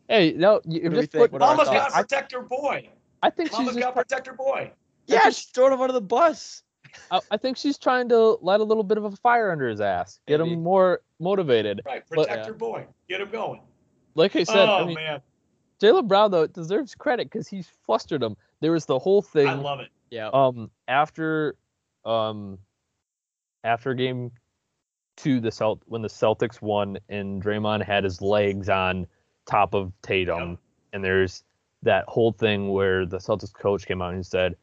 hey, 0.07 0.33
no, 0.35 0.61
you 0.65 0.83
What 0.83 0.89
do 0.89 0.89
we 0.89 1.01
just 1.01 1.11
think? 1.11 1.21
put, 1.23 1.31
What 1.33 1.41
are 1.41 1.49
our 1.49 1.55
Mama's 1.57 1.69
got 1.69 1.89
to 1.89 1.95
protect 1.95 2.31
her 2.31 2.41
boy. 2.41 2.87
I 3.21 3.29
think 3.29 3.49
she's 3.49 3.57
Mama's 3.57 3.75
just, 3.75 3.83
got 3.83 3.89
to 3.93 4.01
protect 4.01 4.27
her 4.27 4.33
boy. 4.33 4.71
Yeah, 5.05 5.19
think- 5.19 5.35
she's 5.35 5.45
throwing 5.47 5.73
him 5.73 5.81
under 5.81 5.93
the 5.93 6.01
bus. 6.01 6.63
I, 7.11 7.19
I 7.31 7.37
think 7.37 7.57
she's 7.57 7.77
trying 7.77 8.09
to 8.09 8.37
light 8.41 8.59
a 8.59 8.63
little 8.63 8.83
bit 8.83 8.97
of 8.97 9.05
a 9.05 9.11
fire 9.11 9.51
under 9.51 9.67
his 9.67 9.81
ass, 9.81 10.19
get 10.27 10.39
Maybe. 10.39 10.53
him 10.53 10.63
more 10.63 11.01
motivated. 11.19 11.81
Right, 11.85 12.03
But- 12.09 12.27
protect 12.27 12.45
her 12.47 12.53
boy. 12.53 12.85
Get 13.09 13.21
him 13.21 13.29
going. 13.31 13.61
Like 14.15 14.35
I 14.35 14.43
said, 14.43 14.67
oh 14.67 14.79
I 14.83 14.85
mean, 14.85 14.95
man, 14.95 15.21
Jaylen 15.79 16.07
Brown 16.07 16.31
though 16.31 16.47
deserves 16.47 16.95
credit 16.95 17.29
because 17.29 17.47
he's 17.47 17.67
flustered 17.85 18.23
him. 18.23 18.35
There 18.61 18.71
was 18.71 18.85
the 18.85 18.97
whole 18.97 19.21
thing. 19.21 19.47
I 19.47 19.53
love 19.53 19.79
it. 19.79 19.89
Yeah. 20.09 20.29
um 20.33 20.71
after 20.87 21.55
um 22.05 22.57
after 23.63 23.93
game 23.93 24.31
two 25.17 25.39
the 25.39 25.49
Celt 25.51 25.81
when 25.85 26.01
the 26.01 26.07
Celtics 26.07 26.61
won 26.61 26.97
and 27.09 27.43
Draymond 27.43 27.83
had 27.83 28.03
his 28.03 28.21
legs 28.21 28.69
on 28.69 29.05
top 29.45 29.73
of 29.73 29.91
Tatum 30.01 30.51
Yep. 30.51 30.59
and 30.93 31.03
there's 31.03 31.43
that 31.83 32.05
whole 32.07 32.31
thing 32.31 32.69
where 32.69 33.05
the 33.05 33.17
Celtics 33.17 33.53
coach 33.53 33.85
came 33.85 34.01
out 34.01 34.13
and 34.13 34.25
said 34.25 34.55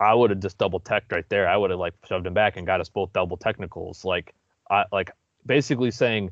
I 0.00 0.14
would 0.14 0.30
have 0.30 0.40
just 0.40 0.58
double 0.58 0.80
teched 0.80 1.12
right 1.12 1.28
there. 1.28 1.46
I 1.48 1.56
would 1.56 1.70
have 1.70 1.78
like 1.78 1.94
shoved 2.08 2.26
him 2.26 2.34
back 2.34 2.56
and 2.56 2.66
got 2.66 2.80
us 2.80 2.88
both 2.88 3.12
double 3.12 3.36
technicals. 3.36 4.04
Like 4.04 4.34
I 4.70 4.84
like 4.90 5.10
basically 5.46 5.90
saying 5.90 6.30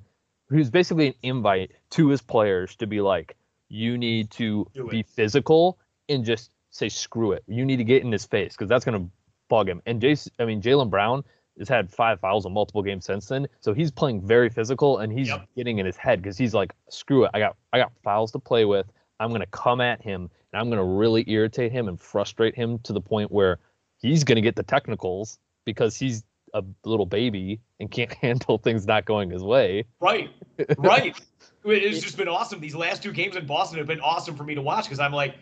he 0.50 0.56
was 0.56 0.70
basically 0.70 1.08
an 1.08 1.14
invite 1.22 1.72
to 1.90 2.08
his 2.08 2.22
players 2.22 2.74
to 2.76 2.86
be 2.86 3.00
like, 3.00 3.36
you 3.68 3.98
need 3.98 4.30
to 4.32 4.66
be 4.90 5.02
physical 5.02 5.78
and 6.08 6.24
just 6.24 6.50
say 6.70 6.88
screw 6.88 7.32
it. 7.32 7.42
You 7.46 7.64
need 7.66 7.76
to 7.76 7.84
get 7.84 8.02
in 8.02 8.10
his 8.10 8.24
face 8.24 8.54
because 8.54 8.68
that's 8.68 8.84
gonna 8.84 9.06
bug 9.48 9.68
him. 9.68 9.82
And 9.86 10.00
Jayson, 10.00 10.30
I 10.38 10.46
mean 10.46 10.62
Jaylen 10.62 10.88
Brown 10.88 11.22
has 11.58 11.68
had 11.68 11.90
five 11.90 12.20
fouls 12.20 12.46
in 12.46 12.52
multiple 12.54 12.82
games 12.82 13.04
since 13.04 13.26
then, 13.26 13.48
so 13.60 13.74
he's 13.74 13.90
playing 13.90 14.26
very 14.26 14.48
physical 14.48 14.98
and 14.98 15.12
he's 15.12 15.28
Yep. 15.28 15.48
getting 15.56 15.78
in 15.78 15.84
his 15.86 15.96
head 15.96 16.22
because 16.22 16.38
he's 16.38 16.54
like, 16.54 16.72
screw 16.88 17.24
it. 17.24 17.30
I 17.34 17.40
got 17.40 17.56
I 17.72 17.78
got 17.78 17.92
fouls 18.02 18.32
to 18.32 18.38
play 18.38 18.64
with. 18.64 18.86
I'm 19.20 19.32
gonna 19.32 19.46
come 19.46 19.80
at 19.80 20.02
him 20.02 20.30
and 20.52 20.60
I'm 20.60 20.70
gonna 20.70 20.84
really 20.84 21.24
irritate 21.26 21.72
him 21.72 21.88
and 21.88 22.00
frustrate 22.00 22.54
him 22.54 22.78
to 22.80 22.92
the 22.92 23.00
point 23.00 23.30
where 23.30 23.58
he's 23.98 24.24
gonna 24.24 24.40
get 24.40 24.56
the 24.56 24.62
technicals 24.62 25.38
because 25.64 25.96
he's 25.96 26.24
a 26.54 26.64
little 26.84 27.06
baby 27.06 27.60
and 27.80 27.90
can't 27.90 28.12
handle 28.22 28.58
things 28.58 28.86
not 28.86 29.04
going 29.04 29.30
his 29.30 29.42
way. 29.42 29.84
Right, 30.00 30.30
right. 30.78 31.18
It's 31.64 32.00
just 32.00 32.16
been 32.16 32.28
awesome. 32.28 32.60
These 32.60 32.76
last 32.76 33.02
two 33.02 33.12
games 33.12 33.36
in 33.36 33.44
Boston 33.44 33.76
have 33.78 33.86
been 33.86 34.00
awesome 34.00 34.36
for 34.36 34.44
me 34.44 34.54
to 34.54 34.62
watch 34.62 34.84
because 34.84 35.00
I'm 35.00 35.12
like, 35.12 35.34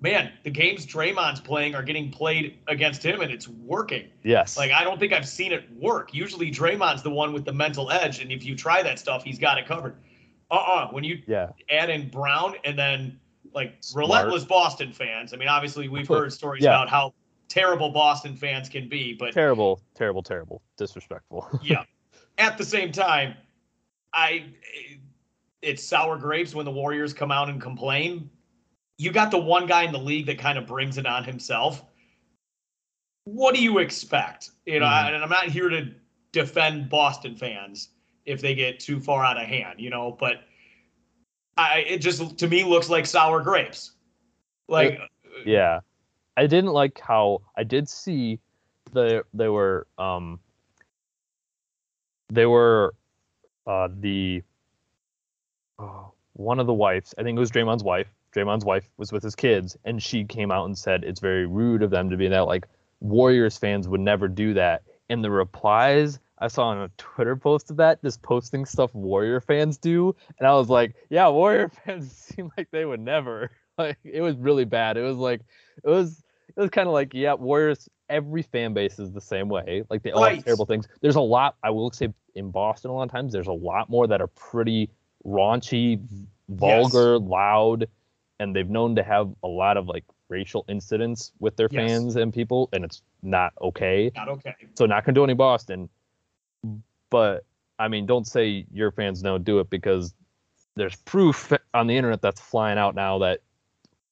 man, 0.00 0.32
the 0.44 0.50
games 0.50 0.86
Draymond's 0.86 1.40
playing 1.40 1.74
are 1.74 1.82
getting 1.82 2.10
played 2.10 2.58
against 2.68 3.04
him 3.04 3.20
and 3.20 3.30
it's 3.30 3.48
working. 3.48 4.06
Yes. 4.22 4.56
Like 4.56 4.70
I 4.70 4.84
don't 4.84 4.98
think 4.98 5.12
I've 5.12 5.28
seen 5.28 5.52
it 5.52 5.64
work. 5.78 6.14
Usually 6.14 6.50
Draymond's 6.50 7.02
the 7.02 7.10
one 7.10 7.32
with 7.32 7.44
the 7.44 7.52
mental 7.52 7.90
edge, 7.90 8.20
and 8.20 8.30
if 8.32 8.44
you 8.44 8.54
try 8.54 8.82
that 8.82 8.98
stuff, 8.98 9.24
he's 9.24 9.38
got 9.38 9.58
it 9.58 9.66
covered. 9.66 9.96
Uh-uh. 10.50 10.88
When 10.88 11.04
you 11.04 11.22
yeah. 11.26 11.50
add 11.70 11.90
in 11.90 12.08
Brown 12.10 12.54
and 12.64 12.78
then 12.78 13.18
like 13.54 13.74
Smart. 13.80 14.06
relentless 14.06 14.44
Boston 14.44 14.92
fans. 14.92 15.32
I 15.32 15.36
mean, 15.36 15.48
obviously 15.48 15.88
we've 15.88 16.08
heard 16.08 16.32
stories 16.32 16.62
Yeah. 16.64 16.70
about 16.70 16.88
how 16.88 17.14
terrible 17.48 17.90
Boston 17.90 18.36
fans 18.36 18.68
can 18.68 18.88
be, 18.88 19.14
but 19.14 19.32
Terrible, 19.32 19.80
terrible, 19.94 20.22
terrible. 20.22 20.62
Disrespectful. 20.76 21.48
yeah. 21.62 21.84
At 22.38 22.58
the 22.58 22.64
same 22.64 22.92
time, 22.92 23.34
I 24.12 24.46
it's 25.60 25.82
sour 25.82 26.16
grapes 26.16 26.54
when 26.54 26.64
the 26.64 26.70
Warriors 26.70 27.12
come 27.12 27.32
out 27.32 27.48
and 27.48 27.60
complain. 27.60 28.30
You 28.96 29.10
got 29.12 29.30
the 29.30 29.38
one 29.38 29.66
guy 29.66 29.82
in 29.84 29.92
the 29.92 29.98
league 29.98 30.26
that 30.26 30.38
kind 30.38 30.56
of 30.58 30.66
brings 30.66 30.98
it 30.98 31.06
on 31.06 31.24
himself. 31.24 31.84
What 33.24 33.54
do 33.54 33.62
you 33.62 33.78
expect? 33.78 34.50
You 34.66 34.80
know, 34.80 34.86
Mhm. 34.86 35.14
and 35.14 35.22
I'm 35.22 35.28
not 35.30 35.44
here 35.46 35.68
to 35.68 35.92
defend 36.32 36.88
Boston 36.88 37.34
fans 37.34 37.90
if 38.28 38.42
they 38.42 38.54
get 38.54 38.78
too 38.78 39.00
far 39.00 39.24
out 39.24 39.40
of 39.40 39.48
hand, 39.48 39.80
you 39.80 39.88
know, 39.88 40.16
but 40.20 40.42
I 41.56 41.78
it 41.88 41.98
just 41.98 42.38
to 42.38 42.46
me 42.46 42.62
looks 42.62 42.88
like 42.88 43.06
sour 43.06 43.40
grapes. 43.42 43.92
Like 44.68 44.98
yeah. 45.44 45.80
I 46.36 46.46
didn't 46.46 46.72
like 46.72 47.00
how 47.00 47.40
I 47.56 47.64
did 47.64 47.88
see 47.88 48.38
the 48.92 49.24
they 49.34 49.48
were 49.48 49.86
um 49.98 50.38
they 52.28 52.46
were 52.46 52.94
uh 53.66 53.88
the 53.98 54.42
uh, 55.78 56.04
one 56.34 56.60
of 56.60 56.66
the 56.66 56.74
wives, 56.74 57.14
I 57.18 57.22
think 57.22 57.36
it 57.36 57.40
was 57.40 57.50
Draymond's 57.50 57.82
wife. 57.82 58.08
Draymond's 58.32 58.64
wife 58.64 58.88
was 58.98 59.10
with 59.10 59.22
his 59.22 59.34
kids 59.34 59.76
and 59.84 60.02
she 60.02 60.24
came 60.24 60.52
out 60.52 60.66
and 60.66 60.76
said 60.76 61.02
it's 61.02 61.18
very 61.18 61.46
rude 61.46 61.82
of 61.82 61.90
them 61.90 62.10
to 62.10 62.16
be 62.16 62.28
that 62.28 62.46
like 62.46 62.66
Warriors 63.00 63.56
fans 63.56 63.88
would 63.88 64.00
never 64.00 64.28
do 64.28 64.54
that. 64.54 64.82
And 65.08 65.24
the 65.24 65.30
replies 65.30 66.20
I 66.40 66.48
saw 66.48 66.68
on 66.68 66.78
a 66.78 66.90
Twitter 66.98 67.36
post 67.36 67.70
of 67.70 67.76
that, 67.78 68.02
just 68.02 68.22
posting 68.22 68.64
stuff 68.64 68.94
Warrior 68.94 69.40
fans 69.40 69.76
do, 69.78 70.14
and 70.38 70.46
I 70.46 70.54
was 70.54 70.68
like, 70.68 70.94
yeah, 71.10 71.28
Warrior 71.28 71.68
fans 71.84 72.10
seem 72.12 72.50
like 72.56 72.70
they 72.70 72.84
would 72.84 73.00
never. 73.00 73.50
Like 73.78 73.98
it 74.02 74.20
was 74.22 74.34
really 74.34 74.64
bad. 74.64 74.96
It 74.96 75.02
was 75.02 75.18
like 75.18 75.40
it 75.84 75.88
was 75.88 76.20
it 76.48 76.60
was 76.60 76.68
kind 76.70 76.88
of 76.88 76.92
like 76.94 77.14
yeah, 77.14 77.34
Warriors. 77.34 77.88
Every 78.08 78.42
fan 78.42 78.74
base 78.74 78.98
is 78.98 79.12
the 79.12 79.20
same 79.20 79.48
way. 79.48 79.84
Like 79.88 80.02
they 80.02 80.10
all 80.10 80.24
have 80.24 80.42
terrible 80.44 80.66
things. 80.66 80.88
There's 81.00 81.14
a 81.14 81.20
lot. 81.20 81.54
I 81.62 81.70
will 81.70 81.92
say 81.92 82.12
in 82.34 82.50
Boston 82.50 82.90
a 82.90 82.94
lot 82.94 83.04
of 83.04 83.12
times 83.12 83.32
there's 83.32 83.46
a 83.46 83.52
lot 83.52 83.88
more 83.88 84.08
that 84.08 84.20
are 84.20 84.26
pretty 84.26 84.90
raunchy, 85.24 86.00
vulgar, 86.48 87.18
loud, 87.20 87.86
and 88.40 88.54
they've 88.56 88.68
known 88.68 88.96
to 88.96 89.04
have 89.04 89.30
a 89.44 89.48
lot 89.48 89.76
of 89.76 89.86
like 89.86 90.02
racial 90.28 90.64
incidents 90.68 91.30
with 91.38 91.56
their 91.56 91.68
Yes. 91.70 91.78
fans 91.78 92.16
and 92.16 92.32
people, 92.34 92.68
and 92.72 92.84
it's 92.84 93.02
not 93.22 93.52
okay. 93.60 94.10
not 94.16 94.28
okay. 94.28 94.54
So 94.74 94.86
not 94.86 95.04
condoning 95.04 95.36
Boston, 95.36 95.88
but 97.10 97.44
I 97.78 97.88
mean, 97.88 98.06
don't 98.06 98.26
say 98.26 98.66
your 98.72 98.90
fans 98.90 99.22
don't 99.22 99.44
do 99.44 99.60
it 99.60 99.70
because 99.70 100.14
there's 100.74 100.96
proof 100.96 101.52
on 101.74 101.86
the 101.86 101.96
internet 101.96 102.22
that's 102.22 102.40
flying 102.40 102.78
out 102.78 102.94
now 102.94 103.18
that 103.18 103.40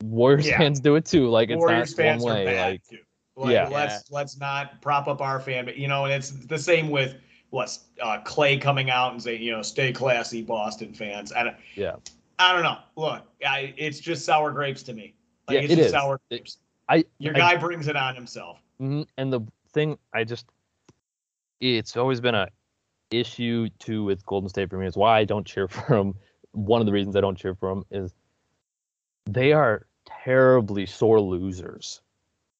Warriors 0.02 0.46
Yeah. 0.46 0.58
fans 0.58 0.80
do 0.80 0.96
it 0.96 1.04
too. 1.04 1.28
Like 1.28 1.50
it's 1.50 1.58
Warriors 1.58 1.96
not 1.96 2.04
fans 2.04 2.22
one 2.22 2.32
are 2.32 2.34
way. 2.36 2.44
bad 2.44 2.70
Like 2.72 2.86
too. 2.88 2.98
Like, 3.36 3.52
Yeah. 3.52 3.68
let's 3.68 4.10
let's 4.10 4.38
not 4.38 4.80
prop 4.82 5.08
up 5.08 5.20
our 5.20 5.40
fan, 5.40 5.64
but 5.64 5.76
you 5.76 5.88
know, 5.88 6.04
and 6.04 6.12
it's 6.14 6.30
the 6.30 6.58
same 6.58 6.90
with 6.90 7.16
what 7.50 7.76
uh, 8.02 8.18
Clay 8.24 8.58
coming 8.58 8.90
out 8.90 9.12
and 9.12 9.22
saying, 9.22 9.40
you 9.42 9.52
know, 9.52 9.62
stay 9.62 9.92
classy, 9.92 10.42
Boston 10.42 10.92
fans. 10.92 11.32
I 11.32 11.44
don't, 11.44 11.56
Yeah. 11.76 11.96
I 12.38 12.52
don't 12.52 12.62
know. 12.64 12.78
Look, 12.96 13.22
I, 13.46 13.72
it's 13.76 14.00
just 14.00 14.24
sour 14.24 14.50
grapes 14.50 14.82
to 14.84 14.92
me. 14.92 15.14
Like 15.48 15.54
Yeah, 15.54 15.60
it's 15.60 15.72
it 15.72 15.76
just 15.76 15.86
is. 15.86 15.92
sour 15.92 16.16
It- 16.30 16.36
grapes. 16.36 16.58
I 16.88 17.04
Your 17.18 17.34
I- 17.36 17.38
guy 17.38 17.56
brings 17.56 17.88
it 17.88 17.96
on 17.96 18.14
himself. 18.14 18.60
Mhm, 18.80 19.06
And 19.16 19.32
the 19.32 19.40
thing 19.72 19.96
I 20.12 20.24
just 20.24 20.46
it's 21.60 21.96
always 21.96 22.20
been 22.20 22.34
a 22.34 22.48
issue 23.10 23.68
too 23.78 24.04
with 24.04 24.24
Golden 24.26 24.48
State 24.48 24.70
for 24.70 24.78
me 24.78 24.86
is 24.86 24.96
why 24.96 25.18
I 25.18 25.24
don't 25.24 25.46
cheer 25.46 25.68
for 25.68 25.96
them. 25.96 26.14
One 26.52 26.80
of 26.80 26.86
the 26.86 26.92
reasons 26.92 27.16
I 27.16 27.20
don't 27.20 27.36
cheer 27.36 27.54
for 27.54 27.68
them 27.68 27.84
is 27.90 28.14
they 29.26 29.52
are 29.52 29.86
terribly 30.06 30.86
sore 30.86 31.20
losers. 31.20 32.00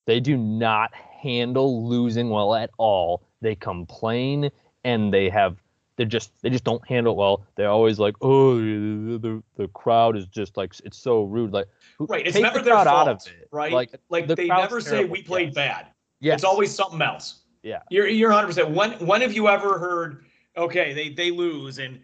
They 0.07 0.21
do 0.21 0.37
not 0.37 0.95
handle 0.95 1.89
losing 1.89 2.31
well 2.31 2.55
at 2.55 2.71
all. 2.79 3.23
They 3.41 3.55
complain 3.55 4.51
and 4.85 5.13
they 5.13 5.29
have 5.31 5.57
they 5.97 6.05
just 6.05 6.31
they 6.43 6.51
just 6.51 6.65
don't 6.65 6.87
handle 6.87 7.15
it 7.15 7.17
well. 7.17 7.45
They're 7.57 7.71
always 7.71 7.99
like, 7.99 8.15
oh, 8.21 8.57
the, 8.59 9.19
the, 9.19 9.43
the 9.57 9.69
crowd 9.69 10.17
is 10.17 10.27
just 10.27 10.57
like 10.57 10.75
it's 10.85 10.99
so 10.99 11.23
rude. 11.25 11.53
Like, 11.53 11.69
Right. 11.99 12.27
It's 12.27 12.37
never 12.39 12.59
the 12.59 12.65
their 12.67 12.75
fault, 12.75 12.87
out 12.87 13.09
of 13.09 13.27
it. 13.27 13.49
right? 13.51 13.73
Like, 13.73 13.99
Like, 14.11 14.27
the 14.27 14.35
they 14.35 14.49
never 14.49 14.81
say 14.81 15.07
we 15.07 15.23
played 15.23 15.49
yes. 15.49 15.55
bad. 15.55 15.87
yes, 16.21 16.35
It's 16.35 16.45
always 16.45 16.75
something 16.75 17.01
else. 17.01 17.41
Yeah. 17.67 17.81
You're 17.91 18.07
you're 18.07 18.31
100. 18.31 18.47
percent 18.47 18.71
When 18.71 18.93
when 19.05 19.21
have 19.23 19.33
you 19.33 19.49
ever 19.49 19.77
heard? 19.79 20.25
Okay, 20.57 20.93
they 20.95 21.09
they 21.09 21.33
lose 21.33 21.79
and 21.79 22.01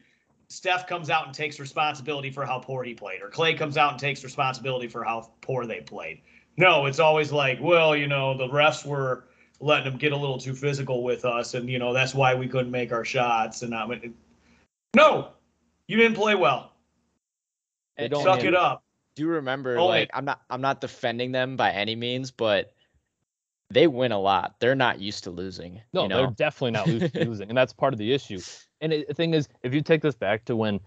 Steph 0.49 0.89
comes 0.89 1.09
out 1.09 1.25
and 1.25 1.35
takes 1.35 1.61
responsibility 1.61 2.31
for 2.31 2.45
how 2.45 2.59
poor 2.59 2.83
he 2.83 2.93
played, 2.95 3.23
or 3.23 3.31
Clay 3.31 3.55
comes 3.55 3.77
out 3.79 3.93
and 3.93 4.01
takes 4.01 4.23
responsibility 4.25 4.89
for 4.89 5.05
how 5.05 5.31
poor 5.41 5.65
they 5.65 5.81
played. 5.81 6.21
No, 6.59 6.85
it's 6.87 6.99
always 6.99 7.31
like, 7.33 7.59
well, 7.61 7.97
you 7.97 8.07
know, 8.09 8.37
the 8.37 8.49
refs 8.49 8.85
were 8.85 9.25
letting 9.61 9.85
them 9.91 9.99
get 9.99 10.13
a 10.13 10.17
little 10.17 10.37
too 10.37 10.53
physical 10.53 11.05
with 11.05 11.25
us, 11.25 11.55
and 11.55 11.71
you 11.71 11.79
know 11.79 11.95
that's 11.95 12.13
why 12.13 12.35
we 12.35 12.49
couldn't 12.49 12.73
make 12.73 12.93
our 12.93 13.05
shots. 13.05 13.63
And 13.63 13.73
I 13.73 13.87
mean, 13.87 14.15
no, 14.97 15.29
you 15.87 15.97
didn't 15.97 16.17
play 16.17 16.35
well. 16.35 16.73
They 17.97 18.09
don't 18.09 18.25
Suck 18.25 18.41
handle 18.41 18.55
it 18.55 18.61
up. 18.61 18.83
do 19.15 19.23
you 19.23 19.29
remember 19.29 19.79
Only- 19.79 20.01
like 20.01 20.11
I'm 20.13 20.25
not 20.25 20.43
I'm 20.51 20.61
not 20.61 20.81
defending 20.81 21.31
them 21.31 21.57
by 21.57 21.71
any 21.71 21.95
means, 21.95 22.33
but 22.33 22.73
they 23.73 23.87
win 23.87 24.13
a 24.13 24.19
lot. 24.19 24.57
They're 24.59 24.75
not 24.75 25.01
used 25.01 25.25
to 25.25 25.31
losing. 25.31 25.81
No, 25.93 26.03
you 26.03 26.09
they're 26.09 26.27
definitely 26.29 26.73
not 26.73 26.87
losing, 26.87 27.11
losing, 27.29 27.49
and 27.49 27.57
that's 27.57 27.73
part 27.73 27.93
of 27.93 27.99
the 27.99 28.13
issue. 28.13 28.41
And 28.81 28.93
it, 28.93 29.09
the 29.09 29.15
thing 29.15 29.35
is, 29.35 29.49
if 29.63 29.75
you 29.75 29.81
take 29.81 30.03
this 30.03 30.15
back 30.15 30.45
to 30.47 30.57
when 30.57 30.81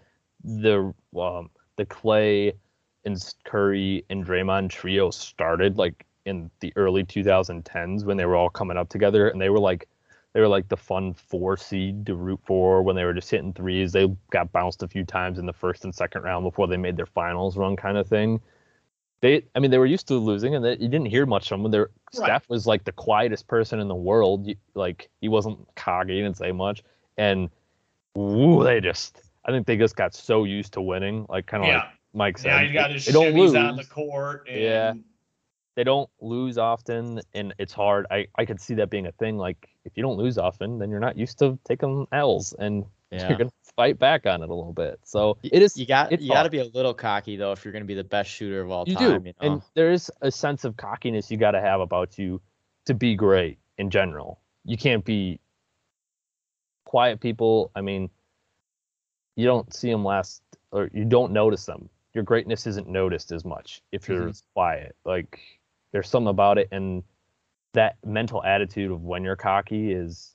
the 0.44 0.94
um, 1.20 1.50
the 1.78 1.86
Clay 1.86 2.54
and 3.06 3.34
Curry 3.44 4.06
and 4.10 4.26
Draymond 4.26 4.70
trio 4.70 5.10
started, 5.10 5.78
like 5.78 6.06
in 6.26 6.50
the 6.60 6.74
early 6.76 7.04
2010s, 7.04 8.04
when 8.04 8.18
they 8.18 8.26
were 8.26 8.36
all 8.36 8.50
coming 8.50 8.78
up 8.78 8.90
together, 8.90 9.30
and 9.30 9.42
they 9.42 9.50
were 9.50 9.60
like 9.60 9.88
they 10.34 10.42
were 10.42 10.48
like 10.48 10.68
the 10.68 10.78
fun 10.78 11.14
four 11.14 11.56
seed 11.56 12.06
to 12.06 12.16
root 12.16 12.42
for 12.46 12.82
when 12.84 12.96
they 12.96 13.06
were 13.06 13.14
just 13.14 13.32
hitting 13.32 13.54
threes. 13.54 13.94
They 13.94 14.14
got 14.32 14.52
bounced 14.52 14.84
a 14.84 14.88
few 14.88 15.06
times 15.06 15.40
in 15.40 15.46
the 15.46 15.54
first 15.54 15.86
and 15.86 15.96
second 15.96 16.24
round 16.24 16.44
before 16.44 16.68
they 16.68 16.78
made 16.78 16.98
their 16.98 17.06
finals 17.06 17.58
run, 17.58 17.76
kind 17.76 17.98
of 17.98 18.08
thing. 18.08 18.42
They, 19.22 19.44
I 19.56 19.60
mean, 19.60 19.72
they 19.72 19.78
were 19.78 19.86
used 19.86 20.08
to 20.10 20.16
losing, 20.16 20.56
and 20.56 20.64
they, 20.64 20.72
you 20.72 20.88
didn't 20.88 21.06
hear 21.08 21.26
much 21.26 21.48
from 21.50 21.64
them. 21.64 21.72
Their 21.72 21.90
Right. 22.18 22.26
Steph 22.28 22.50
was 22.50 22.66
like 22.68 22.84
the 22.86 22.92
quietest 22.92 23.48
person 23.48 23.80
in 23.80 23.88
the 23.88 23.96
world. 23.96 24.46
You- 24.48 24.56
Like 24.74 25.10
he 25.22 25.28
wasn't 25.30 25.60
cocky, 25.76 26.14
he 26.16 26.22
didn't 26.22 26.38
say 26.38 26.52
much, 26.52 26.84
and 27.18 27.50
woo, 28.14 28.64
they 28.64 28.80
just, 28.82 29.22
I 29.46 29.52
think 29.52 29.68
they 29.68 29.78
just 29.78 29.96
got 29.96 30.14
so 30.14 30.44
used 30.44 30.74
to 30.74 30.82
winning. 30.82 31.26
Like 31.30 31.46
kind 31.48 31.64
of 31.64 31.68
Yeah. 31.70 31.78
like 31.80 31.88
Mike 32.14 32.38
said, 32.38 32.50
Now 32.50 32.62
you 32.62 32.74
got 32.74 32.88
they, 32.90 32.94
his 32.94 33.06
they 33.06 33.12
don't 33.12 33.34
lose. 33.34 33.54
on 33.56 33.76
the 33.76 33.84
court. 33.86 34.48
And, 34.50 34.62
Yeah. 34.62 34.94
They 35.76 35.84
don't 35.84 36.10
lose 36.22 36.58
often, 36.58 37.20
and 37.34 37.54
it's 37.58 37.74
hard. 37.74 38.06
I 38.10 38.28
I 38.38 38.46
could 38.46 38.62
see 38.62 38.76
that 38.76 38.90
being 38.90 39.08
a 39.08 39.12
thing. 39.12 39.38
Like 39.38 39.68
if 39.84 39.98
you 39.98 40.04
don't 40.04 40.16
lose 40.18 40.38
often, 40.38 40.80
then 40.80 40.90
you're 40.90 41.02
not 41.02 41.18
used 41.18 41.38
to 41.40 41.60
taking 41.66 42.08
L's, 42.14 42.54
and 42.54 42.86
Yeah. 43.12 43.28
you're 43.30 43.38
gonna 43.38 43.52
fight 43.76 44.00
back 44.00 44.26
on 44.26 44.42
it 44.42 44.50
a 44.50 44.54
little 44.54 44.74
bit. 44.74 45.00
So 45.04 45.38
it 45.44 45.62
is. 45.62 45.78
You 45.78 45.86
got 45.86 46.20
you 46.22 46.32
got 46.32 46.44
to 46.44 46.50
be 46.50 46.60
a 46.60 46.66
little 46.66 46.94
cocky 46.94 47.36
though 47.36 47.52
if 47.52 47.64
you're 47.66 47.72
going 47.72 47.84
to 47.84 47.88
be 47.88 47.94
the 47.94 48.04
best 48.04 48.30
shooter 48.30 48.62
of 48.62 48.72
all 48.72 48.86
you 48.88 48.96
time. 48.96 49.24
do 49.24 49.30
You 49.30 49.34
know? 49.42 49.54
and 49.54 49.62
there 49.74 49.92
is 49.92 50.12
a 50.22 50.32
sense 50.32 50.64
of 50.64 50.78
cockiness 50.78 51.30
you 51.30 51.38
got 51.38 51.52
to 51.52 51.62
have 51.62 51.82
about 51.82 52.18
you 52.18 52.42
to 52.86 52.94
be 52.94 53.16
great 53.16 53.58
in 53.78 53.90
general 53.90 54.40
you 54.64 54.78
can't 54.78 55.04
be 55.04 55.40
quiet 56.86 57.20
people 57.20 57.72
i 57.76 57.82
mean 57.82 58.10
you 59.36 59.46
don't 59.46 59.74
see 59.74 59.90
them 59.90 60.06
last 60.06 60.42
or 60.72 60.90
you 60.94 61.06
don't 61.06 61.32
notice 61.32 61.66
them 61.66 61.90
your 62.14 62.24
greatness 62.24 62.68
isn't 62.68 62.88
noticed 62.88 63.32
as 63.32 63.44
much 63.44 63.82
if 63.92 64.08
you're 64.08 64.30
mm-hmm. 64.30 64.54
quiet 64.54 64.96
like 65.04 65.40
there's 65.92 66.10
something 66.10 66.30
about 66.30 66.58
it 66.58 66.68
and 66.72 67.04
that 67.74 67.98
mental 68.06 68.44
attitude 68.44 68.92
of 68.92 69.02
when 69.04 69.24
you're 69.24 69.36
cocky 69.36 69.92
is 69.92 70.35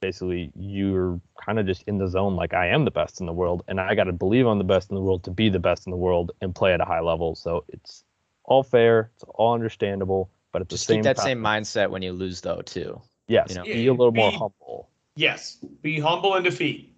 basically 0.00 0.50
you're 0.54 1.20
kind 1.44 1.58
of 1.58 1.66
just 1.66 1.82
in 1.84 1.98
the 1.98 2.08
zone 2.08 2.34
like 2.36 2.54
i 2.54 2.66
am 2.66 2.84
the 2.84 2.90
best 2.90 3.20
in 3.20 3.26
the 3.26 3.32
world 3.32 3.62
and 3.68 3.80
i 3.80 3.94
got 3.94 4.04
to 4.04 4.12
believe 4.12 4.46
i'm 4.46 4.58
the 4.58 4.64
best 4.64 4.90
in 4.90 4.94
the 4.94 5.00
world 5.02 5.22
to 5.24 5.30
be 5.30 5.48
the 5.48 5.58
best 5.58 5.86
in 5.86 5.90
the 5.90 5.96
world 5.96 6.32
and 6.40 6.54
play 6.54 6.72
at 6.72 6.80
a 6.80 6.84
high 6.84 7.00
level 7.00 7.34
so 7.34 7.64
it's 7.68 8.04
all 8.44 8.62
fair 8.62 9.10
it's 9.14 9.24
all 9.34 9.52
understandable 9.54 10.30
but 10.52 10.62
at 10.62 10.68
Just 10.68 10.86
the 10.88 10.94
same 10.94 10.98
keep 10.98 11.04
that 11.04 11.16
time 11.16 11.24
same 11.24 11.42
mindset 11.42 11.90
when 11.90 12.02
you 12.02 12.12
lose 12.12 12.40
though 12.40 12.62
too. 12.62 13.00
yes 13.28 13.50
you 13.50 13.54
know. 13.56 13.64
be 13.64 13.86
a 13.86 13.92
little 13.92 14.12
more 14.12 14.32
humble 14.32 14.90
Yes, 15.16 15.58
be 15.82 16.00
humble 16.00 16.36
in 16.36 16.42
defeat. 16.42 16.94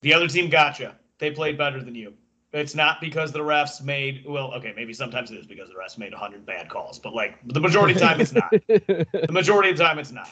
The 0.00 0.14
other 0.14 0.26
team 0.26 0.48
gotcha. 0.48 0.96
They 1.18 1.30
played 1.30 1.58
better 1.58 1.82
than 1.82 1.94
you. 1.94 2.14
It's 2.52 2.74
not 2.74 3.00
because 3.00 3.32
the 3.32 3.40
refs 3.40 3.82
made 3.82 4.24
well, 4.26 4.52
okay, 4.54 4.72
maybe 4.76 4.92
sometimes 4.92 5.30
it 5.30 5.38
is 5.38 5.46
because 5.46 5.68
the 5.68 5.74
refs 5.74 5.96
made 5.98 6.12
100 6.12 6.44
bad 6.44 6.68
calls, 6.68 6.98
but 6.98 7.14
like 7.14 7.38
the 7.46 7.60
majority 7.60 7.94
of 7.94 8.00
the 8.00 8.06
time 8.06 8.20
it's 8.20 8.32
not. 8.32 8.52
The 8.68 9.32
majority 9.32 9.70
of 9.70 9.76
the 9.76 9.84
time 9.84 9.98
it's 9.98 10.12
not. 10.12 10.30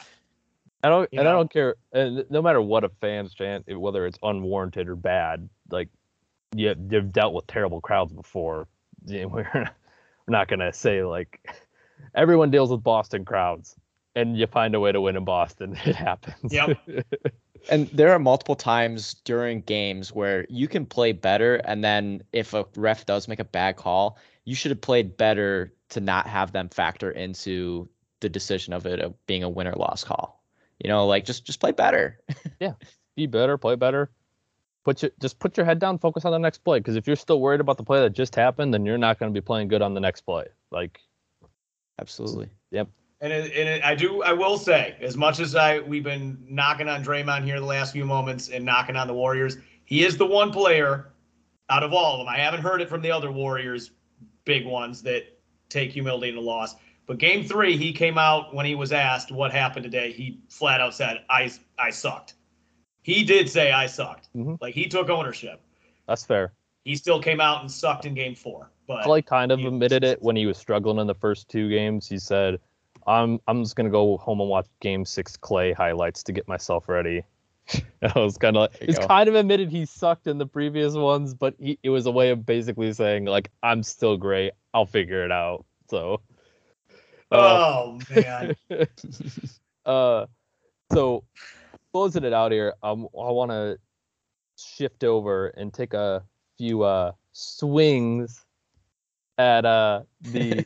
I 0.83 0.89
don't, 0.89 1.09
You 1.11 1.19
and 1.19 1.27
I 1.27 1.31
don't 1.31 1.51
care. 1.51 1.75
And 1.93 2.25
no 2.29 2.41
matter 2.41 2.61
what 2.61 2.83
a 2.83 2.89
fan's 3.01 3.33
chant, 3.33 3.65
whether 3.67 4.05
it's 4.05 4.17
unwarranted 4.23 4.87
or 4.87 4.95
bad, 4.95 5.49
like 5.69 5.89
you, 6.55 6.75
you've 6.89 7.11
dealt 7.11 7.33
with 7.33 7.47
terrible 7.47 7.81
crowds 7.81 8.13
before. 8.13 8.67
Yeah, 9.03 9.25
We're 9.25 9.49
not, 9.55 9.73
we're 10.27 10.31
not 10.31 10.47
gonna 10.47 10.71
say 10.71 11.03
like 11.03 11.39
everyone 12.15 12.51
deals 12.51 12.69
with 12.69 12.83
Boston 12.83 13.25
crowds, 13.25 13.75
and 14.15 14.37
you 14.37 14.45
find 14.45 14.75
a 14.75 14.79
way 14.79 14.91
to 14.91 15.01
win 15.01 15.15
in 15.15 15.25
Boston. 15.25 15.75
It 15.85 15.95
happens. 15.95 16.53
Yep. 16.53 16.77
And 17.69 17.87
there 17.87 18.11
are 18.11 18.19
multiple 18.19 18.55
times 18.55 19.15
during 19.23 19.61
games 19.61 20.13
where 20.13 20.45
you 20.49 20.67
can 20.67 20.85
play 20.85 21.13
better, 21.13 21.55
and 21.65 21.83
then 21.83 22.21
if 22.31 22.53
a 22.53 22.65
ref 22.75 23.07
does 23.07 23.27
make 23.27 23.39
a 23.39 23.43
bad 23.43 23.75
call, 23.75 24.19
you 24.45 24.53
should 24.53 24.71
have 24.71 24.81
played 24.81 25.17
better 25.17 25.73
to 25.89 25.99
not 25.99 26.27
have 26.27 26.51
them 26.51 26.69
factor 26.69 27.09
into 27.09 27.89
the 28.19 28.29
decision 28.29 28.73
of 28.73 28.85
it 28.85 28.99
of 28.99 29.13
being 29.25 29.43
a 29.43 29.49
win 29.49 29.67
or 29.67 29.73
loss 29.73 30.03
call. 30.03 30.40
You 30.83 30.89
know, 30.89 31.05
like 31.05 31.25
just 31.25 31.45
just 31.45 31.59
play 31.59 31.71
better. 31.71 32.19
Yeah, 32.59 32.73
be 33.15 33.25
better, 33.25 33.57
play 33.57 33.75
better. 33.75 34.11
Put 34.83 35.01
your 35.01 35.11
just 35.19 35.39
put 35.39 35.57
your 35.57 35.65
head 35.65 35.79
down, 35.79 35.97
focus 35.97 36.25
on 36.25 36.31
the 36.31 36.37
next 36.37 36.59
play. 36.59 36.79
Because 36.79 36.95
if 36.95 37.07
you're 37.07 37.15
still 37.15 37.41
worried 37.41 37.59
about 37.59 37.77
the 37.77 37.83
play 37.83 37.99
that 38.01 38.11
just 38.11 38.35
happened, 38.35 38.71
then 38.71 38.85
you're 38.85 38.99
not 38.99 39.17
going 39.17 39.31
to 39.31 39.33
be 39.33 39.43
playing 39.43 39.67
good 39.67 39.81
on 39.81 39.95
the 39.95 39.99
next 39.99 40.21
play. 40.21 40.45
Like 40.69 40.99
Absolutely. 42.01 42.49
Yep. 42.71 42.89
And 43.21 43.31
it, 43.31 43.53
and 43.55 43.69
it, 43.69 43.83
I 43.83 43.93
do, 43.93 44.23
I 44.23 44.33
will 44.33 44.57
say, 44.57 44.95
as 44.99 45.15
much 45.15 45.39
as 45.39 45.55
I 45.55 45.79
we've 45.79 46.03
been 46.03 46.43
knocking 46.49 46.89
on 46.89 47.03
Draymond 47.03 47.43
here 47.43 47.59
the 47.59 47.65
last 47.65 47.93
few 47.93 48.03
moments 48.03 48.49
and 48.49 48.65
knocking 48.65 48.95
on 48.95 49.07
the 49.07 49.13
Warriors, 49.13 49.57
he 49.85 50.03
is 50.03 50.17
the 50.17 50.25
one 50.25 50.51
player 50.51 51.11
out 51.69 51.83
of 51.83 51.93
all 51.93 52.13
of 52.13 52.19
them. 52.19 52.27
I 52.27 52.39
haven't 52.39 52.61
heard 52.61 52.81
it 52.81 52.89
from 52.89 53.01
the 53.01 53.11
other 53.11 53.31
Warriors, 53.31 53.91
big 54.43 54.65
ones 54.65 55.03
that 55.03 55.37
take 55.69 55.91
humility 55.91 56.29
in 56.29 56.37
a 56.37 56.41
loss. 56.41 56.75
But 57.11 57.17
game 57.17 57.43
three, 57.43 57.75
he 57.75 57.91
came 57.91 58.17
out 58.17 58.55
when 58.55 58.65
he 58.65 58.73
was 58.73 58.93
asked 58.93 59.33
what 59.33 59.51
happened 59.51 59.83
today. 59.83 60.13
He 60.13 60.39
flat 60.47 60.79
out 60.79 60.93
said, 60.93 61.25
"I 61.29 61.51
I 61.77 61.89
sucked." 61.89 62.35
He 63.01 63.25
did 63.25 63.49
say, 63.49 63.73
"I 63.73 63.87
sucked." 63.87 64.29
Mhm. 64.33 64.57
Like 64.61 64.73
he 64.73 64.87
took 64.87 65.09
ownership. 65.09 65.59
that's 66.07 66.23
fair. 66.23 66.53
He 66.85 66.95
still 66.95 67.21
came 67.21 67.41
out 67.41 67.59
and 67.59 67.69
sucked 67.69 68.05
in 68.05 68.13
game 68.13 68.33
four. 68.33 68.71
But 68.87 69.09
like 69.09 69.25
kind 69.25 69.51
of 69.51 69.59
he- 69.59 69.67
admitted 69.67 70.05
it 70.05 70.21
when 70.21 70.37
he 70.37 70.45
was 70.45 70.57
struggling 70.57 70.99
in 70.99 71.07
the 71.07 71.13
first 71.13 71.49
two 71.49 71.67
games. 71.69 72.07
He 72.07 72.17
said, 72.17 72.61
"I'm 73.05 73.41
I'm 73.45 73.61
just 73.61 73.75
gonna 73.75 73.89
go 73.89 74.15
home 74.15 74.39
and 74.39 74.49
watch 74.49 74.67
Game 74.79 75.03
Six 75.03 75.35
Clay 75.35 75.73
highlights 75.73 76.23
to 76.23 76.31
get 76.31 76.47
myself 76.47 76.87
ready." 76.87 77.23
I 78.01 78.17
was 78.17 78.37
kind 78.37 78.55
of 78.55 78.71
like, 78.71 78.81
he's 78.81 78.97
go. 78.97 79.05
kind 79.07 79.27
of 79.27 79.35
admitted 79.35 79.69
he 79.69 79.85
sucked 79.85 80.27
in 80.27 80.37
the 80.37 80.47
previous 80.47 80.93
ones, 80.93 81.33
but 81.33 81.55
he, 81.59 81.77
it 81.83 81.89
was 81.89 82.05
a 82.05 82.11
way 82.11 82.29
of 82.29 82.45
basically 82.45 82.93
saying 82.93 83.25
like, 83.25 83.51
"I'm 83.61 83.83
still 83.83 84.15
great. 84.15 84.53
I'll 84.73 84.85
figure 84.85 85.25
it 85.25 85.31
out." 85.33 85.65
So, 85.89 86.21
oh 87.31 87.99
man, 88.13 88.55
uh, 89.85 90.25
so 90.91 91.23
closing 91.93 92.23
it 92.23 92.33
out 92.33 92.51
here, 92.51 92.73
um, 92.83 93.07
I 93.13 93.31
want 93.31 93.51
to 93.51 93.77
shift 94.57 95.03
over 95.03 95.47
and 95.47 95.73
take 95.73 95.93
a 95.93 96.23
few 96.57 96.83
uh 96.83 97.11
swings 97.31 98.45
at 99.37 99.65
uh 99.65 100.01
the 100.21 100.65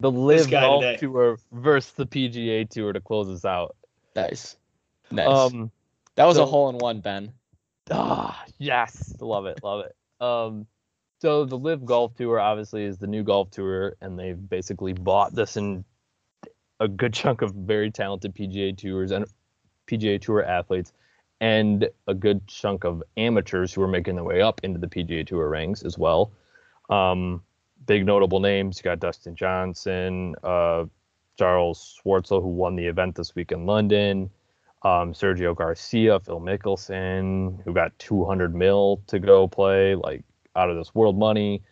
the 0.00 0.10
LIV 0.10 0.50
golf 0.50 0.82
today. 0.82 0.96
tour 0.96 1.38
versus 1.52 1.92
the 1.92 2.06
PGA 2.06 2.68
tour 2.68 2.92
to 2.92 3.00
close 3.00 3.28
us 3.28 3.44
out. 3.44 3.76
Nice. 4.16 4.56
Nice. 5.10 5.28
Um, 5.28 5.70
that 6.16 6.24
was 6.24 6.36
so- 6.36 6.44
a 6.44 6.46
hole 6.46 6.68
in 6.70 6.78
one, 6.78 7.00
Ben. 7.00 7.32
ah, 7.90 8.44
yes, 8.58 9.14
love 9.20 9.46
it, 9.46 9.62
love 9.62 9.84
it. 9.84 9.94
Um, 10.24 10.66
So 11.20 11.44
the 11.44 11.58
LIV 11.58 11.84
Golf 11.84 12.14
Tour 12.14 12.40
obviously 12.40 12.84
is 12.84 12.96
the 12.98 13.06
new 13.06 13.22
golf 13.22 13.50
tour, 13.50 13.94
and 14.00 14.18
they've 14.18 14.48
basically 14.48 14.92
bought 14.94 15.34
this 15.34 15.56
in 15.58 15.84
a 16.80 16.88
good 16.88 17.12
chunk 17.12 17.42
of 17.42 17.52
very 17.54 17.90
talented 17.90 18.34
PGA 18.34 18.76
tours 18.76 19.12
and 19.12 19.26
PGA 19.86 20.20
Tour 20.20 20.42
athletes, 20.44 20.92
and 21.40 21.88
a 22.06 22.14
good 22.14 22.46
chunk 22.46 22.84
of 22.84 23.02
amateurs 23.16 23.72
who 23.72 23.82
are 23.82 23.88
making 23.88 24.16
their 24.16 24.24
way 24.24 24.40
up 24.40 24.60
into 24.62 24.78
the 24.78 24.86
PGA 24.86 25.26
Tour 25.26 25.48
ranks 25.48 25.82
as 25.82 25.98
well. 25.98 26.32
Um, 26.88 27.42
big 27.86 28.04
notable 28.04 28.40
names. 28.40 28.78
You 28.78 28.84
got 28.84 29.00
Dustin 29.00 29.36
Johnson, 29.36 30.34
uh, 30.42 30.84
Charles 31.38 31.98
Schwartzel, 32.04 32.42
who 32.42 32.48
won 32.48 32.76
the 32.76 32.86
event 32.86 33.14
this 33.14 33.34
week 33.34 33.52
in 33.52 33.66
London. 33.66 34.30
Um, 34.82 35.12
Sergio 35.12 35.54
Garcia, 35.54 36.20
Phil 36.20 36.40
Mickelson, 36.40 37.62
who 37.64 37.74
got 37.74 37.98
200 37.98 38.54
mil 38.54 39.02
to 39.08 39.18
go 39.18 39.46
play, 39.46 39.94
like 39.94 40.24
out 40.56 40.70
of 40.70 40.76
this 40.76 40.94
world 40.94 41.18
money. 41.18 41.62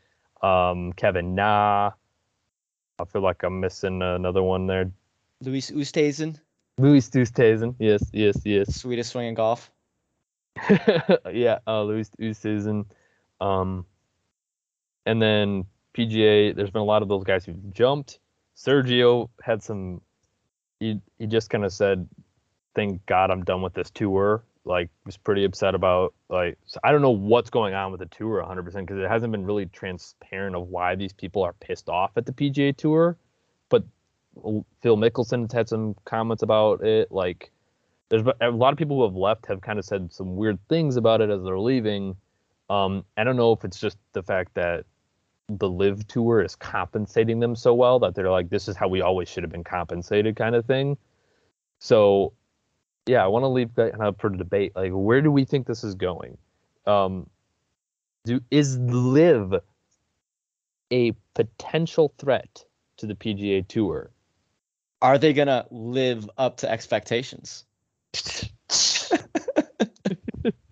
Um, 0.43 0.93
Kevin 0.93 1.35
Na. 1.35 1.93
I 2.99 3.05
feel 3.05 3.23
like 3.23 3.43
I'm 3.43 3.61
missing 3.61 4.03
another 4.03 4.43
one 4.43 4.67
there. 4.67 4.91
Louis 5.41 5.71
Oosthuizen, 5.71 6.39
Louis 6.79 7.09
Oosthuizen. 7.11 7.75
Yes, 7.79 8.03
yes, 8.13 8.41
yes. 8.45 8.75
Swedish 8.75 9.09
swinging 9.09 9.35
golf. 9.35 9.71
yeah, 11.33 11.59
uh, 11.67 11.83
Louis 11.83 12.09
Oosthuizen. 12.21 12.87
Um, 13.41 13.87
and 15.07 15.23
then 15.23 15.65
PGA, 15.95 16.55
there's 16.55 16.71
been 16.71 16.83
a 16.83 16.85
lot 16.85 17.03
of 17.03 17.09
those 17.09 17.25
guys 17.25 17.45
who've 17.45 17.73
jumped. 17.73 18.21
Sergio 18.57 19.29
had 19.43 19.63
some. 19.63 20.01
He 20.81 21.01
he 21.19 21.27
just 21.27 21.51
kind 21.51 21.65
of 21.65 21.73
said, 21.73 22.09
"Thank 22.75 23.05
God 23.07 23.31
I'm 23.31 23.45
done 23.45 23.63
with 23.63 23.75
this 23.75 23.91
tour." 23.91 24.43
Like, 24.65 24.91
was 25.07 25.17
pretty 25.17 25.45
upset 25.45 25.75
about 25.75 26.15
like. 26.29 26.59
So 26.67 26.79
I 26.85 26.93
don't 26.93 27.03
know 27.03 27.11
what's 27.11 27.51
going 27.51 27.75
on 27.75 27.91
with 27.91 28.01
the 28.01 28.07
tour 28.07 28.39
100 28.41 28.63
percent 28.65 28.87
because 28.87 29.03
it 29.03 29.09
hasn't 29.09 29.33
been 29.33 29.47
really 29.47 29.67
transparent 29.67 30.57
of 30.57 30.69
why 30.69 30.95
these 30.95 31.13
people 31.13 31.43
are 31.43 31.55
pissed 31.55 31.89
off 31.89 32.13
at 32.17 32.27
the 32.27 32.33
PGA 32.33 32.77
Tour. 32.77 33.17
But 33.69 33.85
Phil 34.35 34.97
Mickelson 34.97 35.43
has 35.43 35.53
had 35.53 35.69
some 35.69 35.95
comments 36.05 36.43
about 36.43 36.83
it. 36.85 37.11
Like, 37.11 37.51
there's 38.09 38.23
a 38.41 38.51
lot 38.51 38.73
of 38.73 38.79
people 38.79 38.97
who 38.99 39.05
have 39.05 39.17
left 39.17 39.47
have 39.47 39.61
kind 39.61 39.79
of 39.79 39.85
said 39.85 40.13
some 40.13 40.37
weird 40.37 40.59
things 40.69 40.97
about 40.97 41.21
it 41.21 41.31
as 41.31 41.43
they're 41.43 41.59
leaving. 41.59 42.17
Um, 42.71 43.05
I 43.17 43.25
don't 43.25 43.37
know 43.37 43.53
if 43.53 43.65
it's 43.65 43.81
just 43.81 43.99
the 44.13 44.23
fact 44.23 44.55
that 44.55 44.85
the 45.49 45.69
live 45.69 46.07
tour 46.07 46.43
is 46.43 46.55
compensating 46.57 47.41
them 47.41 47.57
so 47.57 47.75
well 47.75 47.99
that 48.01 48.15
they're 48.15 48.31
like, 48.31 48.51
this 48.51 48.69
is 48.69 48.77
how 48.77 48.89
we 48.89 49.01
always 49.01 49.29
should 49.29 49.43
have 49.43 49.53
been 49.53 49.65
compensated, 49.65 50.37
kind 50.37 50.55
of 50.55 50.67
thing. 50.67 50.97
So, 51.79 52.33
yeah, 53.09 53.25
I 53.25 53.27
want 53.27 53.43
to 53.43 53.49
leave 53.49 53.75
that 53.75 54.01
up 54.01 54.21
for 54.21 54.29
debate. 54.29 54.73
Like, 54.77 54.93
where 54.93 55.23
do 55.23 55.33
we 55.33 55.45
think 55.45 55.67
this 55.67 55.83
is 55.83 55.95
going? 55.95 56.37
Um, 56.87 57.29
do 58.25 58.41
is 58.51 58.79
LIV 58.79 59.55
a 60.91 61.13
potential 61.35 62.13
threat 62.19 62.65
to 62.99 63.07
the 63.07 63.15
PGA 63.15 63.67
Tour? 63.67 64.11
Are 65.01 65.19
they 65.19 65.33
gonna 65.33 65.67
live 65.71 66.29
up 66.39 66.57
to 66.59 66.71
expectations? 66.71 67.65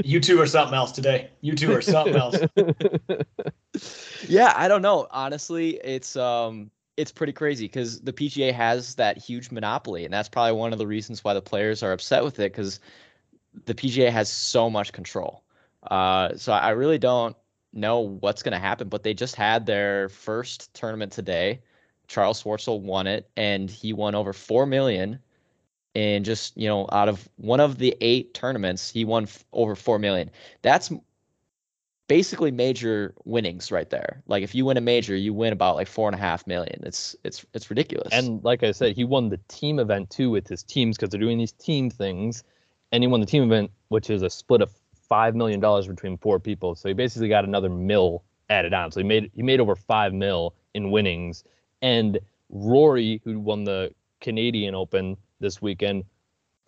You 0.06 0.20
two 0.20 0.40
are 0.40 0.46
something 0.46 0.76
else 0.76 0.92
today. 0.92 1.30
You 1.40 1.56
two 1.56 1.72
are 1.74 1.82
something 1.82 2.14
else. 2.14 2.36
yeah, 4.28 4.52
I 4.54 4.68
don't 4.68 4.80
know. 4.80 5.08
Honestly, 5.10 5.80
it's 5.82 6.14
um 6.14 6.70
it's 6.96 7.12
pretty 7.12 7.32
crazy 7.32 7.66
because 7.66 8.00
the 8.00 8.12
PGA 8.12 8.52
has 8.52 8.94
that 8.96 9.18
huge 9.18 9.50
monopoly, 9.50 10.04
and 10.04 10.12
that's 10.12 10.28
probably 10.28 10.52
one 10.52 10.72
of 10.72 10.78
the 10.78 10.86
reasons 10.86 11.22
why 11.22 11.34
the 11.34 11.42
players 11.42 11.82
are 11.82 11.92
upset 11.92 12.24
with 12.24 12.38
it 12.38 12.52
because 12.52 12.80
the 13.64 13.74
PGA 13.74 14.10
has 14.10 14.30
so 14.30 14.70
much 14.70 14.92
control. 14.92 15.42
Uh, 15.90 16.34
so 16.36 16.52
I 16.52 16.70
really 16.70 16.98
don't 16.98 17.36
know 17.72 18.00
what's 18.00 18.42
going 18.42 18.52
to 18.52 18.58
happen, 18.58 18.88
but 18.88 19.02
they 19.02 19.14
just 19.14 19.36
had 19.36 19.66
their 19.66 20.08
first 20.08 20.72
tournament 20.74 21.12
today. 21.12 21.60
Charles 22.08 22.42
Schwartzel 22.42 22.80
won 22.80 23.06
it, 23.06 23.28
and 23.36 23.70
he 23.70 23.92
won 23.92 24.14
over 24.14 24.32
four 24.32 24.66
million. 24.66 25.18
And 25.94 26.24
just 26.24 26.56
you 26.56 26.68
know, 26.68 26.86
out 26.92 27.08
of 27.08 27.28
one 27.36 27.60
of 27.60 27.78
the 27.78 27.96
eight 28.00 28.34
tournaments, 28.34 28.90
he 28.90 29.04
won 29.04 29.24
f- 29.24 29.44
over 29.52 29.74
four 29.74 29.98
million. 29.98 30.30
That's 30.62 30.92
basically 32.08 32.50
major 32.50 33.14
winnings 33.24 33.72
right 33.72 33.90
there. 33.90 34.22
Like 34.26 34.42
if 34.42 34.54
you 34.54 34.64
win 34.64 34.76
a 34.76 34.80
major, 34.80 35.16
you 35.16 35.32
win 35.34 35.52
about 35.52 35.76
like 35.76 35.88
four 35.88 36.08
and 36.08 36.14
a 36.14 36.18
half 36.18 36.46
million. 36.46 36.82
It's 36.84 37.16
it's 37.24 37.44
it's 37.54 37.70
ridiculous. 37.70 38.12
And 38.12 38.42
like 38.44 38.62
I 38.62 38.72
said, 38.72 38.94
he 38.94 39.04
won 39.04 39.28
the 39.28 39.40
team 39.48 39.78
event 39.78 40.10
too 40.10 40.30
with 40.30 40.48
his 40.48 40.62
teams 40.62 40.96
because 40.96 41.10
they're 41.10 41.20
doing 41.20 41.38
these 41.38 41.52
team 41.52 41.90
things, 41.90 42.44
and 42.92 43.02
he 43.02 43.08
won 43.08 43.20
the 43.20 43.26
team 43.26 43.42
event, 43.42 43.70
which 43.88 44.10
is 44.10 44.22
a 44.22 44.30
split 44.30 44.62
of 44.62 44.72
five 45.08 45.34
million 45.34 45.60
dollars 45.60 45.86
between 45.86 46.16
four 46.16 46.38
people. 46.40 46.74
So 46.74 46.88
he 46.88 46.94
basically 46.94 47.28
got 47.28 47.44
another 47.44 47.68
mill 47.68 48.22
added 48.50 48.74
on. 48.74 48.92
So 48.92 49.00
he 49.00 49.06
made 49.06 49.30
he 49.34 49.42
made 49.42 49.60
over 49.60 49.76
five 49.76 50.12
mil 50.12 50.54
in 50.74 50.90
winnings. 50.90 51.44
And 51.82 52.18
Rory, 52.50 53.20
who 53.24 53.38
won 53.38 53.64
the 53.64 53.92
Canadian 54.20 54.74
Open 54.74 55.16
this 55.40 55.60
weekend, 55.60 56.04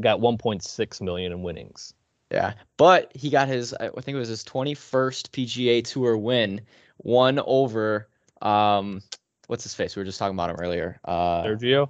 got 0.01 0.21
1.6 0.21 1.01
million 1.01 1.33
in 1.33 1.43
winnings. 1.43 1.95
Yeah, 2.31 2.55
but 2.77 3.11
he 3.15 3.31
got 3.31 3.49
his 3.49 3.75
I 3.75 3.89
think 3.89 4.15
it 4.15 4.19
was 4.19 4.29
his 4.29 4.45
21st 4.45 5.31
PGA 5.31 5.85
Tour 5.85 6.17
win, 6.17 6.61
won 6.99 7.41
over 7.45 8.09
um 8.43 9.03
what's 9.47 9.63
his 9.63 9.75
face? 9.75 9.97
We 9.97 10.01
were 10.01 10.05
just 10.05 10.19
talking 10.19 10.37
about 10.37 10.51
him 10.51 10.57
earlier. 10.57 11.01
Uh 11.05 11.43
Sergio? 11.43 11.89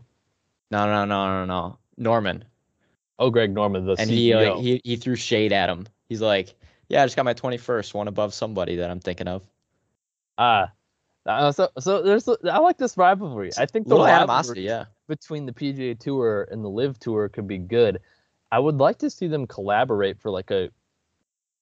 No, 0.71 0.87
no, 0.87 1.05
no, 1.05 1.27
no, 1.27 1.45
no. 1.45 1.79
Norman. 1.97 2.45
Oh, 3.19 3.31
Greg 3.31 3.53
Norman, 3.53 3.85
the 3.85 3.97
and 3.99 4.11
CEO. 4.11 4.15
he, 4.15 4.35
like, 4.35 4.63
he 4.63 4.81
he 4.85 4.97
threw 4.97 5.17
shade 5.17 5.53
at 5.53 5.69
him. 5.69 5.89
He's 6.09 6.21
like, 6.21 6.55
"Yeah, 6.89 7.03
I 7.03 7.07
just 7.07 7.17
got 7.17 7.25
my 7.25 7.35
21st, 7.35 7.93
one 7.93 8.07
above 8.07 8.33
somebody 8.33 8.77
that 8.77 8.91
I'm 8.91 9.01
thinking 9.01 9.27
of." 9.27 9.43
Ah, 10.39 10.71
uh, 11.29 11.53
so 11.53 11.69
so 11.79 12.03
there's 12.03 12.29
I 12.29 12.59
like 12.59 12.79
this 12.79 12.97
rivalry. 12.97 13.51
I 13.59 13.67
think 13.67 13.87
the 13.87 13.97
rivalry 13.97 14.13
animosity, 14.13 14.63
yeah. 14.63 14.87
between 15.09 15.47
the 15.47 15.53
PGA 15.53 15.99
Tour 15.99 16.49
and 16.51 16.65
the 16.65 16.71
LIV 16.71 16.99
Tour 16.99 17.29
could 17.29 17.47
be 17.47 17.59
good. 17.59 18.01
I 18.51 18.59
would 18.59 18.77
like 18.79 18.99
to 18.99 19.11
see 19.11 19.27
them 19.29 19.47
collaborate 19.47 20.19
for 20.21 20.31
like 20.31 20.51
a 20.51 20.71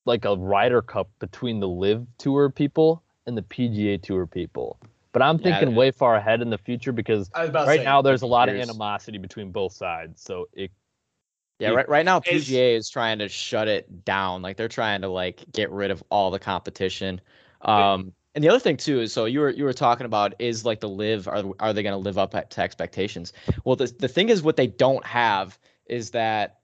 like 0.04 0.24
a 0.24 0.36
Ryder 0.36 0.82
Cup 0.82 1.10
between 1.18 1.60
the 1.60 1.68
LIV 1.68 2.06
Tour 2.18 2.50
people 2.50 3.02
and 3.26 3.36
the 3.36 3.42
PGA 3.42 4.00
Tour 4.02 4.26
people. 4.26 4.78
But 5.12 5.22
I'm 5.22 5.38
Yeah, 5.38 5.44
thinking 5.44 5.74
way 5.74 5.90
far 5.90 6.14
ahead 6.16 6.42
in 6.42 6.50
the 6.50 6.58
future 6.58 6.92
because 6.92 7.30
I 7.34 7.40
was 7.42 7.50
about 7.50 7.62
to 7.64 7.68
right 7.68 7.80
say, 7.80 7.84
now 7.84 8.02
there's 8.02 8.22
a 8.22 8.26
lot 8.26 8.48
of 8.48 8.56
animosity 8.56 9.18
between 9.18 9.50
both 9.50 9.72
sides. 9.72 10.22
So 10.22 10.48
it 10.52 10.70
Yeah, 11.58 11.70
Yeah. 11.70 11.74
right 11.76 11.88
right 11.88 12.04
now 12.04 12.20
PGA 12.20 12.76
is 12.76 12.88
trying 12.90 13.18
to 13.18 13.28
shut 13.28 13.68
it 13.68 14.04
down. 14.04 14.42
Like 14.42 14.56
they're 14.56 14.68
trying 14.68 15.02
to 15.02 15.08
like 15.08 15.44
get 15.52 15.70
rid 15.70 15.90
of 15.90 16.02
all 16.10 16.30
the 16.30 16.38
competition. 16.38 17.20
Um 17.62 18.14
and 18.34 18.44
the 18.44 18.48
other 18.50 18.60
thing 18.60 18.76
too 18.76 19.00
is 19.00 19.12
so 19.12 19.24
you 19.24 19.40
were 19.40 19.50
you 19.50 19.64
were 19.64 19.72
talking 19.72 20.06
about 20.06 20.34
is 20.38 20.64
like 20.64 20.80
the 20.80 20.88
LIV 20.88 21.28
are 21.28 21.44
are 21.60 21.72
they 21.72 21.82
going 21.82 21.94
to 21.94 21.96
live 21.98 22.18
up 22.18 22.32
to 22.50 22.60
expectations? 22.60 23.32
Well, 23.64 23.76
the 23.76 23.86
the 23.98 24.08
thing 24.08 24.28
is 24.28 24.42
what 24.42 24.56
they 24.56 24.66
don't 24.66 25.04
have 25.06 25.58
is 25.86 26.10
that 26.12 26.60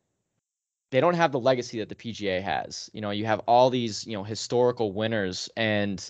they 0.92 1.00
don't 1.00 1.14
have 1.14 1.32
the 1.32 1.40
legacy 1.40 1.78
that 1.78 1.88
the 1.88 1.94
PGA 1.94 2.42
has. 2.42 2.90
You 2.92 3.00
know, 3.00 3.10
you 3.10 3.24
have 3.24 3.40
all 3.48 3.70
these, 3.70 4.06
you 4.06 4.12
know, 4.12 4.22
historical 4.22 4.92
winners 4.92 5.48
and 5.56 6.08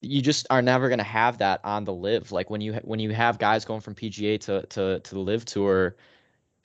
you 0.00 0.22
just 0.22 0.46
are 0.48 0.62
never 0.62 0.88
going 0.88 0.98
to 0.98 1.04
have 1.04 1.38
that 1.38 1.60
on 1.62 1.84
the 1.84 1.92
LIV. 1.92 2.32
Like 2.32 2.48
when 2.48 2.62
you 2.62 2.72
when 2.84 2.98
you 2.98 3.10
have 3.12 3.38
guys 3.38 3.66
going 3.66 3.82
from 3.82 3.94
PGA 3.94 4.40
to 4.40 4.62
to 4.66 5.00
to 5.00 5.14
the 5.14 5.20
LIV 5.20 5.44
tour, 5.44 5.96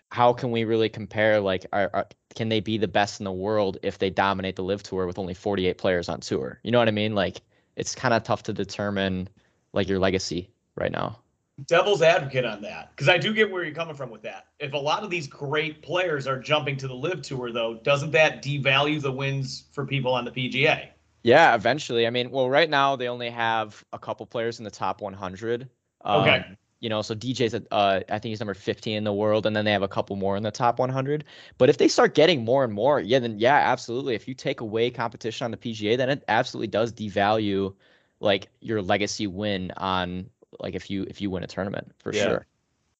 how 0.09 0.32
can 0.32 0.51
we 0.51 0.64
really 0.64 0.88
compare 0.88 1.41
like 1.41 1.66
are, 1.74 1.89
are 1.93 2.07
can 2.34 2.47
they 2.47 2.61
be 2.61 2.78
the 2.78 2.88
best 2.88 3.20
in 3.20 3.26
the 3.26 3.32
world 3.32 3.78
if 3.84 3.97
they 3.99 4.09
dominate 4.09 4.55
the 4.55 4.64
LIV 4.64 4.84
tour 4.84 5.05
with 5.05 5.20
only 5.20 5.34
48 5.34 5.78
players 5.78 6.07
on 6.07 6.20
tour 6.20 6.59
you 6.64 6.72
know 6.72 6.78
what 6.78 6.88
i 6.88 6.91
mean 6.91 7.16
like 7.16 7.41
it's 7.76 7.95
kind 7.95 8.14
of 8.14 8.22
tough 8.22 8.43
to 8.43 8.53
determine 8.53 9.28
like 9.74 9.88
your 9.89 9.97
legacy 9.97 10.51
right 10.76 10.91
now 10.91 11.20
devil's 11.66 12.01
advocate 12.01 12.45
on 12.45 12.62
that 12.62 12.91
because 12.91 13.10
I 13.10 13.18
do 13.18 13.34
get 13.34 13.49
where 13.51 13.64
you're 13.64 13.76
coming 13.76 13.95
from 13.95 14.10
with 14.10 14.22
that. 14.24 14.47
If 14.60 14.74
a 14.74 14.78
lot 14.78 15.04
of 15.04 15.10
these 15.10 15.28
great 15.28 15.82
players 15.82 16.28
are 16.28 16.39
jumping 16.39 16.78
to 16.78 16.88
the 16.88 16.95
LIV 16.95 17.22
Tour, 17.22 17.51
though, 17.51 17.76
doesn't 17.76 18.12
that 18.12 18.43
devalue 18.43 19.01
the 19.01 19.12
wins 19.12 19.66
for 19.72 19.86
people 19.86 20.14
on 20.14 20.26
the 20.26 20.32
PGA? 20.32 20.89
yeah 21.24 21.56
eventually 21.56 22.06
i 22.08 22.10
mean 22.10 22.30
well 22.32 22.49
right 22.49 22.70
now 22.70 22.95
they 22.95 23.08
only 23.08 23.30
have 23.30 23.84
a 23.93 23.99
couple 23.99 24.26
players 24.26 24.60
in 24.60 24.66
the 24.66 24.72
top 24.72 25.01
100 25.01 25.70
um, 26.01 26.22
Okay. 26.22 26.45
you 26.80 26.89
know 26.89 27.01
so 27.01 27.16
dj's 27.16 27.54
at, 27.54 27.66
uh, 27.72 28.01
i 28.10 28.20
think 28.20 28.32
he's 28.32 28.39
number 28.39 28.54
15 28.54 28.97
in 28.97 29.04
the 29.04 29.14
world 29.14 29.45
and 29.45 29.56
then 29.56 29.64
they 29.66 29.72
have 29.72 29.84
a 29.84 29.88
couple 29.88 30.16
more 30.16 30.36
in 30.36 30.43
the 30.43 30.51
top 30.51 30.80
100 30.80 31.24
but 31.58 31.70
if 31.70 31.78
they 31.78 31.88
start 31.88 32.14
getting 32.16 32.43
more 32.43 32.64
and 32.64 32.74
more 32.74 32.99
yeah 32.99 33.20
then 33.20 33.38
yeah 33.39 33.56
absolutely 33.56 34.16
if 34.16 34.28
you 34.28 34.34
take 34.34 34.62
away 34.62 34.89
competition 34.91 35.45
on 35.45 35.51
the 35.51 35.58
pga 35.58 35.97
then 35.97 36.10
it 36.10 36.24
absolutely 36.28 36.68
does 36.68 36.91
devalue 36.91 37.74
like 38.20 38.49
your 38.62 38.82
legacy 38.82 39.28
win 39.28 39.72
on 39.78 40.30
like 40.60 40.76
if 40.76 40.89
you 40.89 41.04
if 41.10 41.22
you 41.22 41.30
win 41.30 41.43
a 41.43 41.47
tournament 41.47 41.91
for 41.99 42.14
Yeah. 42.14 42.24
sure 42.24 42.45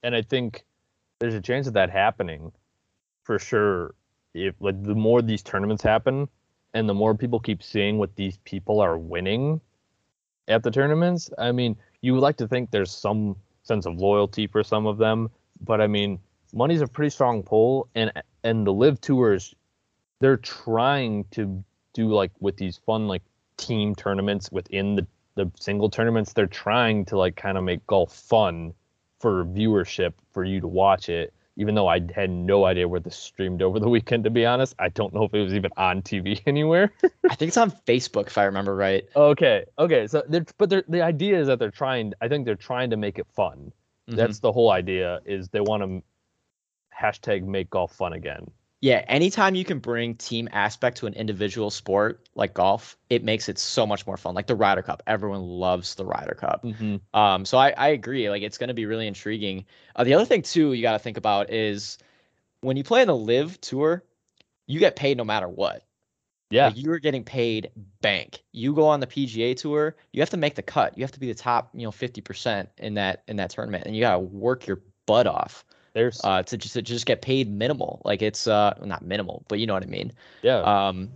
and 0.04 0.16
I 0.16 0.22
think 0.22 0.66
there's 1.20 1.34
a 1.34 1.42
chance 1.42 1.68
of 1.68 1.74
that 1.74 1.90
happening 1.90 2.52
for 3.24 3.40
sure. 3.40 3.96
If 4.34 4.56
like 4.60 4.82
the 4.84 4.96
more 4.96 5.22
these 5.22 5.42
tournaments 5.42 5.84
happen, 5.84 6.28
and 6.74 6.90
the 6.90 6.94
more 6.94 7.16
people 7.16 7.40
keep 7.40 7.64
seeing 7.64 7.98
what 7.98 8.16
these 8.16 8.38
people 8.46 8.80
are 8.82 8.98
winning 8.98 9.62
at 10.48 10.64
the 10.64 10.72
tournaments, 10.72 11.30
I 11.38 11.52
mean, 11.52 11.78
you 12.02 12.14
would 12.14 12.22
like 12.22 12.38
to 12.38 12.48
think 12.48 12.72
there's 12.72 12.92
some 12.92 13.36
sense 13.64 13.86
of 13.86 13.98
loyalty 13.98 14.48
for 14.48 14.64
some 14.64 14.86
of 14.86 14.98
them, 14.98 15.30
but 15.62 15.80
I 15.80 15.88
mean, 15.88 16.20
money's 16.52 16.82
a 16.82 16.88
pretty 16.88 17.12
strong 17.12 17.44
pull, 17.44 17.88
and 17.96 18.12
and 18.44 18.68
the 18.68 18.74
LIV 18.74 19.00
tours, 19.00 19.56
they're 20.20 20.38
trying 20.38 21.24
to 21.32 21.64
do 21.94 22.08
like 22.12 22.32
with 22.40 22.58
these 22.58 22.78
fun 22.78 23.08
like 23.08 23.22
team 23.58 23.96
tournaments 23.96 24.52
within 24.52 24.96
the 24.96 25.08
the 25.36 25.52
single 25.60 25.90
tournaments. 25.90 26.34
They're 26.34 26.48
trying 26.48 27.06
to 27.06 27.18
like 27.18 27.36
kind 27.36 27.58
of 27.58 27.64
make 27.64 27.86
golf 27.88 28.14
fun 28.14 28.74
for 29.20 29.46
viewership 29.46 30.14
for 30.32 30.44
you 30.44 30.60
to 30.62 30.68
watch 30.68 31.10
it. 31.10 31.34
Even 31.56 31.76
though 31.76 31.88
I 31.88 32.02
had 32.16 32.32
no 32.32 32.66
idea 32.66 32.88
where 32.88 33.00
this 33.00 33.16
streamed 33.16 33.62
over 33.62 33.80
the 33.80 33.88
weekend, 33.96 34.24
to 34.24 34.32
be 34.32 34.46
honest, 34.46 34.74
I 34.80 34.90
don't 34.90 35.14
know 35.14 35.24
if 35.24 35.34
it 35.34 35.44
was 35.44 35.54
even 35.54 35.72
on 35.78 36.02
TV 36.02 36.42
anywhere. 36.48 36.92
I 37.30 37.36
think 37.36 37.50
it's 37.50 37.58
on 37.58 37.72
Facebook 37.72 38.28
if 38.28 38.38
I 38.38 38.46
remember 38.46 38.76
right. 38.76 39.04
okay, 39.16 39.66
okay, 39.78 40.08
so 40.08 40.24
they're, 40.28 40.46
but 40.58 40.70
they're, 40.70 40.84
the 40.88 41.02
idea 41.02 41.40
is 41.40 41.48
that 41.48 41.60
they're 41.60 41.70
trying. 41.72 42.14
I 42.22 42.28
think 42.28 42.46
they're 42.46 42.56
trying 42.56 42.90
to 42.90 42.98
make 42.98 43.20
it 43.20 43.28
fun. 43.36 43.72
Mhm. 44.10 44.16
That's 44.16 44.40
the 44.40 44.52
whole 44.52 44.72
idea. 44.72 45.22
Is 45.26 45.50
they 45.50 45.62
want 45.62 45.84
to 45.84 46.02
hashtag 47.00 47.46
make 47.46 47.70
golf 47.70 47.94
fun 47.96 48.14
again. 48.14 48.50
Yeah, 48.84 49.06
anytime 49.08 49.56
you 49.56 49.64
can 49.64 49.80
bring 49.80 50.16
team 50.16 50.50
aspect 50.52 50.98
to 50.98 51.08
an 51.08 51.14
individual 51.14 51.70
sport 51.70 52.28
like 52.36 52.54
golf, 52.54 52.98
it 53.10 53.24
makes 53.24 53.48
it 53.48 53.58
so 53.58 53.88
much 53.88 54.06
more 54.06 54.18
fun. 54.18 54.36
Like 54.36 54.48
the 54.48 54.56
Ryder 54.56 54.82
Cup, 54.82 55.02
everyone 55.08 55.40
loves 55.40 55.96
the 55.96 56.04
Ryder 56.04 56.34
Cup. 56.34 56.66
Mm-hmm. 56.66 56.98
Um, 57.18 57.46
so 57.46 57.58
I, 57.58 57.70
I 57.78 57.88
agree. 57.88 58.30
Like 58.30 58.44
it's 58.44 58.58
going 58.58 58.68
to 58.68 58.74
be 58.74 58.86
really 58.86 59.08
intriguing. 59.08 59.64
Uh, 59.96 60.04
the 60.04 60.14
other 60.14 60.26
thing 60.26 60.42
too, 60.42 60.74
you 60.74 60.82
got 60.82 60.92
to 60.92 61.00
think 61.00 61.16
about 61.16 61.50
is 61.50 61.98
when 62.60 62.76
you 62.76 62.84
play 62.84 63.02
in 63.02 63.08
the 63.08 63.16
LIV 63.16 63.62
Tour, 63.62 64.04
you 64.68 64.82
get 64.82 64.98
paid 64.98 65.16
no 65.16 65.24
matter 65.24 65.48
what. 65.48 65.84
Yeah, 66.50 66.66
Like, 66.66 66.76
you 66.76 66.92
are 66.92 67.00
getting 67.00 67.24
paid 67.24 67.72
bank. 68.02 68.44
You 68.52 68.74
go 68.74 68.86
on 68.86 69.00
the 69.00 69.08
PGA 69.08 69.56
Tour, 69.56 69.96
you 70.12 70.22
have 70.22 70.32
to 70.32 70.38
make 70.38 70.56
the 70.56 70.62
cut. 70.62 70.98
You 70.98 71.06
have 71.06 71.14
to 71.14 71.22
be 71.22 71.28
the 71.28 71.34
top, 71.34 71.70
you 71.74 71.84
know, 71.84 71.92
fifty 71.92 72.20
percent 72.20 72.68
in 72.78 72.96
that 72.96 73.24
in 73.30 73.38
that 73.38 73.50
tournament, 73.50 73.86
and 73.86 73.96
you 73.96 74.02
got 74.02 74.16
to 74.16 74.20
work 74.20 74.68
your 74.68 74.82
butt 75.06 75.26
off 75.26 75.64
there's 75.94 76.22
uh, 76.24 76.44
to 76.44 76.58
just 76.58 76.74
to 76.74 76.82
just 76.82 77.06
get 77.06 77.22
paid 77.22 77.50
minimal. 77.52 78.02
Like 78.04 78.22
it's 78.22 78.48
uh 78.48 78.74
not 78.84 79.04
minimal, 79.04 79.46
but 79.48 79.60
you 79.60 79.68
know 79.68 79.74
what 79.74 79.84
I 79.84 79.88
mean. 79.88 80.12
yeah. 80.42 80.60
Um, 80.60 81.10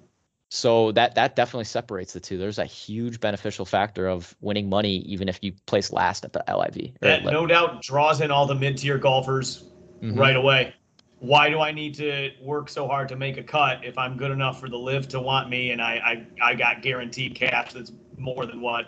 so 0.49 0.91
that 0.93 1.15
that 1.15 1.35
definitely 1.35 1.65
separates 1.65 2.13
the 2.13 2.19
two. 2.19 2.37
There's 2.37 2.59
a 2.59 2.65
huge 2.65 3.19
beneficial 3.19 3.65
factor 3.65 4.07
of 4.07 4.35
winning 4.39 4.69
money, 4.69 4.97
even 4.99 5.27
if 5.27 5.39
you 5.41 5.53
place 5.65 5.91
last 5.91 6.23
at 6.23 6.33
the 6.33 6.43
LIV. 6.47 6.93
That 7.01 7.25
no 7.25 7.45
doubt 7.45 7.81
draws 7.81 8.21
in 8.21 8.31
all 8.31 8.45
the 8.45 8.55
mid 8.55 8.77
tier 8.77 8.97
golfers 8.97 9.65
Mhm. 10.01 10.17
right 10.17 10.35
away. 10.35 10.73
Why 11.19 11.49
do 11.49 11.59
I 11.59 11.71
need 11.71 11.95
to 11.95 12.31
work 12.41 12.69
so 12.69 12.87
hard 12.87 13.09
to 13.09 13.15
make 13.15 13.37
a 13.37 13.43
cut 13.43 13.83
if 13.83 13.97
I'm 13.97 14.15
good 14.15 14.29
enough 14.31 14.59
for 14.59 14.69
the 14.69 14.77
LIV 14.77 15.07
to 15.09 15.19
want 15.19 15.49
me 15.49 15.71
and 15.71 15.81
I 15.81 16.25
I, 16.41 16.51
I 16.51 16.55
got 16.55 16.81
guaranteed 16.83 17.35
cash 17.35 17.73
that's 17.73 17.91
more 18.17 18.45
than 18.45 18.61
what 18.61 18.85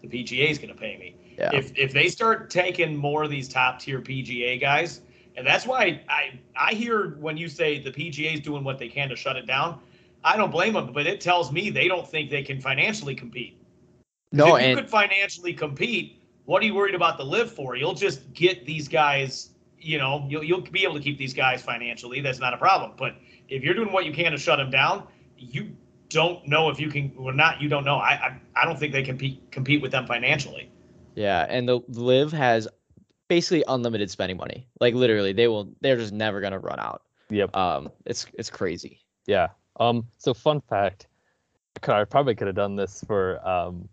the 0.00 0.08
PGA 0.08 0.48
is 0.48 0.58
going 0.58 0.72
to 0.72 0.80
pay 0.80 0.96
me? 0.96 1.16
Yeah. 1.36 1.50
If 1.52 1.76
if 1.76 1.92
they 1.92 2.08
start 2.08 2.48
taking 2.50 2.96
more 2.96 3.24
of 3.24 3.30
these 3.30 3.48
top 3.48 3.80
tier 3.80 4.00
PGA 4.00 4.60
guys, 4.60 5.02
and 5.36 5.46
that's 5.46 5.66
why 5.66 6.02
I 6.08 6.38
I 6.56 6.74
hear 6.74 7.16
when 7.20 7.36
you 7.36 7.48
say 7.48 7.78
the 7.78 7.90
PGA 7.90 8.34
is 8.34 8.40
doing 8.40 8.64
what 8.64 8.78
they 8.78 8.88
can 8.88 9.08
to 9.08 9.16
shut 9.16 9.36
it 9.36 9.46
down. 9.46 9.80
I 10.24 10.36
don't 10.36 10.50
blame 10.50 10.74
them, 10.74 10.92
but 10.92 11.06
it 11.06 11.20
tells 11.20 11.50
me 11.50 11.70
they 11.70 11.88
don't 11.88 12.06
think 12.06 12.30
they 12.30 12.42
can 12.42 12.60
financially 12.60 13.14
compete. 13.14 13.58
no, 14.30 14.56
if 14.56 14.68
you 14.68 14.76
could 14.76 14.90
financially 14.90 15.52
compete, 15.52 16.22
what 16.44 16.62
are 16.62 16.66
you 16.66 16.74
worried 16.74 16.94
about 16.94 17.18
the 17.18 17.24
LIV 17.24 17.52
for? 17.52 17.76
You'll 17.76 17.94
just 17.94 18.32
get 18.32 18.64
these 18.66 18.88
guys. 18.88 19.50
You 19.78 19.98
know, 19.98 20.24
you'll 20.28 20.44
you'll 20.44 20.60
be 20.60 20.84
able 20.84 20.94
to 20.94 21.00
keep 21.00 21.18
these 21.18 21.34
guys 21.34 21.62
financially. 21.62 22.20
That's 22.20 22.38
not 22.38 22.54
a 22.54 22.56
problem. 22.56 22.92
But 22.96 23.16
if 23.48 23.62
you're 23.62 23.74
doing 23.74 23.92
what 23.92 24.04
you 24.04 24.12
can 24.12 24.32
to 24.32 24.38
shut 24.38 24.58
them 24.58 24.70
down, 24.70 25.06
you 25.36 25.76
don't 26.08 26.46
know 26.46 26.68
if 26.68 26.78
you 26.78 26.88
can 26.88 27.12
or 27.16 27.32
not. 27.32 27.60
You 27.60 27.68
don't 27.68 27.84
know. 27.84 27.96
I 27.96 28.12
I, 28.12 28.40
I 28.54 28.64
don't 28.64 28.78
think 28.78 28.92
they 28.92 29.02
compete 29.02 29.50
compete 29.50 29.82
with 29.82 29.90
them 29.90 30.06
financially. 30.06 30.70
yeah, 31.16 31.46
and 31.48 31.68
the 31.68 31.80
LIV 31.88 32.32
has 32.32 32.68
basically 33.32 33.64
unlimited 33.66 34.10
spending 34.10 34.36
money. 34.36 34.66
Like 34.78 34.92
literally, 34.92 35.32
they 35.32 35.48
will. 35.48 35.72
They're 35.80 35.96
just 35.96 36.12
never 36.12 36.42
gonna 36.42 36.58
run 36.58 36.78
out. 36.78 37.00
Yep. 37.30 37.56
Um, 37.56 37.88
it's 38.04 38.26
it's 38.34 38.50
crazy. 38.50 39.00
Yeah. 39.26 39.48
Um. 39.80 40.06
So 40.18 40.34
fun 40.34 40.60
fact, 40.60 41.06
I 41.76 41.80
could- 41.80 41.94
I 41.94 42.04
probably 42.04 42.34
could 42.34 42.46
have 42.46 42.56
done 42.56 42.76
this 42.76 43.02
for 43.06 43.40
um, 43.48 43.88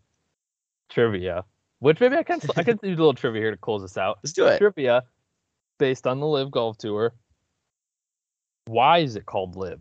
trivia, 0.90 1.46
which 1.80 2.02
maybe 2.02 2.18
I 2.18 2.24
can 2.24 2.42
I 2.58 2.64
can 2.64 2.76
do 2.84 2.90
a 2.90 2.90
little 2.90 3.14
trivia 3.14 3.42
here 3.42 3.52
to 3.52 3.58
close 3.58 3.82
this 3.82 3.98
out. 3.98 4.20
Let's 4.22 4.34
do 4.34 4.46
it. 4.46 4.58
Trivia, 4.58 5.04
based 5.78 6.06
on 6.06 6.20
the 6.20 6.28
LIV 6.28 6.52
Golf 6.52 6.78
Tour. 6.78 7.14
Why 8.66 8.98
is 8.98 9.16
it 9.16 9.26
called 9.26 9.56
LIV? 9.56 9.80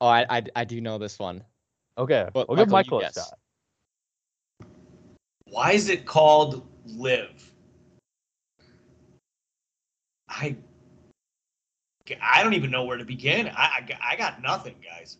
Oh, 0.00 0.08
I 0.08 0.26
I, 0.28 0.42
I 0.56 0.64
do 0.64 0.80
know 0.80 0.98
this 0.98 1.16
one. 1.16 1.44
Okay, 1.96 2.28
Well, 2.34 2.44
we'll 2.48 2.56
give 2.56 2.70
Michael, 2.70 2.98
Michael 2.98 3.10
a 3.10 3.20
shot. 3.20 3.38
Why 5.44 5.72
is 5.72 5.88
it 5.88 6.06
called 6.06 6.66
LIV? 6.86 7.52
I 10.40 10.56
I 12.22 12.42
don't 12.42 12.54
even 12.54 12.70
know 12.70 12.84
where 12.84 12.96
to 12.96 13.04
begin. 13.04 13.48
I 13.48 13.52
I, 13.52 13.98
I 14.12 14.16
got 14.16 14.40
nothing, 14.40 14.76
guys. 14.82 15.18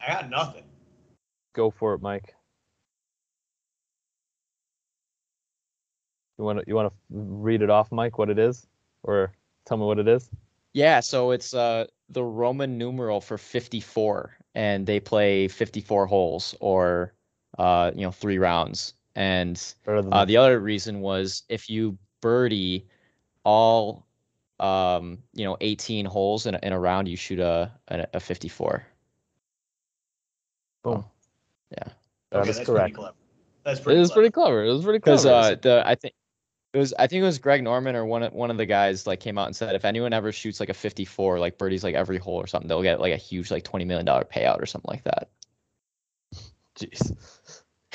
I 0.00 0.12
got 0.12 0.30
nothing. 0.30 0.64
Go 1.54 1.70
for 1.70 1.94
it, 1.94 2.02
Mike. 2.02 2.34
You 6.38 6.44
want 6.44 6.58
to 6.58 6.64
you 6.66 6.74
want 6.74 6.92
to 6.92 6.94
read 7.10 7.62
it 7.62 7.70
off, 7.70 7.92
Mike? 7.92 8.18
What 8.18 8.30
it 8.30 8.38
is, 8.38 8.66
or 9.02 9.32
tell 9.64 9.76
me 9.76 9.84
what 9.84 9.98
it 9.98 10.08
is? 10.08 10.28
Yeah, 10.72 11.00
so 11.00 11.30
it's 11.30 11.54
uh 11.54 11.86
the 12.08 12.24
Roman 12.24 12.76
numeral 12.76 13.20
for 13.20 13.38
54 13.38 14.36
and 14.54 14.86
they 14.86 15.00
play 15.00 15.48
54 15.48 16.06
holes 16.06 16.54
or 16.60 17.14
uh 17.58 17.90
you 17.94 18.02
know 18.02 18.10
3 18.10 18.38
rounds. 18.38 18.94
And 19.14 19.62
uh 19.86 20.24
the 20.24 20.36
other 20.36 20.60
reason 20.60 21.00
was 21.00 21.42
if 21.48 21.68
you 21.68 21.96
birdie 22.20 22.86
all 23.44 24.06
um 24.60 25.18
you 25.34 25.44
know 25.44 25.56
18 25.60 26.04
holes 26.06 26.46
in 26.46 26.54
a, 26.54 26.60
in 26.62 26.72
a 26.72 26.78
round 26.78 27.08
you 27.08 27.16
shoot 27.16 27.40
a 27.40 27.70
a, 27.88 28.06
a 28.14 28.20
54. 28.20 28.86
Boom. 30.84 31.04
Yeah. 31.70 31.84
That 32.30 32.40
okay, 32.40 32.50
is 32.50 32.56
that's 32.56 32.68
correct. 32.68 32.94
pretty 32.94 32.94
clever. 32.94 33.16
That's 33.64 33.80
It 33.80 33.98
was 33.98 34.12
pretty 34.12 34.30
clever. 34.30 34.64
It 34.64 34.72
was 34.72 34.84
pretty 34.84 35.00
Cuz 35.00 35.22
clever. 35.22 35.52
uh 35.52 35.54
the 35.60 35.82
I 35.86 35.94
think 35.94 36.14
it 36.72 36.78
was 36.78 36.94
I 36.98 37.06
think 37.06 37.22
it 37.22 37.26
was 37.26 37.38
Greg 37.38 37.62
Norman 37.62 37.94
or 37.96 38.04
one 38.06 38.22
of 38.22 38.32
one 38.32 38.50
of 38.50 38.56
the 38.56 38.66
guys 38.66 39.06
like 39.06 39.20
came 39.20 39.38
out 39.38 39.46
and 39.46 39.54
said 39.56 39.74
if 39.74 39.84
anyone 39.84 40.12
ever 40.12 40.32
shoots 40.32 40.60
like 40.60 40.68
a 40.70 40.74
54 40.74 41.38
like 41.38 41.58
birdies 41.58 41.84
like 41.84 41.94
every 41.94 42.18
hole 42.18 42.36
or 42.36 42.46
something 42.46 42.68
they'll 42.68 42.82
get 42.82 43.00
like 43.00 43.12
a 43.12 43.16
huge 43.16 43.50
like 43.50 43.64
20 43.64 43.84
million 43.84 44.06
dollar 44.06 44.24
payout 44.24 44.60
or 44.60 44.66
something 44.66 44.90
like 44.90 45.04
that. 45.04 45.28
Jeez. 46.76 47.12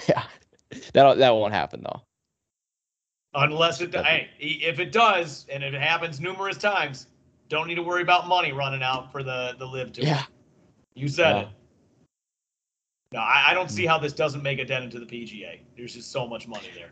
Yeah, 0.07 0.23
that 0.93 1.17
that 1.17 1.31
won't 1.31 1.53
happen 1.53 1.81
though. 1.83 2.03
Unless 3.37 3.81
it, 3.81 3.91
That'd 3.91 4.07
hey, 4.07 4.29
if 4.39 4.79
it 4.79 4.91
does, 4.91 5.45
and 5.51 5.63
it 5.63 5.73
happens 5.73 6.19
numerous 6.19 6.57
times, 6.57 7.07
don't 7.49 7.67
need 7.67 7.75
to 7.75 7.83
worry 7.83 8.01
about 8.01 8.27
money 8.27 8.51
running 8.51 8.81
out 8.81 9.11
for 9.11 9.21
the 9.23 9.55
the 9.59 9.65
LIV 9.65 9.93
tour. 9.93 10.05
Yeah, 10.05 10.23
you 10.95 11.07
said 11.07 11.35
Yeah. 11.35 11.41
it. 11.43 11.47
No, 13.13 13.19
I, 13.19 13.45
I 13.49 13.53
don't 13.53 13.69
see 13.71 13.83
mm-hmm. 13.83 13.91
how 13.91 13.99
this 13.99 14.11
doesn't 14.13 14.43
make 14.43 14.59
a 14.59 14.65
dent 14.65 14.83
into 14.83 14.99
the 14.99 15.05
PGA. 15.05 15.59
There's 15.77 15.93
just 15.93 16.11
so 16.11 16.27
much 16.27 16.47
money 16.47 16.67
there. 16.75 16.89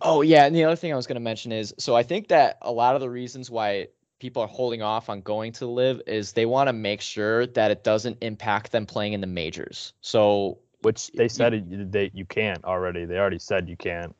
Oh 0.00 0.22
yeah, 0.22 0.46
and 0.46 0.56
the 0.56 0.64
other 0.64 0.76
thing 0.76 0.92
I 0.92 0.96
was 0.96 1.06
going 1.06 1.16
to 1.16 1.20
mention 1.20 1.52
is 1.52 1.74
so 1.78 1.94
I 1.94 2.02
think 2.02 2.28
that 2.28 2.58
a 2.62 2.72
lot 2.72 2.94
of 2.94 3.00
the 3.00 3.10
reasons 3.10 3.50
why 3.50 3.88
people 4.18 4.42
are 4.42 4.48
holding 4.48 4.80
off 4.82 5.10
on 5.10 5.20
going 5.20 5.52
to 5.52 5.66
LIV 5.66 6.00
is 6.06 6.32
they 6.32 6.46
want 6.46 6.68
to 6.68 6.72
make 6.72 7.02
sure 7.02 7.46
that 7.48 7.70
it 7.70 7.84
doesn't 7.84 8.16
impact 8.22 8.72
them 8.72 8.86
playing 8.86 9.12
in 9.12 9.20
the 9.20 9.26
majors. 9.26 9.92
So 10.00 10.58
Which 10.80 11.10
y- 11.12 11.18
they 11.18 11.22
you- 11.24 11.28
said 11.28 11.54
it, 11.54 11.92
they 11.92 12.10
you 12.14 12.24
can't 12.24 12.64
already. 12.64 13.04
They 13.04 13.18
already 13.18 13.38
said 13.38 13.68
you 13.68 13.76
can't. 13.76 14.14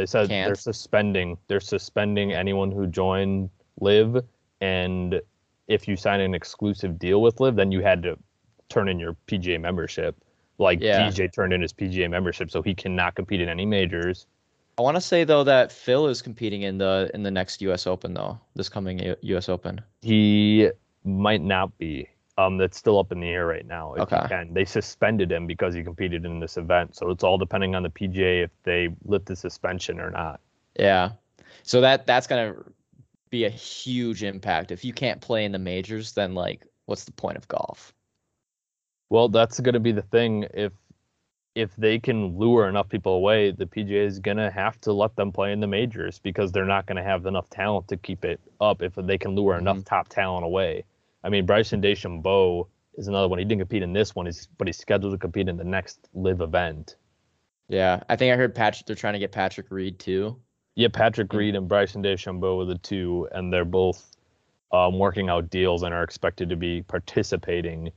They 0.00 0.06
said 0.06 0.30
they're 0.30 0.54
suspending. 0.54 1.36
They're 1.46 1.60
suspending 1.60 2.32
anyone 2.32 2.72
who 2.72 2.86
joined 2.86 3.50
LIV, 3.80 4.24
and 4.62 5.20
if 5.68 5.86
you 5.86 5.94
sign 5.94 6.20
an 6.20 6.34
exclusive 6.34 6.98
deal 6.98 7.20
with 7.20 7.38
LIV, 7.38 7.56
then 7.56 7.70
you 7.70 7.82
had 7.82 8.02
to 8.04 8.18
turn 8.70 8.88
in 8.88 8.98
your 8.98 9.14
PGA 9.26 9.60
membership. 9.60 10.16
Like 10.56 10.80
Yeah. 10.80 11.06
DJ 11.10 11.30
turned 11.30 11.52
in 11.52 11.60
his 11.60 11.74
PGA 11.74 12.08
membership, 12.08 12.50
so 12.50 12.62
he 12.62 12.74
cannot 12.74 13.14
compete 13.14 13.42
in 13.42 13.50
any 13.50 13.66
majors. 13.66 14.26
I 14.78 14.82
want 14.82 14.96
to 14.96 15.02
say 15.02 15.24
though 15.24 15.44
that 15.44 15.70
Phil 15.70 16.06
is 16.06 16.22
competing 16.22 16.62
in 16.62 16.78
the 16.78 17.10
in 17.12 17.22
the 17.22 17.30
next 17.30 17.60
U.S. 17.60 17.86
Open 17.86 18.14
though, 18.14 18.40
this 18.54 18.70
coming 18.70 18.98
U- 19.00 19.16
U.S. 19.20 19.50
Open. 19.50 19.82
He 20.00 20.70
might 21.04 21.42
not 21.42 21.76
be. 21.76 22.08
Um, 22.46 22.56
that's 22.56 22.78
still 22.78 22.98
up 22.98 23.12
in 23.12 23.20
the 23.20 23.28
air 23.28 23.46
right 23.46 23.66
now. 23.66 23.94
If 23.94 24.12
Okay. 24.12 24.34
And 24.34 24.54
They 24.54 24.64
suspended 24.64 25.30
him 25.30 25.46
because 25.46 25.74
he 25.74 25.82
competed 25.82 26.24
in 26.24 26.40
this 26.40 26.56
event. 26.56 26.96
So 26.96 27.10
it's 27.10 27.24
all 27.24 27.38
depending 27.38 27.74
on 27.74 27.82
the 27.82 27.90
PGA 27.90 28.44
if 28.44 28.50
they 28.62 28.88
lift 29.04 29.26
the 29.26 29.36
suspension 29.36 30.00
or 30.00 30.10
not. 30.10 30.40
Yeah, 30.78 31.10
so 31.62 31.80
that 31.80 32.06
that's 32.06 32.26
gonna 32.26 32.54
be 33.30 33.44
a 33.44 33.50
huge 33.50 34.22
impact. 34.22 34.70
If 34.70 34.84
you 34.84 34.92
can't 34.92 35.20
play 35.20 35.44
in 35.44 35.52
the 35.52 35.58
majors, 35.58 36.12
then 36.12 36.34
like, 36.34 36.66
what's 36.86 37.04
the 37.04 37.12
point 37.12 37.38
of 37.38 37.48
golf? 37.48 37.92
Well, 39.08 39.28
that's 39.28 39.58
going 39.60 39.74
to 39.74 39.80
be 39.80 39.92
the 39.92 40.02
thing. 40.02 40.46
If 40.54 40.72
if 41.56 41.74
they 41.74 41.98
can 41.98 42.38
lure 42.38 42.68
enough 42.68 42.88
people 42.88 43.14
away, 43.14 43.50
the 43.50 43.66
PGA 43.66 44.06
is 44.06 44.20
going 44.20 44.36
to 44.36 44.50
have 44.50 44.80
to 44.82 44.92
let 44.92 45.16
them 45.16 45.32
play 45.32 45.52
in 45.52 45.58
the 45.58 45.66
majors 45.66 46.20
because 46.20 46.52
they're 46.52 46.64
not 46.64 46.86
going 46.86 46.96
to 46.96 47.02
have 47.02 47.26
enough 47.26 47.50
talent 47.50 47.88
to 47.88 47.96
keep 47.96 48.24
it 48.24 48.40
up 48.60 48.82
if 48.82 48.94
they 48.94 49.18
can 49.18 49.34
lure 49.34 49.58
enough 49.58 49.84
top 49.84 50.08
talent 50.08 50.44
away. 50.44 50.84
I 51.22 51.28
mean, 51.28 51.46
Bryson 51.46 51.80
DeChambeau 51.82 52.66
is 52.94 53.08
another 53.08 53.28
one. 53.28 53.38
He 53.38 53.44
didn't 53.44 53.60
compete 53.60 53.82
in 53.82 53.92
this 53.92 54.14
one, 54.14 54.30
but 54.58 54.66
he's 54.66 54.78
scheduled 54.78 55.12
to 55.12 55.18
compete 55.18 55.48
in 55.48 55.56
the 55.56 55.64
next 55.64 56.08
LIV 56.14 56.40
event. 56.40 56.96
Yeah, 57.68 58.02
I 58.08 58.16
think 58.16 58.32
I 58.32 58.36
heard 58.36 58.54
Patrick. 58.54 58.86
They're 58.86 58.96
trying 58.96 59.12
to 59.12 59.18
get 59.18 59.32
Patrick 59.32 59.70
Reed 59.70 59.98
too. 59.98 60.36
Yeah, 60.74 60.88
Patrick. 60.92 61.32
Reed 61.32 61.54
and 61.54 61.68
Bryson 61.68 62.02
DeChambeau 62.02 62.62
are 62.62 62.64
the 62.64 62.78
two, 62.78 63.28
and 63.32 63.52
they're 63.52 63.64
both 63.64 64.16
um, 64.72 64.98
working 64.98 65.28
out 65.28 65.50
deals 65.50 65.82
and 65.82 65.92
are 65.94 66.02
expected 66.02 66.48
to 66.48 66.56
be 66.56 66.82
participating 66.82 67.90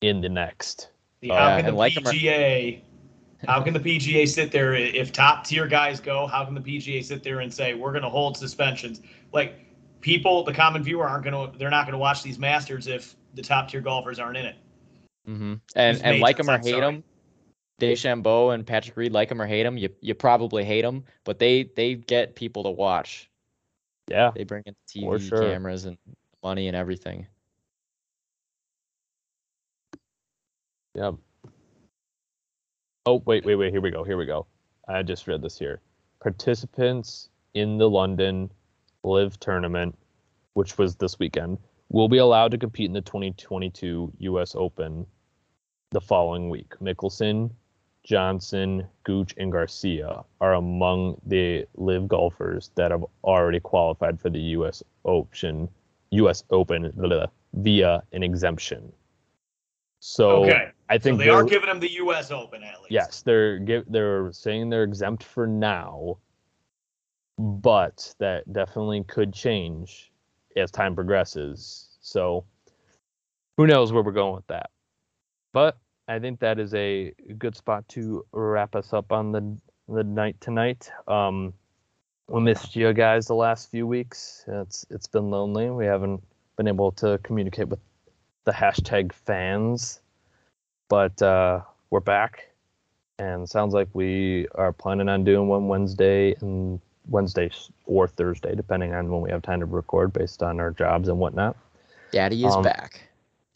in 0.00 0.20
the 0.20 0.28
next 0.28 0.90
The, 1.20 1.30
Oh, 1.30 1.34
how 1.34 1.48
yeah, 1.48 1.56
can 1.62 1.66
the 1.66 1.72
like 1.78 1.96
'em 1.96 2.06
or- 2.06 2.12
PGA? 2.12 2.82
how 3.48 3.62
can 3.62 3.74
the 3.74 3.80
PGA 3.80 4.26
sit 4.28 4.52
there 4.52 4.74
if 4.74 5.12
top 5.12 5.44
tier 5.44 5.66
guys 5.66 6.00
go? 6.00 6.26
How 6.26 6.44
can 6.44 6.54
the 6.54 6.60
PGA 6.60 7.02
sit 7.02 7.22
there 7.22 7.40
and 7.40 7.52
say 7.52 7.74
we're 7.74 7.92
going 7.92 8.02
to 8.02 8.08
hold 8.10 8.36
suspensions? 8.36 9.00
Like 9.32 9.54
people, 10.04 10.44
the 10.44 10.52
common 10.52 10.82
viewer 10.82 11.08
aren't 11.08 11.24
going 11.24 11.50
to. 11.50 11.58
They're 11.58 11.70
not 11.70 11.86
going 11.86 11.94
to 11.94 11.98
watch 11.98 12.22
these 12.22 12.38
Masters 12.38 12.86
if 12.86 13.16
the 13.34 13.42
top 13.42 13.68
tier 13.68 13.80
golfers 13.80 14.20
aren't 14.20 14.36
in 14.36 14.46
it. 14.46 14.56
Mm-hmm. 15.28 15.54
And 15.74 15.96
These 15.96 16.02
and 16.02 16.20
like 16.20 16.36
them 16.36 16.50
or 16.50 16.52
I'm 16.52 16.62
hate 16.62 16.72
sorry. 16.72 16.96
him, 16.96 17.04
DeChambeau 17.80 18.54
and 18.54 18.66
Patrick 18.66 18.96
Reed, 18.96 19.12
like 19.12 19.30
them 19.30 19.40
or 19.40 19.46
hate 19.46 19.64
them, 19.64 19.78
you 19.78 19.88
you 20.00 20.14
probably 20.14 20.62
hate 20.62 20.82
them, 20.82 21.04
but 21.24 21.38
they 21.38 21.70
they 21.74 21.94
get 21.94 22.36
people 22.36 22.62
to 22.64 22.70
watch. 22.70 23.30
Yeah. 24.08 24.30
They 24.36 24.44
bring 24.44 24.62
in 24.66 24.76
TV 24.86 25.28
sure. 25.28 25.40
cameras 25.40 25.86
and 25.86 25.96
money 26.42 26.68
and 26.68 26.76
everything. 26.76 27.26
Yep. 30.94 31.14
Oh, 33.06 33.22
wait, 33.24 33.44
wait, 33.44 33.56
wait. 33.56 33.72
Here 33.72 33.80
we 33.80 33.90
go. 33.90 34.04
Here 34.04 34.18
we 34.18 34.26
go. 34.26 34.46
I 34.86 35.02
just 35.02 35.26
read 35.26 35.42
this 35.42 35.58
here. 35.58 35.80
Participants 36.22 37.30
in 37.54 37.78
the 37.78 37.88
London 37.88 38.50
LIV 39.04 39.38
tournament, 39.40 39.96
which 40.54 40.78
was 40.78 40.96
this 40.96 41.18
weekend, 41.18 41.58
will 41.90 42.08
be 42.08 42.18
allowed 42.18 42.50
to 42.50 42.58
compete 42.58 42.86
in 42.86 42.92
the 42.92 43.00
2022 43.00 44.12
U.S. 44.18 44.54
Open 44.54 45.06
the 45.90 46.00
following 46.00 46.50
week. 46.50 46.74
Mickelson, 46.82 47.50
Johnson, 48.02 48.86
Gooch, 49.04 49.34
and 49.38 49.50
Garcia 49.50 50.24
are 50.40 50.54
among 50.54 51.20
the 51.26 51.66
LIV 51.76 52.08
golfers 52.08 52.70
that 52.74 52.90
have 52.90 53.04
already 53.22 53.60
qualified 53.60 54.20
for 54.20 54.30
the 54.30 54.40
U.S. 54.40 54.82
Open, 55.04 55.68
U.S. 56.10 56.44
Open 56.50 56.90
blah, 56.96 57.08
blah, 57.08 57.26
via 57.54 58.02
an 58.12 58.22
exemption. 58.22 58.92
So 60.00 60.44
okay, 60.44 60.68
I 60.90 60.98
think 60.98 61.18
they 61.18 61.30
are 61.30 61.44
giving 61.44 61.68
them 61.68 61.80
the 61.80 61.92
U.S. 61.92 62.30
Open 62.30 62.62
at 62.62 62.78
least. 62.82 62.90
Yes, 62.90 63.22
they're 63.22 63.58
give 63.58 63.84
they're 63.88 64.30
saying 64.32 64.68
they're 64.68 64.82
exempt 64.82 65.22
for 65.22 65.46
now, 65.46 66.18
but 67.38 68.14
that 68.18 68.50
definitely 68.52 69.04
could 69.04 69.32
change 69.32 70.12
as 70.56 70.70
time 70.70 70.94
progresses. 70.94 71.88
So 72.00 72.44
who 73.56 73.66
knows 73.66 73.92
where 73.92 74.02
we're 74.02 74.12
going 74.12 74.34
with 74.34 74.46
that. 74.48 74.70
But 75.52 75.78
I 76.08 76.18
think 76.18 76.40
that 76.40 76.58
is 76.58 76.74
a 76.74 77.12
good 77.38 77.56
spot 77.56 77.88
to 77.90 78.24
wrap 78.32 78.74
us 78.74 78.92
up 78.92 79.12
on 79.12 79.32
the 79.32 79.56
the 79.88 80.04
night 80.04 80.40
tonight. 80.40 80.90
Um 81.08 81.54
we 82.28 82.40
missed 82.40 82.74
you 82.74 82.92
guys 82.92 83.26
the 83.26 83.34
last 83.34 83.70
few 83.70 83.86
weeks. 83.86 84.44
It's 84.46 84.86
it's 84.90 85.06
been 85.06 85.30
lonely. 85.30 85.70
We 85.70 85.86
haven't 85.86 86.22
been 86.56 86.68
able 86.68 86.92
to 86.92 87.18
communicate 87.22 87.68
with 87.68 87.80
the 88.44 88.52
hashtag 88.52 89.12
fans. 89.12 90.00
But 90.88 91.20
uh 91.22 91.62
we're 91.90 92.00
back 92.00 92.50
and 93.18 93.48
sounds 93.48 93.74
like 93.74 93.88
we 93.92 94.48
are 94.54 94.72
planning 94.72 95.08
on 95.08 95.24
doing 95.24 95.48
one 95.48 95.68
Wednesday 95.68 96.34
and 96.40 96.80
Wednesday 97.08 97.50
or 97.86 98.08
Thursday, 98.08 98.54
depending 98.54 98.94
on 98.94 99.10
when 99.10 99.20
we 99.20 99.30
have 99.30 99.42
time 99.42 99.60
to 99.60 99.66
record 99.66 100.12
based 100.12 100.42
on 100.42 100.60
our 100.60 100.70
jobs 100.70 101.08
and 101.08 101.18
whatnot. 101.18 101.56
Daddy 102.12 102.44
is 102.44 102.54
Um, 102.54 102.62
back. 102.62 103.08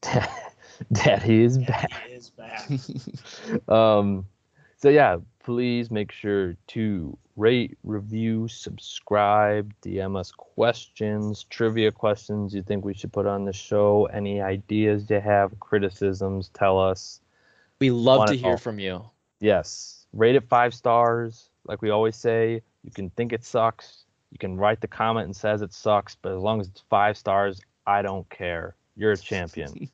Daddy 0.93 1.43
is 1.45 1.59
Yeah, 1.59 1.67
back. 1.67 1.93
he 2.07 2.13
is 2.15 2.31
back. 2.31 2.69
Um, 3.69 4.27
so 4.77 4.89
yeah, 4.89 5.17
please 5.43 5.91
make 5.91 6.13
sure 6.13 6.57
to 6.69 7.17
rate, 7.37 7.79
review, 7.85 8.49
subscribe, 8.49 9.73
DM 9.83 10.19
us 10.19 10.31
questions, 10.33 11.45
trivia 11.45 11.91
questions 11.93 12.55
you 12.55 12.63
think 12.63 12.85
we 12.85 12.95
should 12.95 13.13
put 13.13 13.27
on 13.27 13.45
the 13.45 13.53
show, 13.53 14.07
any 14.07 14.41
ideas 14.41 15.09
you 15.09 15.21
have, 15.21 15.59
criticisms, 15.61 16.51
tell 16.53 16.79
us. 16.79 17.21
We 17.81 17.91
love 17.91 18.19
want 18.19 18.31
to 18.31 18.37
hear 18.37 18.53
all. 18.53 18.57
from 18.57 18.79
you. 18.79 19.05
Yes, 19.41 20.07
rate 20.13 20.35
it 20.37 20.49
five 20.49 20.75
stars. 20.75 21.49
Like 21.65 21.81
we 21.83 21.91
always 21.91 22.17
say, 22.17 22.63
you 22.89 22.95
can 22.95 23.11
think 23.11 23.35
it 23.35 23.45
sucks. 23.45 24.05
You 24.33 24.39
can 24.39 24.57
write 24.57 24.81
the 24.81 24.89
comment 24.89 25.27
and 25.27 25.37
says 25.37 25.61
it 25.61 25.75
sucks, 25.75 26.17
but 26.17 26.33
as 26.33 26.41
long 26.41 26.61
as 26.61 26.69
it's 26.69 26.83
five 26.89 27.19
stars, 27.19 27.61
I 27.87 28.01
don't 28.01 28.29
care. 28.31 28.77
You're 28.97 29.13
a 29.13 29.17
champion. 29.17 29.91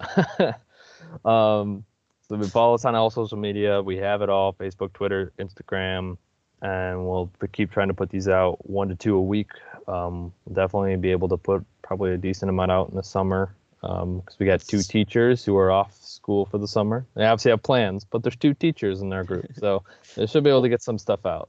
um, 1.24 1.84
so 2.28 2.36
we 2.36 2.46
follow 2.46 2.74
us 2.74 2.84
on 2.84 2.94
all 2.94 3.10
social 3.10 3.38
media. 3.38 3.82
We 3.82 3.96
have 3.96 4.20
it 4.20 4.28
all: 4.28 4.52
Facebook, 4.52 4.92
Twitter, 4.92 5.32
Instagram, 5.38 6.18
and 6.60 7.06
we'll 7.06 7.30
keep 7.52 7.72
trying 7.72 7.88
to 7.88 7.94
put 7.94 8.10
these 8.10 8.28
out 8.28 8.68
one 8.68 8.88
to 8.88 8.94
two 8.94 9.16
a 9.16 9.22
week. 9.22 9.50
Um, 9.88 10.32
we'll 10.44 10.54
definitely 10.54 10.96
be 10.96 11.10
able 11.10 11.28
to 11.28 11.38
put 11.38 11.64
probably 11.82 12.12
a 12.12 12.18
decent 12.18 12.50
amount 12.50 12.70
out 12.70 12.90
in 12.90 12.96
the 12.96 13.02
summer 13.02 13.54
because 13.80 14.36
we 14.38 14.44
got 14.44 14.60
two 14.60 14.82
teachers 14.82 15.42
who 15.44 15.56
are 15.56 15.70
off 15.70 15.96
school 16.02 16.44
for 16.44 16.58
the 16.58 16.68
summer. 16.68 17.06
They 17.14 17.24
obviously 17.24 17.50
have 17.50 17.62
plans, 17.62 18.04
but 18.04 18.22
there's 18.22 18.36
two 18.36 18.52
teachers 18.52 19.00
in 19.00 19.12
our 19.12 19.24
group, 19.24 19.46
so 19.58 19.84
they 20.16 20.26
should 20.26 20.44
be 20.44 20.50
able 20.50 20.62
to 20.62 20.68
get 20.68 20.82
some 20.82 20.98
stuff 20.98 21.24
out. 21.26 21.48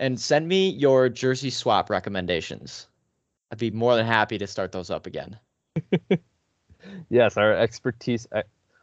And 0.00 0.20
send 0.20 0.48
me 0.48 0.70
your 0.70 1.08
jersey 1.08 1.50
swap 1.50 1.88
recommendations. 1.90 2.88
I'd 3.50 3.58
be 3.58 3.70
more 3.70 3.94
than 3.96 4.06
happy 4.06 4.38
to 4.38 4.46
start 4.46 4.72
those 4.72 4.90
up 4.90 5.06
again. 5.06 5.38
Yes, 7.08 7.36
our 7.38 7.54
expertise, 7.54 8.26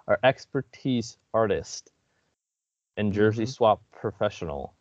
our 0.07 0.20
expertise 0.24 1.18
artist 1.34 1.91
and 2.97 3.14
jersey 3.14 3.43
Mhm. 3.43 3.53
swap 3.53 3.82
professional, 3.91 4.74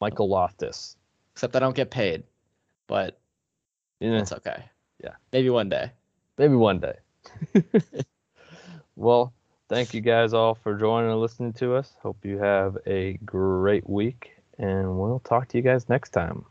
Michael 0.00 0.28
Loftus. 0.28 0.96
Except 1.32 1.54
I 1.54 1.60
don't 1.60 1.76
get 1.76 1.90
paid. 1.90 2.24
But 2.88 3.20
Yeah, 4.00 4.16
that's 4.16 4.32
okay. 4.32 4.64
Yeah. 5.02 5.14
Maybe 5.32 5.48
one 5.50 5.68
day. 5.68 5.92
maybe 6.38 6.54
one 6.54 6.80
day. 6.80 6.98
well, 8.96 9.32
thank 9.68 9.94
you 9.94 10.00
guys 10.00 10.32
all 10.32 10.54
for 10.54 10.74
joining 10.76 11.10
and 11.10 11.20
listening 11.20 11.52
to 11.54 11.74
us. 11.74 11.96
Hope 12.02 12.24
you 12.24 12.38
have 12.38 12.76
a 12.86 13.14
great 13.24 13.88
week, 13.88 14.35
and 14.58 14.98
we'll 14.98 15.20
talk 15.20 15.48
to 15.48 15.58
you 15.58 15.62
guys 15.62 15.88
next 15.88 16.10
time. 16.10 16.44